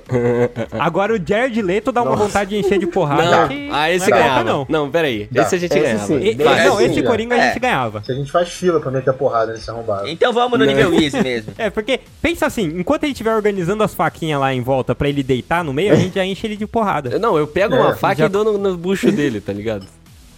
Agora 0.79 1.13
o 1.15 1.19
Jared 1.25 1.61
Leto 1.61 1.91
dá 1.91 2.03
uma 2.03 2.15
vontade 2.15 2.51
de 2.51 2.57
encher 2.59 2.79
de 2.79 2.87
porrada. 2.87 3.25
Não, 3.25 3.49
que 3.49 3.69
ah, 3.73 3.91
esse 3.91 4.09
não 4.09 4.17
é 4.17 4.21
ganhava. 4.21 4.45
Não. 4.45 4.67
não. 4.69 4.91
peraí. 4.91 5.29
Dá. 5.31 5.43
Esse 5.43 5.57
a 5.57 5.59
gente 5.59 5.73
Esse 5.73 5.83
ganhava. 5.83 6.07
sim. 6.07 6.19
E- 6.21 6.35
Vai, 6.37 6.65
não, 6.69 6.81
esse. 6.81 7.03
Coringa 7.03 7.35
a 7.35 7.39
É. 7.39 7.49
gente 7.49 7.59
ganhava. 7.61 8.03
Se 8.05 8.13
a 8.13 8.15
gente 8.15 8.31
faz 8.31 8.49
fila 8.51 8.79
pra 8.81 8.91
meter 8.91 9.11
a 9.11 9.13
porrada 9.13 9.53
nesse 9.53 9.69
arrombado. 9.71 10.07
Então 10.09 10.33
vamos 10.33 10.59
no 10.59 10.65
nível 10.65 10.95
easy 10.95 11.21
mesmo. 11.21 11.53
É, 11.59 11.69
porque, 11.71 12.01
pensa 12.21 12.47
assim, 12.47 12.63
enquanto 12.79 13.03
ele 13.05 13.13
estiver 13.13 13.35
organizando 13.35 13.83
as 13.83 13.93
faquinhas 13.95 14.41
lá 14.41 14.55
em 14.55 14.61
volta 14.63 14.95
pra 14.95 15.09
ele 15.09 15.23
deitar 15.23 15.63
no 15.65 15.73
meio, 15.73 15.93
a 15.93 15.97
gente 15.97 16.15
já 16.15 16.25
enche 16.25 16.47
ele 16.47 16.57
de 16.57 16.67
porrada. 16.67 17.19
Não, 17.19 17.37
eu 17.37 17.47
pego 17.47 17.75
É, 17.75 17.81
uma 17.81 17.95
faca 17.95 18.15
já- 18.17 18.27
e 18.27 18.29
dou 18.29 18.45
no, 18.45 18.57
no 18.59 18.77
bucho 18.77 19.11
dele, 19.11 19.41
tá 19.41 19.53
ligado? 19.53 19.87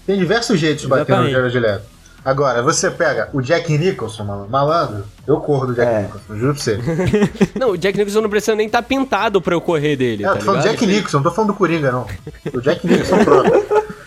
Tem 0.07 0.19
diversos 0.19 0.59
jeitos 0.59 0.83
de 0.83 0.89
bater 0.89 1.17
no. 1.17 1.31
Jared 1.31 1.59
Leto. 1.59 1.94
Agora, 2.25 2.63
você 2.63 2.91
pega 2.91 3.29
o 3.33 3.43
Jack 3.43 3.77
Nicholson, 3.77 4.25
malandro, 4.25 4.51
malandro 4.51 5.05
eu 5.27 5.37
corro 5.41 5.67
do 5.67 5.75
Jack 5.75 5.93
É. 5.93 6.03
Nicholson, 6.03 6.37
juro 6.37 6.55
pra 6.55 6.63
você. 6.63 6.79
Não, 7.59 7.71
o 7.71 7.77
Jack 7.79 7.99
Nicholson 7.99 8.21
não 8.23 8.31
precisa 8.31 8.55
nem 8.57 8.67
estar 8.67 8.83
pintado 8.83 9.41
pra 9.43 9.55
eu 9.55 9.61
correr 9.61 9.97
dele, 9.97 10.25
É, 10.25 10.29
tá 10.29 10.33
eu 10.35 10.39
tô 10.39 10.45
falando 10.47 10.63
do? 10.63 10.69
Jack 10.69 10.87
Nicholson, 10.87 11.17
não 11.19 11.25
tô 11.25 11.31
falando 11.31 11.53
do 11.53 11.57
Coringa, 11.57 11.93
não. 11.93 12.07
O 12.53 12.61
Jack 12.61 12.87
Nicholson 12.87 13.25
próprio. 13.25 13.65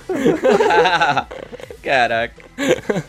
Caraca. 1.88 2.34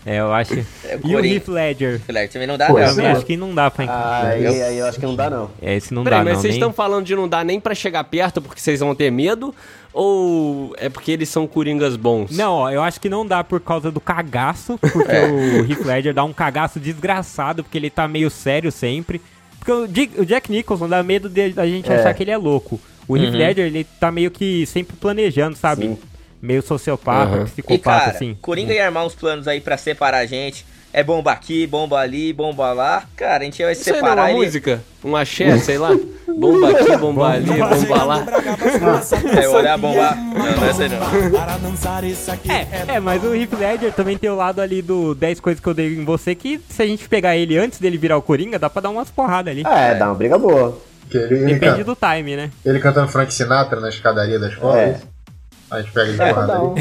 É, 0.07 0.21
eu 0.21 0.33
acho. 0.33 0.55
É, 0.85 0.97
o 1.03 1.09
E 1.09 1.17
o. 1.17 1.25
Heath 1.25 1.49
Ledger? 1.49 2.01
Filé, 2.01 2.29
também 2.29 2.47
não 2.47 2.57
dá, 2.57 2.67
Pô, 2.69 2.75
não. 2.75 2.81
Eu 2.81 3.01
é. 3.01 3.11
acho 3.13 3.25
que 3.27 3.37
não 3.37 3.55
dá 3.55 3.71
pra 3.71 3.85
encaixar. 3.85 4.27
aí, 4.27 4.63
aí 4.63 4.79
eu 4.79 4.87
acho 4.87 5.01
que 5.01 5.07
não 5.07 5.17
dá, 5.17 5.29
não. 5.29 5.51
É, 5.61 5.75
esse 5.75 5.93
não 5.93 6.05
Peraí, 6.05 6.19
dá, 6.21 6.25
mas 6.25 6.35
não. 6.35 6.41
vocês 6.41 6.53
nem- 6.55 6.61
estão 6.61 6.73
falando 6.73 7.05
de 7.07 7.17
não 7.17 7.29
dar 7.29 7.45
nem 7.45 7.59
pra 7.59 7.75
chegar 7.75 8.05
perto 8.05 8.41
porque 8.41 8.61
vocês 8.61 8.79
vão 8.81 8.95
ter 8.95 9.11
medo? 9.11 9.55
Ou 9.93 10.75
é 10.79 10.89
porque 10.89 11.11
eles 11.11 11.29
são 11.29 11.47
coringas 11.47 11.97
bons? 11.97 12.31
Não, 12.37 12.53
ó, 12.53 12.71
eu 12.71 12.83
acho 12.83 13.01
que 13.01 13.09
não 13.09 13.27
dá 13.27 13.43
por 13.43 13.59
causa 13.61 13.91
do 13.91 14.01
cagaço, 14.01 14.79
porque 14.79 15.17
o 15.17 15.69
Heath 15.71 15.85
Ledger 15.85 16.15
dá 16.15 16.23
um 16.23 16.33
cagaço 16.33 16.79
desgraçado, 16.79 17.65
porque 17.65 17.79
ele 17.79 17.91
tá 17.91 18.07
meio 18.07 18.31
sério 18.31 18.71
sempre. 18.71 19.21
Porque 19.59 19.73
o, 19.73 20.25
Jack 20.25 20.53
Nicholson 20.53 20.89
dá 20.89 21.03
medo 21.03 21.29
de, 21.29 21.51
da 21.53 21.67
gente 21.67 21.91
É. 21.91 21.97
achar 21.97 22.15
que 22.15 22.23
ele 22.23 22.31
é 22.31 22.37
louco. 22.37 22.81
O 23.09 23.17
Heath 23.17 23.35
Ledger, 23.35 23.67
ele 23.67 23.85
tá 23.99 24.13
meio 24.13 24.31
que 24.31 24.65
sempre 24.67 24.95
planejando, 24.97 25.57
sabe? 25.57 25.87
Sim. 25.87 25.99
Meio 26.41 26.63
sociopata, 26.63 27.37
Uhum. 27.37 27.43
E 27.43 27.47
psicopata, 27.47 28.01
cara, 28.01 28.11
assim. 28.13 28.37
Coringa 28.41 28.73
ia 28.73 28.87
armar 28.87 29.05
uns 29.05 29.15
planos 29.15 29.49
aí 29.49 29.61
pra 29.61 29.77
separar 29.77 30.19
a 30.19 30.27
gente. 30.27 30.65
É 30.91 31.03
bomba 31.05 31.33
aqui, 31.33 31.67
bomba 31.67 31.99
ali, 31.99 32.33
bomba 32.33 32.73
lá. 32.73 33.05
Cara, 33.15 33.43
a 33.43 33.45
gente 33.45 33.63
vai 33.63 33.73
Isso 33.73 33.93
aí 33.93 34.01
não 34.01 34.09
é 34.09 34.11
separar 34.11 34.23
uma 34.23 34.31
ele. 34.31 34.39
música? 34.47 34.83
Um 35.05 35.15
axé, 35.15 35.59
sei 35.59 35.77
lá? 35.77 35.91
Bomba 36.27 36.71
aqui, 36.71 36.97
bomba 36.97 37.29
ali, 37.29 37.47
bomba 37.47 38.05
lá. 38.05 38.27
É 39.41 39.49
olhar 39.49 39.77
bomba. 39.77 40.15
Não, 40.15 40.35
não 40.35 40.65
é 40.65 40.71
essa 40.71 40.83
aí 40.85 40.89
não. 40.89 40.99
Para 41.31 42.33
aqui 42.33 42.51
É, 42.51 42.95
é, 42.95 43.01
mas 43.01 43.23
o 43.23 43.35
Heath 43.35 43.53
Ledger 43.53 43.93
também 43.93 44.17
tem 44.17 44.31
o 44.31 44.35
lado 44.35 44.61
ali 44.61 44.81
do 44.81 45.15
10 45.15 45.41
coisas 45.41 45.61
que 45.61 45.69
eu 45.69 45.75
dei 45.75 45.95
em 45.95 46.05
você, 46.05 46.35
que 46.35 46.59
se 46.69 46.83
a 46.83 46.87
gente 46.87 47.07
pegar 47.09 47.37
ele 47.37 47.59
antes 47.59 47.79
dele 47.79 47.99
virar 47.99 48.17
o 48.17 48.23
Coringa, 48.23 48.59
dá 48.59 48.71
pra 48.71 48.81
dar 48.83 48.91
umas 48.91 49.11
porradas 49.11 49.53
ali. 49.53 49.63
É, 49.67 49.95
dá 49.95 50.07
uma 50.07 50.15
briga 50.15 50.39
boa. 50.39 50.79
Que 51.11 51.19
ele, 51.19 51.35
ele, 51.35 51.45
Depende 51.55 51.85
canta, 51.85 51.85
do 51.85 51.97
time, 51.97 52.37
né? 52.37 52.51
ele 52.65 52.81
cantando 52.81 53.09
Frank 53.09 53.33
Sinatra 53.33 53.81
na 53.81 53.89
escadaria 53.89 54.39
da 54.39 54.49
escola. 54.49 54.79
É. 54.81 55.01
A 55.71 55.81
gente 55.81 55.93
pega 55.93 56.13
de 56.13 56.21
É, 56.21 56.59
um-. 56.59 56.75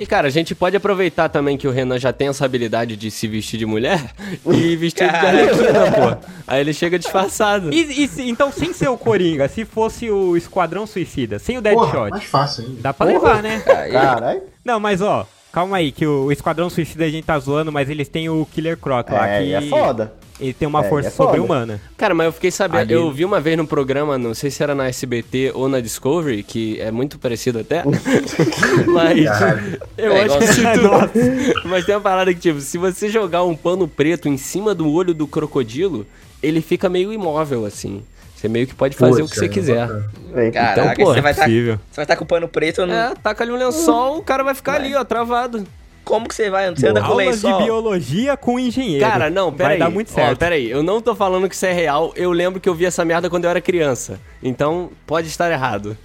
E 0.00 0.06
cara, 0.06 0.28
a 0.28 0.30
gente 0.30 0.54
pode 0.54 0.76
aproveitar 0.76 1.28
também 1.28 1.56
que 1.56 1.66
o 1.66 1.72
Renan 1.72 1.98
já 1.98 2.12
tem 2.12 2.28
essa 2.28 2.44
habilidade 2.44 2.96
de 2.96 3.10
se 3.10 3.26
vestir 3.26 3.58
de 3.58 3.66
mulher 3.66 4.00
e 4.46 4.76
vestir 4.76 5.08
de 5.10 5.16
arlequina, 5.16 5.90
pô. 5.90 6.28
Aí 6.46 6.60
ele 6.60 6.72
chega 6.72 6.96
disfarçado. 6.98 7.72
E, 7.74 8.04
e 8.04 8.06
se- 8.08 8.22
então, 8.28 8.52
sem 8.52 8.72
ser 8.72 8.88
o 8.88 8.96
Coringa, 8.96 9.48
se 9.48 9.64
fosse 9.64 10.08
o 10.08 10.36
Esquadrão 10.36 10.86
Suicida, 10.86 11.40
sem 11.40 11.58
o 11.58 11.62
Porra, 11.62 11.74
Deadshot, 11.86 12.10
mais 12.10 12.24
fácil 12.24 12.64
ainda. 12.64 12.80
dá 12.80 12.94
pra 12.94 13.06
levar, 13.06 13.42
né? 13.42 13.58
Caralho. 13.60 14.42
Não, 14.64 14.78
mas 14.78 15.00
ó, 15.02 15.26
calma 15.52 15.78
aí, 15.78 15.90
que 15.90 16.06
o 16.06 16.30
Esquadrão 16.30 16.70
Suicida 16.70 17.04
a 17.04 17.10
gente 17.10 17.24
tá 17.24 17.36
zoando, 17.40 17.72
mas 17.72 17.90
eles 17.90 18.08
têm 18.08 18.28
o 18.28 18.46
Killer 18.46 18.76
Croc 18.76 19.10
lá, 19.10 19.26
É, 19.28 19.38
que 19.40 19.44
e 19.48 19.52
é 19.54 19.62
foda. 19.62 20.12
Ele 20.40 20.52
tem 20.52 20.66
uma 20.68 20.84
É, 20.84 20.88
força 20.88 21.08
é 21.08 21.10
sobre-humana. 21.10 21.80
Cara, 21.96 22.14
mas 22.14 22.26
eu 22.26 22.32
fiquei 22.32 22.50
sabendo, 22.50 22.80
Ali- 22.80 22.92
eu 22.94 23.10
vi 23.10 23.24
uma 23.24 23.40
vez 23.40 23.56
no 23.56 23.66
programa, 23.66 24.16
não 24.18 24.34
sei 24.34 24.50
se 24.50 24.62
era 24.62 24.74
na 24.74 24.86
SBT 24.88 25.52
ou 25.54 25.68
na 25.68 25.80
Discovery, 25.80 26.42
que 26.42 26.80
é 26.80 26.90
muito 26.90 27.18
parecido 27.18 27.58
até. 27.58 27.82
mas 28.86 29.24
Caralho. 29.24 29.78
eu 29.96 30.12
É 30.12 30.24
acho 30.24 30.38
que 30.38 30.46
se 30.46 30.62
tu... 31.62 31.68
Mas 31.68 31.84
tem 31.84 31.94
uma 31.94 32.00
parada 32.00 32.32
que, 32.32 32.40
tipo, 32.40 32.60
se 32.60 32.78
você 32.78 33.08
jogar 33.08 33.42
um 33.44 33.56
pano 33.56 33.88
preto 33.88 34.28
em 34.28 34.36
cima 34.36 34.74
do 34.74 34.90
olho 34.90 35.14
do 35.14 35.26
crocodilo, 35.26 36.06
ele 36.42 36.60
fica 36.60 36.88
meio 36.88 37.12
imóvel, 37.12 37.64
assim. 37.64 38.02
Você 38.36 38.48
meio 38.48 38.68
que 38.68 38.74
pode 38.74 38.96
fazer 38.96 39.22
o 39.22 39.24
que 39.28 39.30
Poxa, 39.34 39.40
você 39.40 39.46
é 39.46 39.48
quiser. 39.48 39.88
Vem. 40.32 40.52
Caraca, 40.52 40.92
Então, 40.92 41.04
pô, 41.04 41.12
você 41.12 41.20
vai 41.20 41.32
estar 41.32 41.44
possível. 41.44 41.74
você 41.90 41.96
vai 41.96 42.04
estar 42.04 42.16
com 42.16 42.22
o 42.22 42.26
pano 42.26 42.46
preto. 42.46 42.86
Não... 42.86 42.94
É, 42.94 43.12
taca 43.20 43.42
ali 43.42 43.50
um 43.52 43.56
lençol, 43.56 44.18
o 44.18 44.22
cara 44.22 44.44
vai 44.44 44.54
ficar 44.54 44.74
ali, 44.74 44.94
ó, 44.94 45.02
travado. 45.02 45.66
Como 46.08 46.26
que 46.26 46.34
você 46.34 46.48
vai? 46.48 46.70
Você 46.74 46.88
anda 46.88 47.00
com 47.02 47.06
Aulas 47.08 47.40
de 47.40 47.46
lençol? 47.46 47.62
biologia 47.62 48.36
com 48.36 48.58
engenheiro. 48.58 49.04
Cara, 49.04 49.28
não, 49.28 49.52
peraí. 49.52 49.78
Vai 49.78 49.86
dar 49.86 49.92
muito 49.92 50.10
Ó, 50.10 50.14
certo. 50.14 50.38
peraí, 50.38 50.70
eu 50.70 50.82
não 50.82 51.02
tô 51.02 51.14
falando 51.14 51.46
que 51.48 51.54
isso 51.54 51.66
é 51.66 51.72
real. 51.72 52.12
Eu 52.16 52.32
lembro 52.32 52.58
que 52.60 52.68
eu 52.68 52.74
vi 52.74 52.86
essa 52.86 53.04
merda 53.04 53.28
quando 53.28 53.44
eu 53.44 53.50
era 53.50 53.60
criança. 53.60 54.18
Então, 54.42 54.90
pode 55.06 55.28
estar 55.28 55.50
errado. 55.50 55.96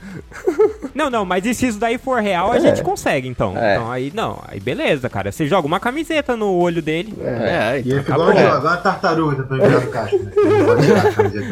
Não, 0.94 1.10
não, 1.10 1.26
mas 1.26 1.44
e 1.44 1.56
se 1.56 1.66
isso 1.68 1.80
daí 1.80 1.98
for 1.98 2.22
real, 2.22 2.52
a 2.52 2.60
gente 2.60 2.84
consegue, 2.84 3.28
então. 3.28 3.58
É. 3.58 3.74
Então 3.78 3.92
aí, 3.92 4.12
não, 4.14 4.40
aí 4.48 4.60
beleza, 4.60 5.10
cara. 5.10 5.32
Você 5.32 5.48
joga 5.48 5.66
uma 5.66 5.80
camiseta 5.80 6.38
no 6.38 6.54
olho 6.54 6.84
dele. 6.84 7.16
É, 7.20 7.78
E 7.78 7.80
então, 7.80 7.92
ele 7.94 8.00
fica 8.04 8.14
igual, 8.14 8.30
Acabou. 8.30 8.44
igual 8.44 8.62
uma 8.62 8.78
tartaruga 8.78 9.36
tentando 9.44 9.62
virar 9.64 9.80
do 9.80 9.88
casco, 9.88 10.18
né? 10.20 10.32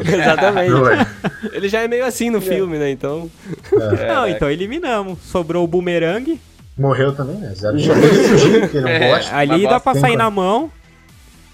Ele 0.06 0.14
a 0.14 0.18
exatamente. 0.22 1.08
Ele 1.54 1.70
já 1.70 1.82
é 1.82 1.88
meio 1.88 2.06
assim 2.06 2.30
no 2.30 2.40
filme, 2.40 2.78
né? 2.78 2.92
Então. 2.92 3.32
Não, 4.08 4.28
então 4.28 4.48
eliminamos. 4.48 5.18
Sobrou 5.24 5.64
o 5.64 5.68
bumerangue. 5.68 6.40
Morreu 6.78 7.14
também, 7.14 7.36
né? 7.38 7.54
Zero 7.56 7.78
chance 7.80 8.02
de 8.02 8.28
fugir, 8.30 8.60
porque 8.62 8.80
não 8.82 8.88
É. 8.90 9.10
gosta. 9.16 9.36
Ali 9.36 9.68
dá 9.68 9.80
pra 9.80 9.96
sair 9.96 10.16
na 10.16 10.30
mão. 10.30 10.72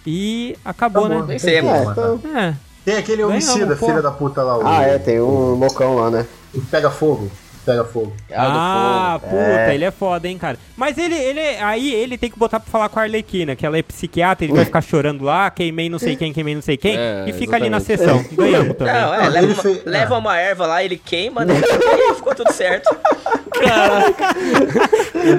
E 0.05 0.55
acabou, 0.63 1.05
Acabou, 1.05 1.21
né? 1.27 1.33
Vencemos. 1.33 1.71
como, 1.71 1.89
É, 1.89 1.91
então-. 1.91 2.21
É. 2.37 2.53
Tem 2.85 2.95
aquele 2.97 3.23
homicida, 3.23 3.75
filha 3.75 4.01
da 4.01 4.11
puta 4.11 4.41
lá, 4.41 4.57
o 4.57 4.65
Ah, 4.65 4.81
é, 4.83 4.97
tem 4.97 5.19
um 5.19 5.55
loucão 5.55 5.95
lá, 5.95 6.09
né? 6.09 6.25
o 6.53 6.61
que 6.61 6.65
pega 6.67 6.89
fogo. 6.89 7.29
Pega 7.67 7.83
fogo. 7.83 8.15
Ah, 8.33 9.19
puta, 9.21 9.35
É. 9.35 9.75
ele 9.75 9.83
é 9.83 9.91
foda, 9.91 10.25
hein, 10.25 10.37
cara. 10.37 10.57
Mas 10.77 10.97
ele, 10.97 11.13
ele, 11.15 11.41
aí 11.59 11.93
ele 11.93 12.17
tem 12.17 12.31
que 12.31 12.39
botar 12.39 12.61
pra 12.61 12.71
falar 12.71 12.87
com 12.87 12.97
a 12.97 13.01
Arlequina, 13.03 13.57
que 13.57 13.65
ela 13.65 13.77
é 13.77 13.81
psiquiatra, 13.83 14.45
ele 14.45 14.53
vai 14.53 14.63
ficar 14.63 14.79
chorando 14.79 15.21
lá, 15.25 15.51
queimei 15.51 15.89
não 15.89 15.99
sei 15.99 16.15
quem, 16.15 16.31
queimei 16.31 16.55
não 16.55 16.61
sei 16.61 16.77
quem, 16.77 16.95
É, 16.97 17.25
e 17.27 17.33
fica 17.33 17.57
ali 17.57 17.69
na 17.69 17.75
exatamente. 17.75 18.23
sessão. 18.23 18.25
Ganhamos 18.37 18.77
também. 18.77 18.93
Não, 18.93 19.13
é, 19.13 19.27
leva, 19.27 19.47
uma, 19.47 19.55
fez- 19.61 19.83
leva 19.83 20.15
ah. 20.15 20.17
uma 20.17 20.37
erva 20.37 20.65
lá, 20.65 20.81
ele 20.81 20.95
queima, 20.97 21.43
né? 21.43 21.55
e 21.59 22.13
ficou 22.15 22.33
tudo 22.33 22.53
certo. 22.53 22.87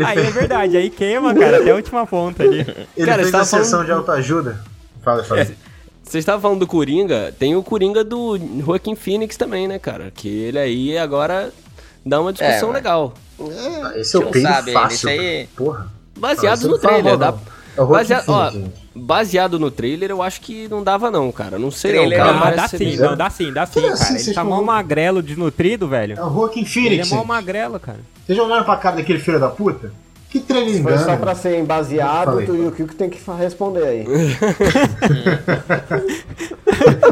Aí 0.06 0.18
é 0.18 0.30
verdade, 0.30 0.76
aí 0.76 0.90
queima, 0.90 1.34
cara, 1.34 1.58
até 1.60 1.70
a 1.70 1.74
última 1.74 2.06
ponta 2.06 2.42
ali. 2.42 2.60
Ele 2.96 3.06
Cara, 3.06 3.22
fez 3.22 3.30
você 3.30 3.36
a 3.36 3.44
sessão 3.44 3.70
falando- 3.70 3.86
de 3.86 3.92
autoajuda. 3.92 4.60
Fala, 5.02 5.24
fala. 5.24 5.44
Vocês 6.02 6.22
estavam 6.22 6.40
falando 6.40 6.60
do 6.60 6.66
Coringa, 6.66 7.34
tem 7.38 7.54
o 7.54 7.62
Coringa 7.62 8.02
do 8.02 8.38
Joaquim 8.64 8.94
Phoenix 8.94 9.36
também, 9.36 9.68
né, 9.68 9.78
cara? 9.78 10.10
Que 10.14 10.28
ele 10.28 10.58
aí 10.58 10.98
agora 10.98 11.50
dá 12.04 12.20
uma 12.20 12.32
discussão 12.32 12.70
É, 12.70 12.72
legal. 12.72 13.14
Esse 13.96 14.16
é 14.16 14.18
o 14.20 14.32
sabe, 14.42 14.72
fácil. 14.72 15.08
aí- 15.08 15.46
Porra. 15.56 15.86
Baseado 16.16 16.58
Você 16.60 16.68
no 16.68 16.78
trailer, 16.78 17.16
dá... 17.16 17.34
É 17.76 17.84
Baseado, 17.84 18.24
ó, 18.28 18.52
baseado 18.92 19.56
no 19.60 19.70
trailer, 19.70 20.10
eu 20.10 20.20
acho 20.20 20.40
que 20.40 20.66
não 20.66 20.82
dava 20.82 21.12
não, 21.12 21.30
cara. 21.30 21.60
Não 21.60 21.70
sei 21.70 21.92
Trailer 21.92 22.18
não, 22.18 22.24
cara. 22.26 22.32
não, 22.36 22.40
Ah, 22.40 22.42
parece 22.56 22.60
dá 22.60 22.68
sim, 22.90 22.96
não, 22.96 23.16
dá 23.16 23.30
sim, 23.30 23.52
dá 23.52 23.66
sim, 23.66 23.78
assim, 23.86 23.98
cara. 23.98 24.10
Ele 24.10 24.18
vocês 24.24 24.34
tá 24.34 24.42
mó 24.42 24.60
magrelo, 24.60 25.22
desnutrido, 25.22 25.86
velho. 25.86 26.18
É 26.18 26.24
o 26.24 26.28
Joaquin 26.34 26.60
Ele 26.62 26.68
Phoenix. 26.68 27.12
é 27.12 27.14
mó 27.14 27.22
magrelo, 27.22 27.78
cara. 27.78 28.00
Vocês 28.26 28.36
já 28.36 28.42
olharam 28.42 28.64
pra 28.64 28.76
cara 28.78 28.96
daquele 28.96 29.20
filho 29.20 29.38
da 29.38 29.48
puta? 29.48 29.92
Que 30.28 30.40
trailer 30.40 30.82
Foi 30.82 30.98
só 30.98 31.16
pra 31.16 31.36
ser 31.36 31.62
baseado, 31.64 32.24
Falei. 32.32 32.46
tu 32.46 32.56
e 32.56 32.66
o 32.66 32.72
Kiko 32.72 32.94
tem 32.96 33.08
que 33.08 33.18
responder 33.38 33.84
aí. 33.86 34.04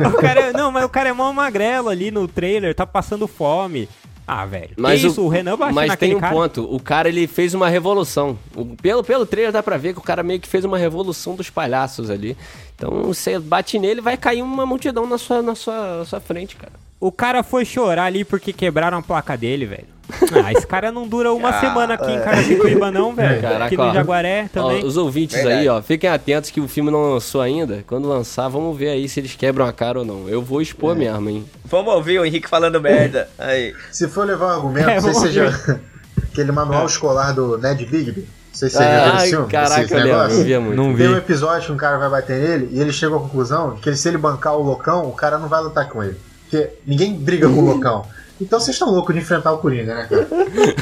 O 0.07 0.13
cara, 0.21 0.41
é- 0.41 0.53
não, 0.53 0.71
mas 0.71 0.85
o 0.85 0.89
cara 0.89 1.09
é 1.09 1.13
mó 1.13 1.33
magrelo 1.33 1.89
ali 1.89 2.11
no 2.11 2.27
trailer, 2.29 2.75
tá 2.75 2.87
passando 2.87 3.27
fome. 3.27 3.89
Ah, 4.27 4.45
velho. 4.45 4.71
Mas 4.77 5.05
isso, 5.05 5.23
o 5.23 5.29
Renan 5.29 5.57
bate 5.57 5.73
Mas 5.73 5.95
tem 5.97 6.15
um 6.15 6.19
cara. 6.21 6.35
ponto. 6.35 6.65
O 6.75 6.81
cara, 6.81 7.09
ele 7.09 7.27
fez 7.29 7.55
uma 7.55 7.69
revolução. 7.69 8.37
O- 8.57 8.65
pelo, 8.77 9.05
pelo 9.05 9.25
trailer 9.25 9.53
dá 9.53 9.63
pra 9.63 9.77
ver 9.77 9.93
que 9.93 10.01
o 10.01 10.03
cara 10.03 10.23
meio 10.23 10.41
que 10.41 10.49
fez 10.49 10.65
uma 10.65 10.77
revolução 10.77 11.37
dos 11.37 11.49
palhaços 11.49 12.11
ali. 12.11 12.37
Então, 12.75 13.05
você 13.05 13.39
bate 13.39 13.79
nele, 13.79 14.01
vai 14.01 14.17
cair 14.17 14.43
uma 14.43 14.67
multidão 14.67 15.07
na 15.07 15.17
sua, 15.17 15.41
na 15.43 15.55
sua, 15.55 15.99
na 15.99 16.05
sua 16.05 16.21
frente, 16.21 16.57
cara. 16.57 16.73
O 16.99 17.13
cara 17.13 17.43
foi 17.43 17.65
chorar 17.65 18.05
ali 18.05 18.25
porque 18.25 18.53
quebraram 18.53 18.99
a 18.99 19.03
placa 19.03 19.37
dele, 19.37 19.67
velho. 19.67 19.87
Ah, 20.45 20.53
esse 20.53 20.67
cara 20.67 20.93
não 20.93 21.07
dura 21.07 21.33
uma 21.33 21.49
Ah, 21.49 21.61
semana 21.61 21.95
aqui 21.95 22.11
em 22.13 22.21
Carapicuíba 22.21 22.91
não, 22.93 23.13
velho. 23.13 23.41
Caraca, 23.43 23.65
aqui 23.67 23.77
no. 23.77 23.93
Jaguaré 23.93 24.49
também. 24.53 24.85
Ó, 24.85 24.87
os 24.87 24.97
ouvintes 24.97 25.35
Verdade. 25.37 25.57
aí, 25.63 25.69
ó, 25.69 25.83
fiquem 25.83 26.09
atentos 26.09 26.51
que 26.51 26.61
o 26.61 26.69
filme 26.69 26.91
não 26.93 27.13
lançou 27.15 27.41
ainda. 27.41 27.83
Quando 27.89 28.09
lançar, 28.09 28.49
vamos 28.49 28.77
ver 28.79 28.91
aí 28.91 29.09
se 29.09 29.19
eles 29.19 29.35
quebram 29.35 29.67
a 29.67 29.73
cara 29.73 29.99
ou 29.99 30.05
não. 30.05 30.29
Eu 30.29 30.41
vou 30.43 30.63
expor 30.63 30.95
mesmo, 30.95 31.29
hein? 31.29 31.45
Vamos 31.65 31.93
ouvir 31.93 32.21
o 32.21 32.25
Henrique 32.25 32.49
falando 32.49 32.81
merda. 32.81 33.29
Aí. 33.37 33.75
Se 33.91 34.07
for 34.07 34.25
levar 34.25 34.47
um 34.47 34.51
argumento, 34.51 34.89
É, 34.89 35.01
não 35.01 35.13
sei 35.13 35.33
se 35.33 35.39
vamos 35.41 35.57
já. 35.57 35.81
Aquele 36.23 36.53
manual 36.53 36.87
escolar 36.87 37.33
do 37.33 37.59
Ned 37.59 37.85
Bigby. 37.85 38.21
Não 38.21 38.27
sei 38.53 38.71
se 38.71 38.77
esse 38.79 39.29
filme. 39.31 39.49
caraca, 39.49 39.95
eu 39.99 40.07
eu 40.07 40.45
via 40.45 40.61
muito. 40.61 40.77
Não 40.77 40.95
Tem 40.97 41.09
um 41.09 41.13
vi. 41.13 41.19
episódio 41.19 41.67
que 41.67 41.73
um 41.73 41.77
cara 41.77 41.99
vai 41.99 42.09
bater 42.09 42.41
nele 42.41 42.69
e 42.73 42.81
ele 42.81 42.93
chega 42.93 43.17
à 43.17 43.19
conclusão 43.19 43.77
que 43.77 43.89
ele, 43.89 43.97
se 43.97 44.09
ele 44.09 44.19
bancar 44.19 44.55
o 44.57 44.63
loucão, 44.63 45.07
o 45.09 45.13
cara 45.13 45.37
não 45.37 45.49
vai 45.49 45.61
lutar 45.63 45.89
com 45.89 46.03
ele. 46.03 46.17
Porque 46.49 46.71
ninguém 46.87 47.15
briga 47.15 47.49
com 47.49 47.57
o 47.61 47.65
loucão. 47.65 48.05
Então 48.39 48.61
vocês 48.61 48.75
estão 48.75 48.91
loucos 48.91 49.15
de 49.15 49.23
enfrentar 49.23 49.51
o 49.53 49.59
Coringa, 49.59 49.95
né, 49.95 50.07
cara? 50.11 50.29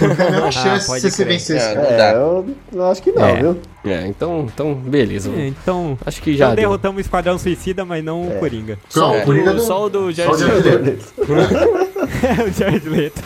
Não 0.08 0.16
tem 0.16 0.26
a 0.26 0.30
menor 0.32 0.50
chance 0.52 0.86
pode 0.88 1.00
se 1.02 1.10
você 1.10 1.24
vencer 1.24 1.56
esse 1.56 1.66
É, 1.68 1.74
cara. 1.74 1.86
Não. 1.86 1.92
É, 1.92 2.14
eu, 2.16 2.46
eu 2.72 2.84
acho 2.90 3.00
que 3.00 3.12
não, 3.12 3.24
É. 3.24 3.36
viu? 3.40 3.60
É, 3.84 4.06
então, 4.08 4.46
então 4.52 4.74
beleza. 4.74 5.30
Então, 5.30 5.96
Acho 6.04 6.20
que 6.20 6.32
já 6.36 6.46
então 6.46 6.56
deu. 6.56 6.62
derrotamos 6.64 6.98
o 6.98 7.00
Esquadrão 7.00 7.38
Suicida, 7.38 7.84
mas 7.84 8.02
não 8.04 8.26
o 8.28 8.38
Coringa. 8.40 8.76
Só, 8.88 9.12
Não, 9.12 9.20
o 9.20 9.24
Coringa 9.24 9.52
do, 9.52 9.58
não- 9.58 9.64
só 9.66 9.84
o 9.86 9.88
do 9.88 10.12
Só 10.12 10.36
Jared 10.36 10.68
Leto. 10.68 10.84
Leto. 10.84 11.14
o 12.48 12.58
Jared 12.58 12.88
Leto. 12.88 13.22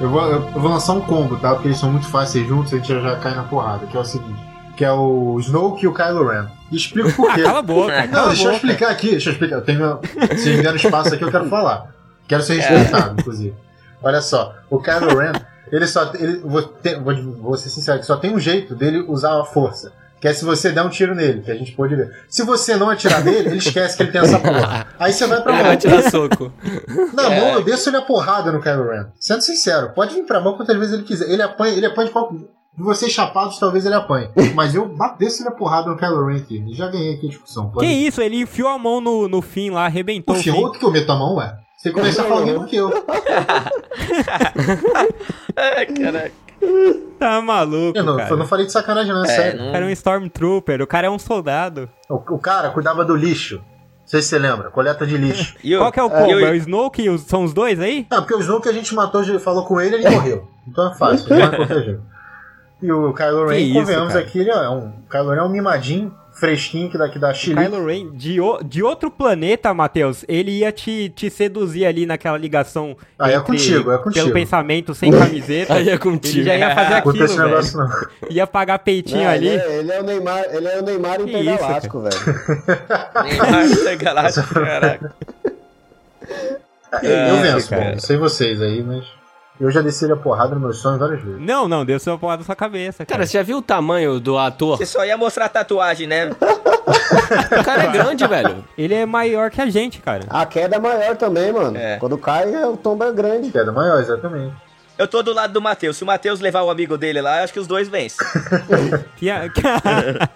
Eu 0.00 0.10
vou, 0.10 0.20
eu 0.30 0.40
vou 0.60 0.70
lançar 0.70 0.92
um 0.92 1.00
combo, 1.00 1.36
tá? 1.38 1.54
Porque 1.54 1.68
eles 1.68 1.78
são 1.78 1.90
muito 1.90 2.06
fáceis 2.08 2.46
juntos, 2.46 2.72
a 2.72 2.76
gente 2.76 2.88
já, 2.88 3.00
já 3.00 3.16
cai 3.16 3.34
na 3.34 3.44
porrada, 3.44 3.86
que 3.86 3.96
é 3.96 4.00
o 4.00 4.04
seguinte. 4.04 4.38
Que 4.76 4.84
é 4.84 4.92
o 4.92 5.38
Snoke 5.40 5.84
e 5.84 5.88
o 5.88 5.94
Kylo 5.94 6.28
Ren. 6.28 6.46
E 6.70 6.76
explico 6.76 7.10
por 7.16 7.32
quê. 7.34 7.42
cala 7.42 7.60
a 7.60 7.62
boca, 7.62 8.06
Não, 8.08 8.26
deixa 8.28 8.42
eu 8.42 8.44
boca. 8.46 8.56
explicar 8.56 8.90
aqui, 8.90 9.10
deixa 9.12 9.30
eu 9.30 9.32
explicar. 9.32 9.56
Eu 9.56 9.62
tenho, 9.62 9.98
se 10.36 10.50
me 10.50 10.62
deram 10.62 10.76
espaço 10.76 11.14
aqui, 11.14 11.24
eu 11.24 11.30
quero 11.30 11.48
falar. 11.48 11.94
Quero 12.28 12.42
ser 12.42 12.56
respeitado, 12.60 13.18
inclusive. 13.20 13.54
Olha 14.02 14.20
só, 14.20 14.54
o 14.68 14.78
Kylo 14.78 15.16
Ren, 15.18 15.32
ele 15.72 15.86
só. 15.86 16.12
Ele, 16.14 16.40
vou, 16.40 16.62
ter- 16.62 17.00
vou, 17.00 17.14
vou 17.40 17.56
ser 17.56 17.70
sincero, 17.70 18.02
só 18.04 18.16
tem 18.16 18.34
um 18.34 18.38
jeito 18.38 18.74
dele 18.74 19.02
usar 19.08 19.40
a 19.40 19.44
força. 19.44 19.92
Que 20.20 20.28
é 20.28 20.32
se 20.32 20.44
você 20.46 20.72
der 20.72 20.82
um 20.82 20.88
tiro 20.88 21.14
nele, 21.14 21.42
que 21.42 21.50
a 21.50 21.54
gente 21.54 21.72
pode 21.72 21.94
ver. 21.94 22.10
Se 22.28 22.42
você 22.42 22.74
não 22.76 22.88
atirar 22.88 23.22
nele, 23.22 23.48
ele 23.50 23.58
esquece 23.58 23.96
que 23.96 24.02
ele 24.02 24.12
tem 24.12 24.22
essa 24.22 24.38
porra. 24.38 24.86
Aí 24.98 25.12
você 25.12 25.26
vai 25.26 25.42
pra 25.42 25.52
Ele 25.52 25.58
mão. 25.62 25.68
vai 25.68 25.76
tirar 25.76 26.10
soco. 26.10 26.50
Na 27.12 27.24
É. 27.34 27.40
mão, 27.40 27.48
eu 27.54 27.62
desço 27.62 27.90
ele 27.90 27.98
a 27.98 28.02
porrada 28.02 28.50
no 28.50 28.60
Kylo 28.62 28.88
Ren. 28.90 29.06
Sendo 29.20 29.42
sincero, 29.42 29.90
pode 29.94 30.14
vir 30.14 30.24
pra 30.24 30.40
mão 30.40 30.56
quantas 30.56 30.76
vezes 30.78 30.94
ele 30.94 31.02
quiser. 31.02 31.30
Ele 31.30 31.42
apanha, 31.42 31.74
ele 31.76 31.84
apanha 31.86 32.06
de 32.08 32.12
qualquer. 32.12 32.38
De 32.38 32.82
vocês 32.82 33.10
chapados, 33.10 33.58
talvez 33.58 33.86
ele 33.86 33.94
apanhe. 33.94 34.28
Mas 34.54 34.74
eu 34.74 34.86
bato- 34.86 35.18
desço 35.18 35.42
ele 35.42 35.48
a 35.48 35.52
porrada 35.52 35.88
no 35.90 35.96
Kylo 35.96 36.26
Ren 36.26 36.36
aqui. 36.36 36.62
Já 36.74 36.88
ganhei 36.88 37.14
aqui 37.14 37.26
a 37.26 37.30
discussão. 37.30 37.68
Que 37.68 37.74
Pode... 37.74 37.86
isso, 37.86 38.20
ele 38.22 38.36
enfiou 38.40 38.68
a 38.68 38.78
mão 38.78 39.00
no, 39.00 39.26
no 39.28 39.40
fim 39.42 39.70
lá, 39.70 39.84
arrebentou 39.86 40.34
O 40.34 40.38
o 40.38 40.42
fim. 40.42 40.50
outro 40.50 40.78
que 40.78 40.84
eu 40.84 40.90
meto 40.90 41.10
a 41.10 41.16
mão, 41.16 41.36
ué. 41.36 41.56
Você 41.76 41.90
começa 41.90 42.22
a 42.22 42.24
falar 42.24 42.44
mesmo 42.44 42.66
que 42.66 42.76
eu. 42.76 42.90
Ai, 45.56 45.86
caraca. 45.94 46.32
Tá 47.18 47.40
maluco, 47.40 47.96
Eu 47.96 48.04
não, 48.04 48.16
cara. 48.18 48.28
eu 48.30 48.36
não 48.36 48.46
falei 48.46 48.66
de 48.66 48.72
sacanagem, 48.72 49.10
não, 49.10 49.24
é, 49.24 49.28
É, 49.28 49.30
sério. 49.30 49.60
O 49.60 49.64
não... 49.64 49.72
cara 49.72 49.84
é 49.86 49.88
um 49.88 49.90
Stormtrooper, 49.92 50.82
o 50.82 50.86
cara 50.86 51.06
é 51.06 51.10
um 51.10 51.18
soldado. 51.18 51.88
O, 52.10 52.14
o 52.16 52.38
cara 52.38 52.68
cuidava 52.70 53.04
do 53.06 53.16
lixo. 53.16 53.56
Não 53.56 53.62
sei 54.04 54.20
se 54.20 54.28
você 54.28 54.38
lembra, 54.38 54.68
coleta 54.70 55.06
de 55.06 55.16
lixo. 55.16 55.56
E 55.64 55.74
o- 55.74 55.78
Qual 55.80 55.90
que 55.92 55.98
é 55.98 56.02
o 56.02 56.10
combo? 56.10 56.26
o- 56.34 56.40
É 56.40 56.50
o 56.50 56.54
Snoke 56.54 57.02
e 57.02 57.08
os, 57.08 57.22
são 57.22 57.42
os 57.44 57.54
dois 57.54 57.80
aí? 57.80 58.06
Ah, 58.10 58.16
porque 58.20 58.34
o 58.34 58.40
Snoke 58.40 58.64
que 58.64 58.68
a 58.68 58.72
gente 58.72 58.94
matou, 58.94 59.24
falou 59.40 59.64
com 59.64 59.80
ele, 59.80 59.96
ele 59.96 60.10
morreu. 60.10 60.46
Então 60.68 60.92
é 60.92 60.94
fácil, 60.94 61.32
ele 61.32 61.40
vai 61.46 61.56
proteger. 61.56 62.00
E 62.82 62.92
o 62.92 63.14
Kylo 63.14 63.46
Ren, 63.48 63.72
convenhamos 63.72 64.14
aqui, 64.14 64.40
ele 64.40 64.50
é 64.50 64.68
um. 64.68 64.88
O 64.88 65.08
Kylo 65.10 65.30
Ren 65.30 65.38
é 65.38 65.42
um 65.42 65.48
mimadinho, 65.48 66.14
fresquinho, 66.38 66.90
que 66.90 66.98
daqui 66.98 67.18
da 67.18 67.32
Chile. 67.32 67.56
Kylo 67.56 67.86
Ren, 67.86 68.10
de, 68.12 68.40
o- 68.40 68.62
de 68.62 68.82
outro 68.82 69.10
planeta, 69.10 69.72
Matheus, 69.72 70.24
ele 70.28 70.50
ia 70.50 70.70
te, 70.70 71.08
te 71.08 71.30
seduzir 71.30 71.86
ali 71.86 72.04
naquela 72.06 72.36
ligação. 72.36 72.96
Ah, 73.18 73.30
é 73.30 73.34
entre- 73.36 73.46
contigo, 73.46 73.90
é 73.90 73.98
contigo. 73.98 74.24
Pelo 74.24 74.32
pensamento, 74.34 74.94
sem 74.94 75.10
camiseta. 75.10 75.72
Aí 75.74 75.88
é 75.88 75.92
Ele 75.92 75.98
contigo. 75.98 76.44
já 76.44 76.54
ia 76.56 76.74
fazer 76.74 76.90
Não 76.90 76.96
aquilo, 76.98 77.24
esse 77.24 77.36
velho. 77.36 77.48
negócio, 77.48 77.78
não. 77.78 77.88
Ia 78.30 78.46
pagar 78.46 78.78
peitinho 78.80 79.24
Não, 79.24 79.30
ali. 79.30 79.48
Ele, 79.48 79.56
é, 79.62 79.78
ele 79.78 79.92
é 79.92 80.00
o 80.00 80.04
Neymar, 80.04 80.44
ele 80.52 80.66
é 80.68 80.78
o 80.78 80.82
Neymar 80.82 81.20
intergaláctico, 81.22 82.00
velho. 82.02 82.16
Neymar 83.24 83.64
Intergaláctico, 83.66 84.54
caraca. 84.54 85.14
eu 87.02 87.10
É, 87.10 87.42
venço, 87.42 87.70
cara. 87.70 87.92
bom, 87.92 87.98
sei 87.98 88.16
vocês 88.16 88.60
aí, 88.60 88.82
mas. 88.82 89.04
Eu 89.58 89.70
já 89.70 89.80
desci 89.80 90.10
a 90.10 90.16
porrada 90.16 90.54
no 90.54 90.60
meu 90.60 90.72
sonho 90.72 90.98
várias 90.98 91.22
vezes. 91.22 91.40
Não, 91.40 91.66
não, 91.66 91.84
deu 91.84 91.98
sua 91.98 92.18
porra 92.18 92.36
na 92.36 92.44
sua 92.44 92.54
cabeça, 92.54 93.06
cara. 93.06 93.18
Cara, 93.20 93.26
você 93.26 93.38
já 93.38 93.42
viu 93.42 93.58
o 93.58 93.62
tamanho 93.62 94.20
do 94.20 94.36
ator? 94.36 94.76
Você 94.76 94.84
só 94.84 95.04
ia 95.04 95.16
mostrar 95.16 95.46
a 95.46 95.48
tatuagem, 95.48 96.06
né? 96.06 96.30
O 96.30 97.64
cara 97.64 97.84
é 97.84 97.86
grande, 97.90 98.26
velho. 98.28 98.64
Ele 98.76 98.94
é 98.94 99.06
maior 99.06 99.50
que 99.50 99.60
a 99.60 99.68
gente, 99.70 100.00
cara. 100.00 100.24
A 100.28 100.44
queda 100.44 100.76
é 100.76 100.78
maior 100.78 101.16
também, 101.16 101.52
mano. 101.52 101.76
É. 101.76 101.96
Quando 101.98 102.18
cai, 102.18 102.52
é, 102.54 102.66
o 102.66 102.76
tombo 102.76 103.02
é 103.04 103.12
grande. 103.12 103.50
Queda 103.50 103.72
maior, 103.72 103.98
exatamente. 104.00 104.54
Eu 104.98 105.08
tô 105.08 105.22
do 105.22 105.32
lado 105.32 105.52
do 105.52 105.60
Matheus. 105.60 105.96
Se 105.96 106.02
o 106.04 106.06
Matheus 106.06 106.40
levar 106.40 106.62
o 106.62 106.70
amigo 106.70 106.96
dele 106.98 107.20
lá, 107.20 107.38
eu 107.38 107.44
acho 107.44 107.52
que 107.52 107.60
os 107.60 107.66
dois 107.66 107.88
vencem. 107.88 108.26
Que 109.16 109.30
a- 109.30 109.44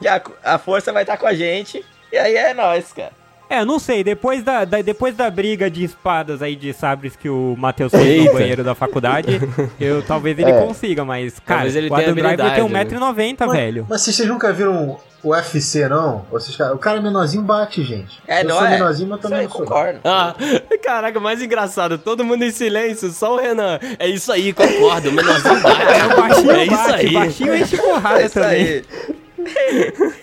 E 0.01 0.09
a, 0.09 0.21
a 0.45 0.59
força 0.59 0.93
vai 0.93 1.03
estar 1.03 1.17
com 1.19 1.27
a 1.27 1.35
gente. 1.35 1.85
E 2.13 2.17
aí 2.17 2.35
é 2.37 2.53
nóis, 2.55 2.93
cara. 2.93 3.13
É, 3.51 3.65
não 3.65 3.81
sei, 3.81 4.05
depois 4.05 4.45
da, 4.45 4.65
da- 4.65 4.81
depois 4.81 5.17
da 5.17 5.29
briga 5.29 5.69
de 5.69 5.83
espadas 5.83 6.41
aí, 6.41 6.55
de 6.55 6.73
sabres 6.73 7.17
que 7.17 7.29
o 7.29 7.57
Matheus 7.59 7.91
fez 7.91 8.07
Eita. 8.07 8.33
no 8.33 8.39
banheiro 8.39 8.63
da 8.65 8.75
faculdade, 8.77 9.41
eu 9.81 10.03
talvez 10.03 10.39
ele 10.39 10.53
É. 10.53 10.61
consiga, 10.65 11.05
mas, 11.05 11.39
cara, 11.41 11.61
Talvez 11.63 11.75
ele 11.77 11.91
o 11.91 11.95
Adam 11.95 12.15
Driver 12.15 12.37
tem 12.37 12.47
habilidade, 12.47 12.95
1,90m, 12.97 13.37
Mas- 13.41 13.53
velho. 13.53 13.87
Mas 13.91 14.03
vocês 14.03 14.29
nunca 14.29 14.53
viram 14.53 14.97
o 15.23 15.31
UFC, 15.31 15.87
não? 15.89 16.25
Vocês, 16.31 16.59
o 16.71 16.79
cara 16.79 17.01
menorzinho 17.03 17.43
bate, 17.43 17.83
gente. 17.83 18.23
É, 18.27 18.41
eu 18.43 18.49
não 18.49 18.57
sou 18.57 18.67
é? 18.67 18.71
menorzinho, 18.71 19.09
mas 19.11 19.19
Isso 19.19 19.29
também 19.29 19.45
não 19.45 19.51
sou. 19.51 19.61
concordo. 19.63 19.99
Ah, 20.05 20.35
caraca, 20.83 21.19
mais 21.21 21.43
engraçado. 21.43 21.99
Todo 21.99 22.25
mundo 22.25 22.45
em 22.45 22.51
silêncio, 22.53 23.11
só 23.11 23.35
o 23.35 23.39
Renan. 23.41 23.79
É 23.99 24.07
isso 24.09 24.31
aí, 24.33 24.53
concordo. 24.53 25.11
O 25.11 25.13
menorzinho 25.13 25.59
bate. 25.61 25.83
É, 25.83 26.07
o 26.07 26.17
baixinho 26.17 26.51
É 26.53 26.65
isso 26.65 26.75
bate, 26.77 26.95
aí. 27.07 27.13
baixinho 27.13 27.55
enche 27.57 27.77
porrada 27.77 28.23
É 28.23 28.27
isso 28.27 28.35
também. 28.35 28.51
aí. 28.63 28.85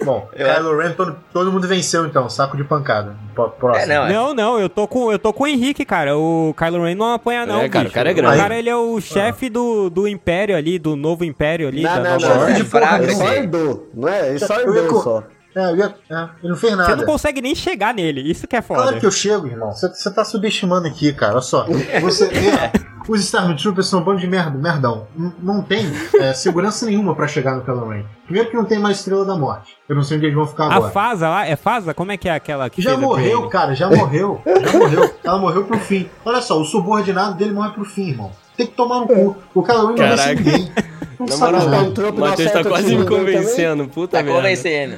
Bom, 0.03 0.30
Eu- 0.34 0.47
Kylo 0.53 0.77
Ren, 0.77 0.91
todo, 0.93 1.15
todo 1.34 1.51
mundo 1.51 1.67
venceu 1.67 2.06
então, 2.06 2.30
saco 2.30 2.56
de 2.58 2.63
pancada. 2.63 3.15
Pró- 3.36 3.49
Próximo. 3.49 3.91
É, 3.91 3.95
não, 3.95 4.06
é. 4.08 4.13
Não, 4.13 4.34
não, 4.34 4.60
eu 4.60 4.69
tô 4.69 4.88
com 4.88 5.12
eu 5.12 5.19
tô 5.19 5.34
com 5.34 5.43
o 5.43 5.47
Henrique, 5.47 5.84
cara. 5.86 6.17
O 6.17 6.53
Kylo 6.58 6.84
Ren 6.84 6.95
não 6.95 7.13
apanha 7.13 7.45
não, 7.45 7.62
É, 7.62 7.69
cara, 7.69 7.84
bicho. 7.86 7.91
o 7.91 7.95
cara 7.95 8.10
é 8.12 8.13
grande. 8.13 8.36
O 8.36 8.39
cara 8.39 8.56
ele 8.58 8.69
é 8.69 8.75
o 8.75 8.99
chefe 9.01 9.49
do, 9.49 9.89
do 9.89 10.08
império 10.08 10.56
ali, 10.56 10.77
do 10.80 10.95
novo 10.95 11.23
império 11.25 11.67
ali, 11.67 11.84
Não, 11.84 12.03
da 12.03 12.17
não, 12.17 12.19
nova 12.19 12.47
não. 12.47 12.53
de 12.53 12.62
É 12.62 12.65
fraco 12.65 13.03
esse 13.03 13.15
só 13.15 13.27
aí. 13.27 13.38
herdou, 13.38 13.89
não 13.93 14.08
é? 14.10 14.30
Ele 14.30 14.39
só 14.39 14.60
herdou 14.60 15.01
só. 15.01 15.23
É, 15.60 15.72
eu 15.72 15.76
ia- 15.78 15.96
é, 16.10 16.30
ele 16.43 16.50
não 16.50 16.56
fez 16.56 16.76
nada. 16.78 16.89
Você 16.89 16.96
não 16.98 17.06
consegue 17.06 17.41
nem 17.41 17.56
chegar 17.56 17.93
nele, 17.93 18.22
isso 18.30 18.48
que 18.48 18.56
é 18.56 18.62
foda. 18.62 18.82
Claro 18.84 19.00
que 19.00 19.06
eu 19.06 19.12
chego, 19.12 19.48
irmão. 19.48 19.72
Você, 19.72 20.12
tá 20.12 20.24
subestimando 20.24 20.88
aqui, 20.88 21.12
cara. 21.13 21.34
Olha 21.34 21.41
só. 21.41 21.65
Você, 22.02 22.26
é, 22.30 22.72
os 23.08 23.22
Stormtroopers 23.22 23.88
são 23.88 24.02
um 24.02 24.04
bando 24.04 24.20
de 24.20 24.28
merda, 24.28 24.58
merdão. 24.58 25.08
N- 25.17 25.34
Não 25.41 25.63
tem 25.63 25.86
é, 26.20 26.34
segurança 26.34 26.86
nenhuma 26.86 27.15
pra 27.15 27.28
chegar 27.28 27.56
no 27.56 27.63
Kylo 27.63 27.89
Ren. 27.89 28.04
Primeiro 28.26 28.50
que 28.52 28.56
não 28.56 28.65
tem 28.65 28.78
mais 28.78 28.98
Estrela 28.98 29.26
da 29.26 29.36
Morte. 29.36 29.76
Eu 29.89 29.96
não 29.96 30.04
sei 30.04 30.17
onde 30.17 30.28
eles 30.28 30.36
vão 30.36 30.46
ficar 30.46 30.65
A 30.65 30.76
agora. 30.76 30.91
Fasa 30.91 31.28
lá, 31.30 31.48
é 31.48 31.56
Fasa? 31.56 31.93
Como 31.93 32.12
é 32.12 32.17
que 32.17 32.30
é 32.30 32.34
aquela 32.36 32.70
que 32.70 32.82
Já 32.82 32.93
a 32.93 32.98
morreu, 32.98 33.48
cara, 33.50 33.74
já 33.74 33.89
morreu. 33.89 34.41
Já 34.46 34.78
morreu. 34.78 35.15
Ela 35.24 35.38
morreu 35.39 35.63
pro 35.63 35.80
fim. 35.80 36.08
Olha 36.24 36.41
só, 36.41 36.60
o 36.60 36.65
subordinado 36.65 37.36
dele 37.36 37.52
morre 37.54 37.72
pro 37.72 37.84
fim, 37.86 38.10
irmão. 38.10 38.32
Tem 38.56 38.67
que 38.67 38.74
tomar 38.74 39.00
no 39.00 39.08
cu. 39.08 39.38
O 39.56 39.63
Kylo 39.63 39.88
Ren 39.88 39.96
não 39.96 39.96
vence 39.96 40.17
Caraca. 40.24 40.36
ninguém. 40.36 40.72
Não 41.19 41.25
Na 41.25 41.32
sabe 41.34 41.51
moral, 41.53 41.67
o 41.67 42.12
não 42.12 42.12
Matheus 42.27 42.51
tá 42.51 42.63
quase 42.63 42.84
me 42.86 42.91
ninguém 42.97 43.08
convencendo. 43.08 43.88
Puta 43.88 44.17
Tá 44.17 44.23
merda. 44.23 44.38
convencendo. 44.39 44.95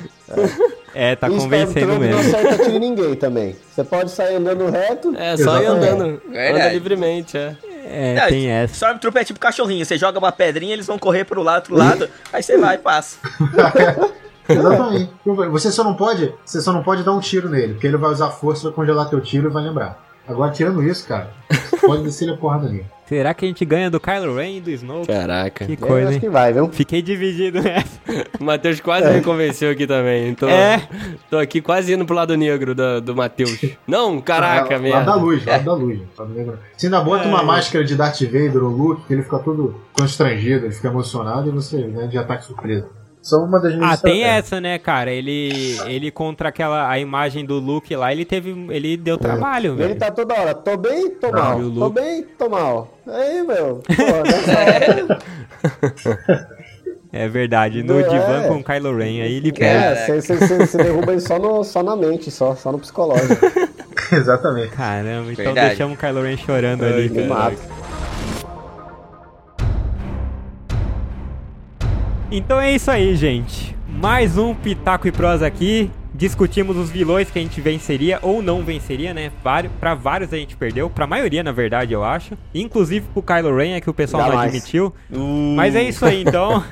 É, 0.94 1.16
tá 1.16 1.30
convencendo 1.30 1.70
Stormtrooper 1.80 2.10
não 2.12 2.18
mesmo. 2.18 2.38
acerta 2.38 2.64
tiro 2.64 2.76
em 2.76 2.80
ninguém 2.80 3.16
também. 3.16 3.56
Você 3.74 3.84
pode 3.84 4.12
sair 4.12 4.36
andando 4.36 4.70
reto. 4.70 5.14
É, 5.16 5.38
só 5.38 5.62
ir 5.62 5.66
andando. 5.68 6.22
Anda 6.30 6.70
livremente, 6.74 7.38
é. 7.38 7.56
É, 7.92 8.16
Não, 8.16 8.28
tem 8.28 8.50
essa. 8.50 8.74
Stormtrooper 8.74 9.22
é 9.22 9.26
tipo 9.26 9.40
cachorrinho. 9.40 9.86
Você 9.86 9.98
joga 9.98 10.20
uma 10.20 10.32
pedrinha, 10.32 10.74
eles 10.74 10.86
vão 10.86 11.00
correr 11.00 11.24
pro 11.24 11.42
lado, 11.42 11.64
pro 11.68 11.76
lado. 11.76 12.10
aí 12.34 12.44
você 12.44 12.58
vai 12.58 12.76
e 12.76 12.80
passa. 12.80 13.18
Exatamente. 14.48 15.10
Você 15.52 15.72
só 15.72 15.84
não 15.84 15.94
pode, 15.94 16.34
você 16.44 16.60
só 16.60 16.74
não 16.74 16.82
pode 16.84 17.04
dar 17.04 17.14
um 17.14 17.20
tiro 17.20 17.50
nele, 17.50 17.74
porque 17.74 17.88
ele 17.88 17.98
vai 17.98 18.10
usar 18.12 18.30
força 18.32 18.64
pra 18.64 18.72
congelar 18.72 19.10
teu 19.10 19.22
tiro 19.22 19.48
e 19.50 19.52
vai 19.54 19.64
lembrar. 19.64 20.04
Agora, 20.28 20.52
tirando 20.52 20.82
isso, 20.84 21.08
cara, 21.08 21.30
pode 21.82 22.04
descer 22.04 22.30
a 22.30 22.38
porrada 22.38 22.68
nele. 22.68 22.86
Será 23.10 23.34
que 23.34 23.44
a 23.44 23.48
gente 23.48 23.66
ganha 23.66 23.90
do 23.90 24.00
Kylo 24.00 24.36
Ren 24.36 24.58
e 24.58 24.62
do 24.62 24.70
Snoke? 24.70 25.08
Caraca. 25.08 25.66
Que 25.66 25.74
Eu 25.74 25.78
coisa, 25.78 26.06
acho 26.10 26.14
hein? 26.14 26.20
que 26.20 26.30
vai, 26.30 26.54
viu? 26.54 26.70
Fiquei 26.70 27.02
dividido 27.02 27.60
nessa. 27.60 28.00
O 28.40 28.44
Matheus 28.44 28.80
quase 28.80 29.10
me 29.12 29.22
convenceu 29.22 29.72
aqui 29.72 29.88
também. 29.88 30.36
Tô, 30.36 30.48
É. 30.48 30.88
tô 31.28 31.40
aqui 31.40 31.60
quase 31.60 31.92
indo 31.92 32.06
pro 32.06 32.16
lado 32.16 32.38
negro 32.38 32.76
do, 32.76 33.02
do 33.02 33.16
Matheus. 33.16 33.60
Não, 33.88 34.22
caraca, 34.22 34.76
Ah, 34.76 34.78
Lado 34.78 34.82
merda. 34.84 35.04
da 35.06 35.16
luz, 35.16 35.44
lado 35.44 35.66
da 35.66 35.74
luz. 35.74 36.00
lado 36.18 36.34
negro. 36.36 36.60
Você 36.78 36.86
ainda 36.86 37.02
bota 37.02 37.28
uma 37.28 37.42
É. 37.42 37.46
máscara 37.46 37.84
de 37.84 37.96
Darth 37.96 38.22
Vader 38.22 38.64
ou 38.64 38.70
Luke, 38.70 39.02
que 39.08 39.14
ele 39.14 39.24
fica 39.24 39.40
todo 39.40 39.76
constrangido, 39.92 40.68
ele 40.68 40.74
fica 40.74 40.90
emocionado 40.90 41.50
e 41.50 41.52
você 41.52 41.82
ganha 41.82 42.08
de 42.08 42.18
ataque 42.18 42.46
surpresa. 42.46 42.88
São 43.22 43.44
uma 43.46 43.60
das 43.60 43.76
minhas 43.76 43.94
Ah, 43.94 43.98
tem 43.98 44.24
essa, 44.24 44.60
né, 44.62 44.78
cara? 44.80 45.12
Ele, 45.12 45.78
ele 45.86 46.10
contra 46.12 46.50
aquela 46.50 46.90
a 46.90 46.98
imagem 46.98 47.46
do 47.46 47.56
Luke 47.60 47.96
lá, 47.96 48.12
ele 48.12 48.26
teve, 48.26 48.52
ele 48.70 48.96
deu 48.98 49.18
trabalho, 49.18 49.74
Ele 49.74 49.88
velho. 49.90 49.96
tá 50.00 50.10
toda 50.12 50.34
hora, 50.34 50.54
tô 50.56 50.78
bem, 50.78 51.10
tô 51.12 51.28
Não, 51.32 51.40
mal. 51.40 51.60
e 51.60 51.64
o 51.66 51.72
Tô 51.76 51.90
bem, 51.90 52.24
tô 52.38 52.50
mal. 52.50 52.94
Aí, 53.08 53.44
meu, 53.44 53.82
pô, 53.86 54.24
nessa 54.24 54.52
hora. 54.60 56.50
É 57.12 57.28
verdade. 57.28 57.82
No 57.84 58.00
É. 58.00 58.04
divã 58.04 58.48
com 58.48 58.58
o 58.58 58.64
Kylo 58.64 58.96
Ren, 58.96 59.22
aí 59.22 59.34
ele 59.34 59.50
É, 59.50 59.52
perde. 60.06 60.22
você 60.22 60.78
derruba 60.78 61.12
ele 61.12 61.22
só, 61.22 61.40
no, 61.40 61.64
só 61.64 61.82
na 61.82 61.96
mente, 61.96 62.30
só, 62.30 62.56
só 62.56 62.72
no 62.72 62.80
psicológico. 62.80 63.46
Exatamente. 64.14 64.70
Caramba, 64.70 65.32
então 65.32 65.46
Verdade. 65.46 65.68
deixamos 65.70 65.98
o 65.98 66.00
Kylo 66.00 66.22
Ren 66.22 66.38
chorando 66.38 66.84
ali. 66.86 67.10
Me 67.10 67.24
mata. 67.28 67.58
Então 72.32 72.62
é 72.62 72.72
isso 72.72 72.92
aí, 72.92 73.16
gente. 73.16 73.76
Mais 73.88 74.38
um 74.38 74.54
Pitaco 74.54 75.08
e 75.08 75.12
Prosa 75.12 75.48
aqui. 75.48 75.90
Discutimos 76.14 76.78
os 76.78 76.90
vilões 76.92 77.32
que 77.32 77.40
a 77.40 77.42
gente 77.42 77.60
venceria 77.60 78.20
ou 78.22 78.44
não 78.44 78.64
venceria, 78.64 79.16
né? 79.16 79.32
Vários, 79.44 79.74
pra 79.80 79.96
vários 79.96 80.32
a 80.32 80.38
gente 80.38 80.56
perdeu. 80.56 80.92
Pra 80.92 81.08
maioria, 81.08 81.42
na 81.42 81.52
verdade, 81.52 81.92
eu 81.92 82.04
acho. 82.04 82.38
Inclusive 82.54 83.08
pro 83.14 83.24
Kylo 83.24 83.56
Ren, 83.56 83.72
é 83.72 83.82
que 83.82 83.90
o 83.90 83.94
pessoal 83.96 84.24
não 84.24 84.32
Jamais. 84.32 84.54
admitiu. 84.54 84.94
Uh. 85.12 85.56
Mas 85.56 85.76
é 85.76 85.82
isso 85.82 86.06
aí, 86.06 86.22
então. 86.22 86.64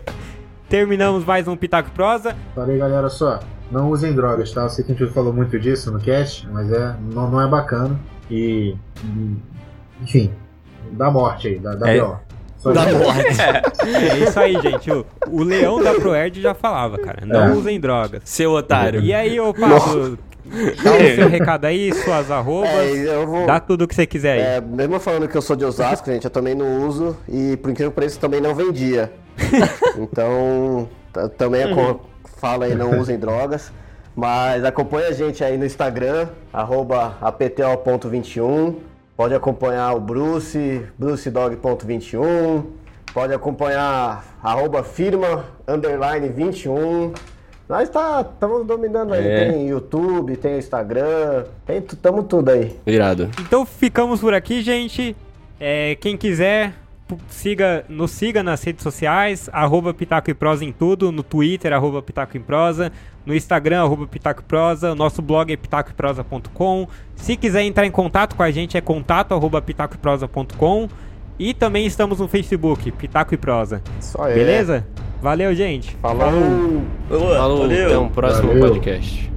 Terminamos 0.68 1.24
mais 1.24 1.48
um 1.48 1.56
Pitaco 1.56 1.88
e 1.88 1.92
Prosa. 1.92 2.36
Falei, 2.54 2.76
galera, 2.76 3.08
só. 3.08 3.40
Não 3.70 3.88
usem 3.88 4.14
drogas, 4.14 4.52
tá? 4.52 4.62
Eu 4.62 4.68
sei 4.68 4.84
que 4.84 4.92
a 4.92 4.94
gente 4.94 5.10
falou 5.14 5.32
muito 5.32 5.58
disso 5.58 5.90
no 5.90 5.98
cast, 5.98 6.46
mas 6.50 6.70
é, 6.70 6.94
não, 7.14 7.30
não 7.30 7.40
é 7.40 7.48
bacana. 7.48 7.98
E. 8.30 8.76
Enfim, 10.02 10.30
dá 10.92 11.10
morte 11.10 11.48
aí, 11.48 11.58
dá, 11.58 11.74
dá 11.74 11.88
É. 11.88 11.94
B.O. 11.94 12.29
Da 12.64 12.92
morte. 12.92 13.80
É 14.12 14.18
isso 14.18 14.38
aí, 14.38 14.60
gente. 14.60 14.90
O, 14.90 15.04
o 15.30 15.42
leão 15.42 15.82
da 15.82 15.94
Proerd 15.94 16.40
já 16.40 16.54
falava, 16.54 16.98
cara. 16.98 17.24
Não 17.24 17.44
É. 17.44 17.50
usem 17.52 17.80
drogas. 17.80 18.22
Seu 18.24 18.52
otário. 18.52 19.00
E 19.00 19.12
aí, 19.14 19.40
ô 19.40 19.52
Pablo, 19.54 20.18
dá 20.84 20.92
o 20.92 21.14
seu 21.14 21.28
recado 21.28 21.64
aí, 21.64 21.92
suas 21.94 22.30
arrobas. 22.30 22.70
É, 22.70 23.14
eu 23.14 23.26
vou. 23.26 23.46
Dá 23.46 23.58
tudo 23.60 23.84
o 23.84 23.88
que 23.88 23.94
você 23.94 24.06
quiser 24.06 24.32
aí. 24.32 24.40
É, 24.40 24.60
mesmo 24.60 25.00
falando 25.00 25.26
que 25.26 25.36
eu 25.36 25.42
sou 25.42 25.56
de 25.56 25.64
Osasco, 25.64 26.10
gente, 26.10 26.24
eu 26.24 26.30
também 26.30 26.54
não 26.54 26.86
uso 26.86 27.16
e 27.28 27.56
por 27.56 27.70
incrível 27.70 27.90
que 27.90 27.96
pareça 27.96 28.20
também 28.20 28.40
não 28.40 28.54
vendia. 28.54 29.10
Então, 29.98 30.88
também 31.38 31.64
aco- 31.64 32.00
fala 32.38 32.66
aí, 32.66 32.74
não 32.74 32.98
usem 33.00 33.18
drogas. 33.18 33.72
Mas 34.14 34.64
acompanha 34.64 35.08
a 35.08 35.12
gente 35.12 35.42
aí 35.42 35.56
no 35.56 35.64
Instagram, 35.64 36.28
arroba 36.52 37.16
apto.21. 37.22 38.74
Pode 39.20 39.34
acompanhar 39.34 39.92
o 39.94 40.00
Bruce, 40.00 40.80
brucedog.21. 40.98 42.64
Pode 43.12 43.34
acompanhar 43.34 44.24
arroba 44.42 44.82
firma, 44.82 45.44
underline 45.68 46.26
21. 46.30 47.12
Nós 47.68 47.90
tá, 47.90 48.26
estamos 48.32 48.66
dominando 48.66 49.12
aí. 49.12 49.28
É. 49.28 49.50
Tem 49.50 49.68
YouTube, 49.68 50.38
tem 50.38 50.56
Instagram, 50.56 51.44
tem, 51.66 51.82
tamo 51.82 52.22
tudo 52.22 52.48
aí. 52.50 52.74
Irado. 52.86 53.28
Então 53.42 53.66
ficamos 53.66 54.20
por 54.22 54.32
aqui, 54.32 54.62
gente. 54.62 55.14
É, 55.60 55.96
quem 55.96 56.16
quiser, 56.16 56.72
siga, 57.28 57.84
nos 57.88 58.10
siga 58.10 58.42
nas 58.42 58.62
redes 58.62 58.82
sociais, 58.82 59.48
arroba 59.52 59.92
Pitaco 59.94 60.30
e 60.30 60.34
Prosa 60.34 60.64
em 60.64 60.72
tudo, 60.72 61.10
no 61.10 61.22
Twitter, 61.22 61.72
arroba 61.72 62.02
Pitaco 62.02 62.36
em 62.36 62.40
Prosa, 62.40 62.92
no 63.24 63.34
Instagram, 63.34 63.82
arroba 63.82 64.06
Pitaco 64.06 64.40
e 64.40 64.44
Prosa, 64.44 64.92
o 64.92 64.94
nosso 64.94 65.20
blog 65.22 65.52
é 65.52 65.56
pitacoeprosa.com. 65.56 66.88
Se 67.14 67.36
quiser 67.36 67.62
entrar 67.62 67.86
em 67.86 67.90
contato 67.90 68.34
com 68.36 68.42
a 68.42 68.50
gente, 68.50 68.76
é 68.76 68.80
contato 68.80 69.32
arroba 69.34 69.60
pitacoeprosa.com. 69.62 70.88
E 71.38 71.54
também 71.54 71.86
estamos 71.86 72.18
no 72.18 72.28
Facebook, 72.28 72.90
Pitaco 72.92 73.32
e 73.32 73.36
Prosa. 73.38 73.82
Só 73.98 74.28
é. 74.28 74.34
Beleza? 74.34 74.86
Valeu, 75.22 75.54
gente. 75.54 75.96
Falou. 75.96 76.30
Boa, 77.08 77.36
Falou, 77.36 77.58
valeu. 77.60 77.86
até 77.86 77.98
um 77.98 78.08
próximo 78.08 78.48
Valeu. 78.48 78.68
podcast. 78.68 79.32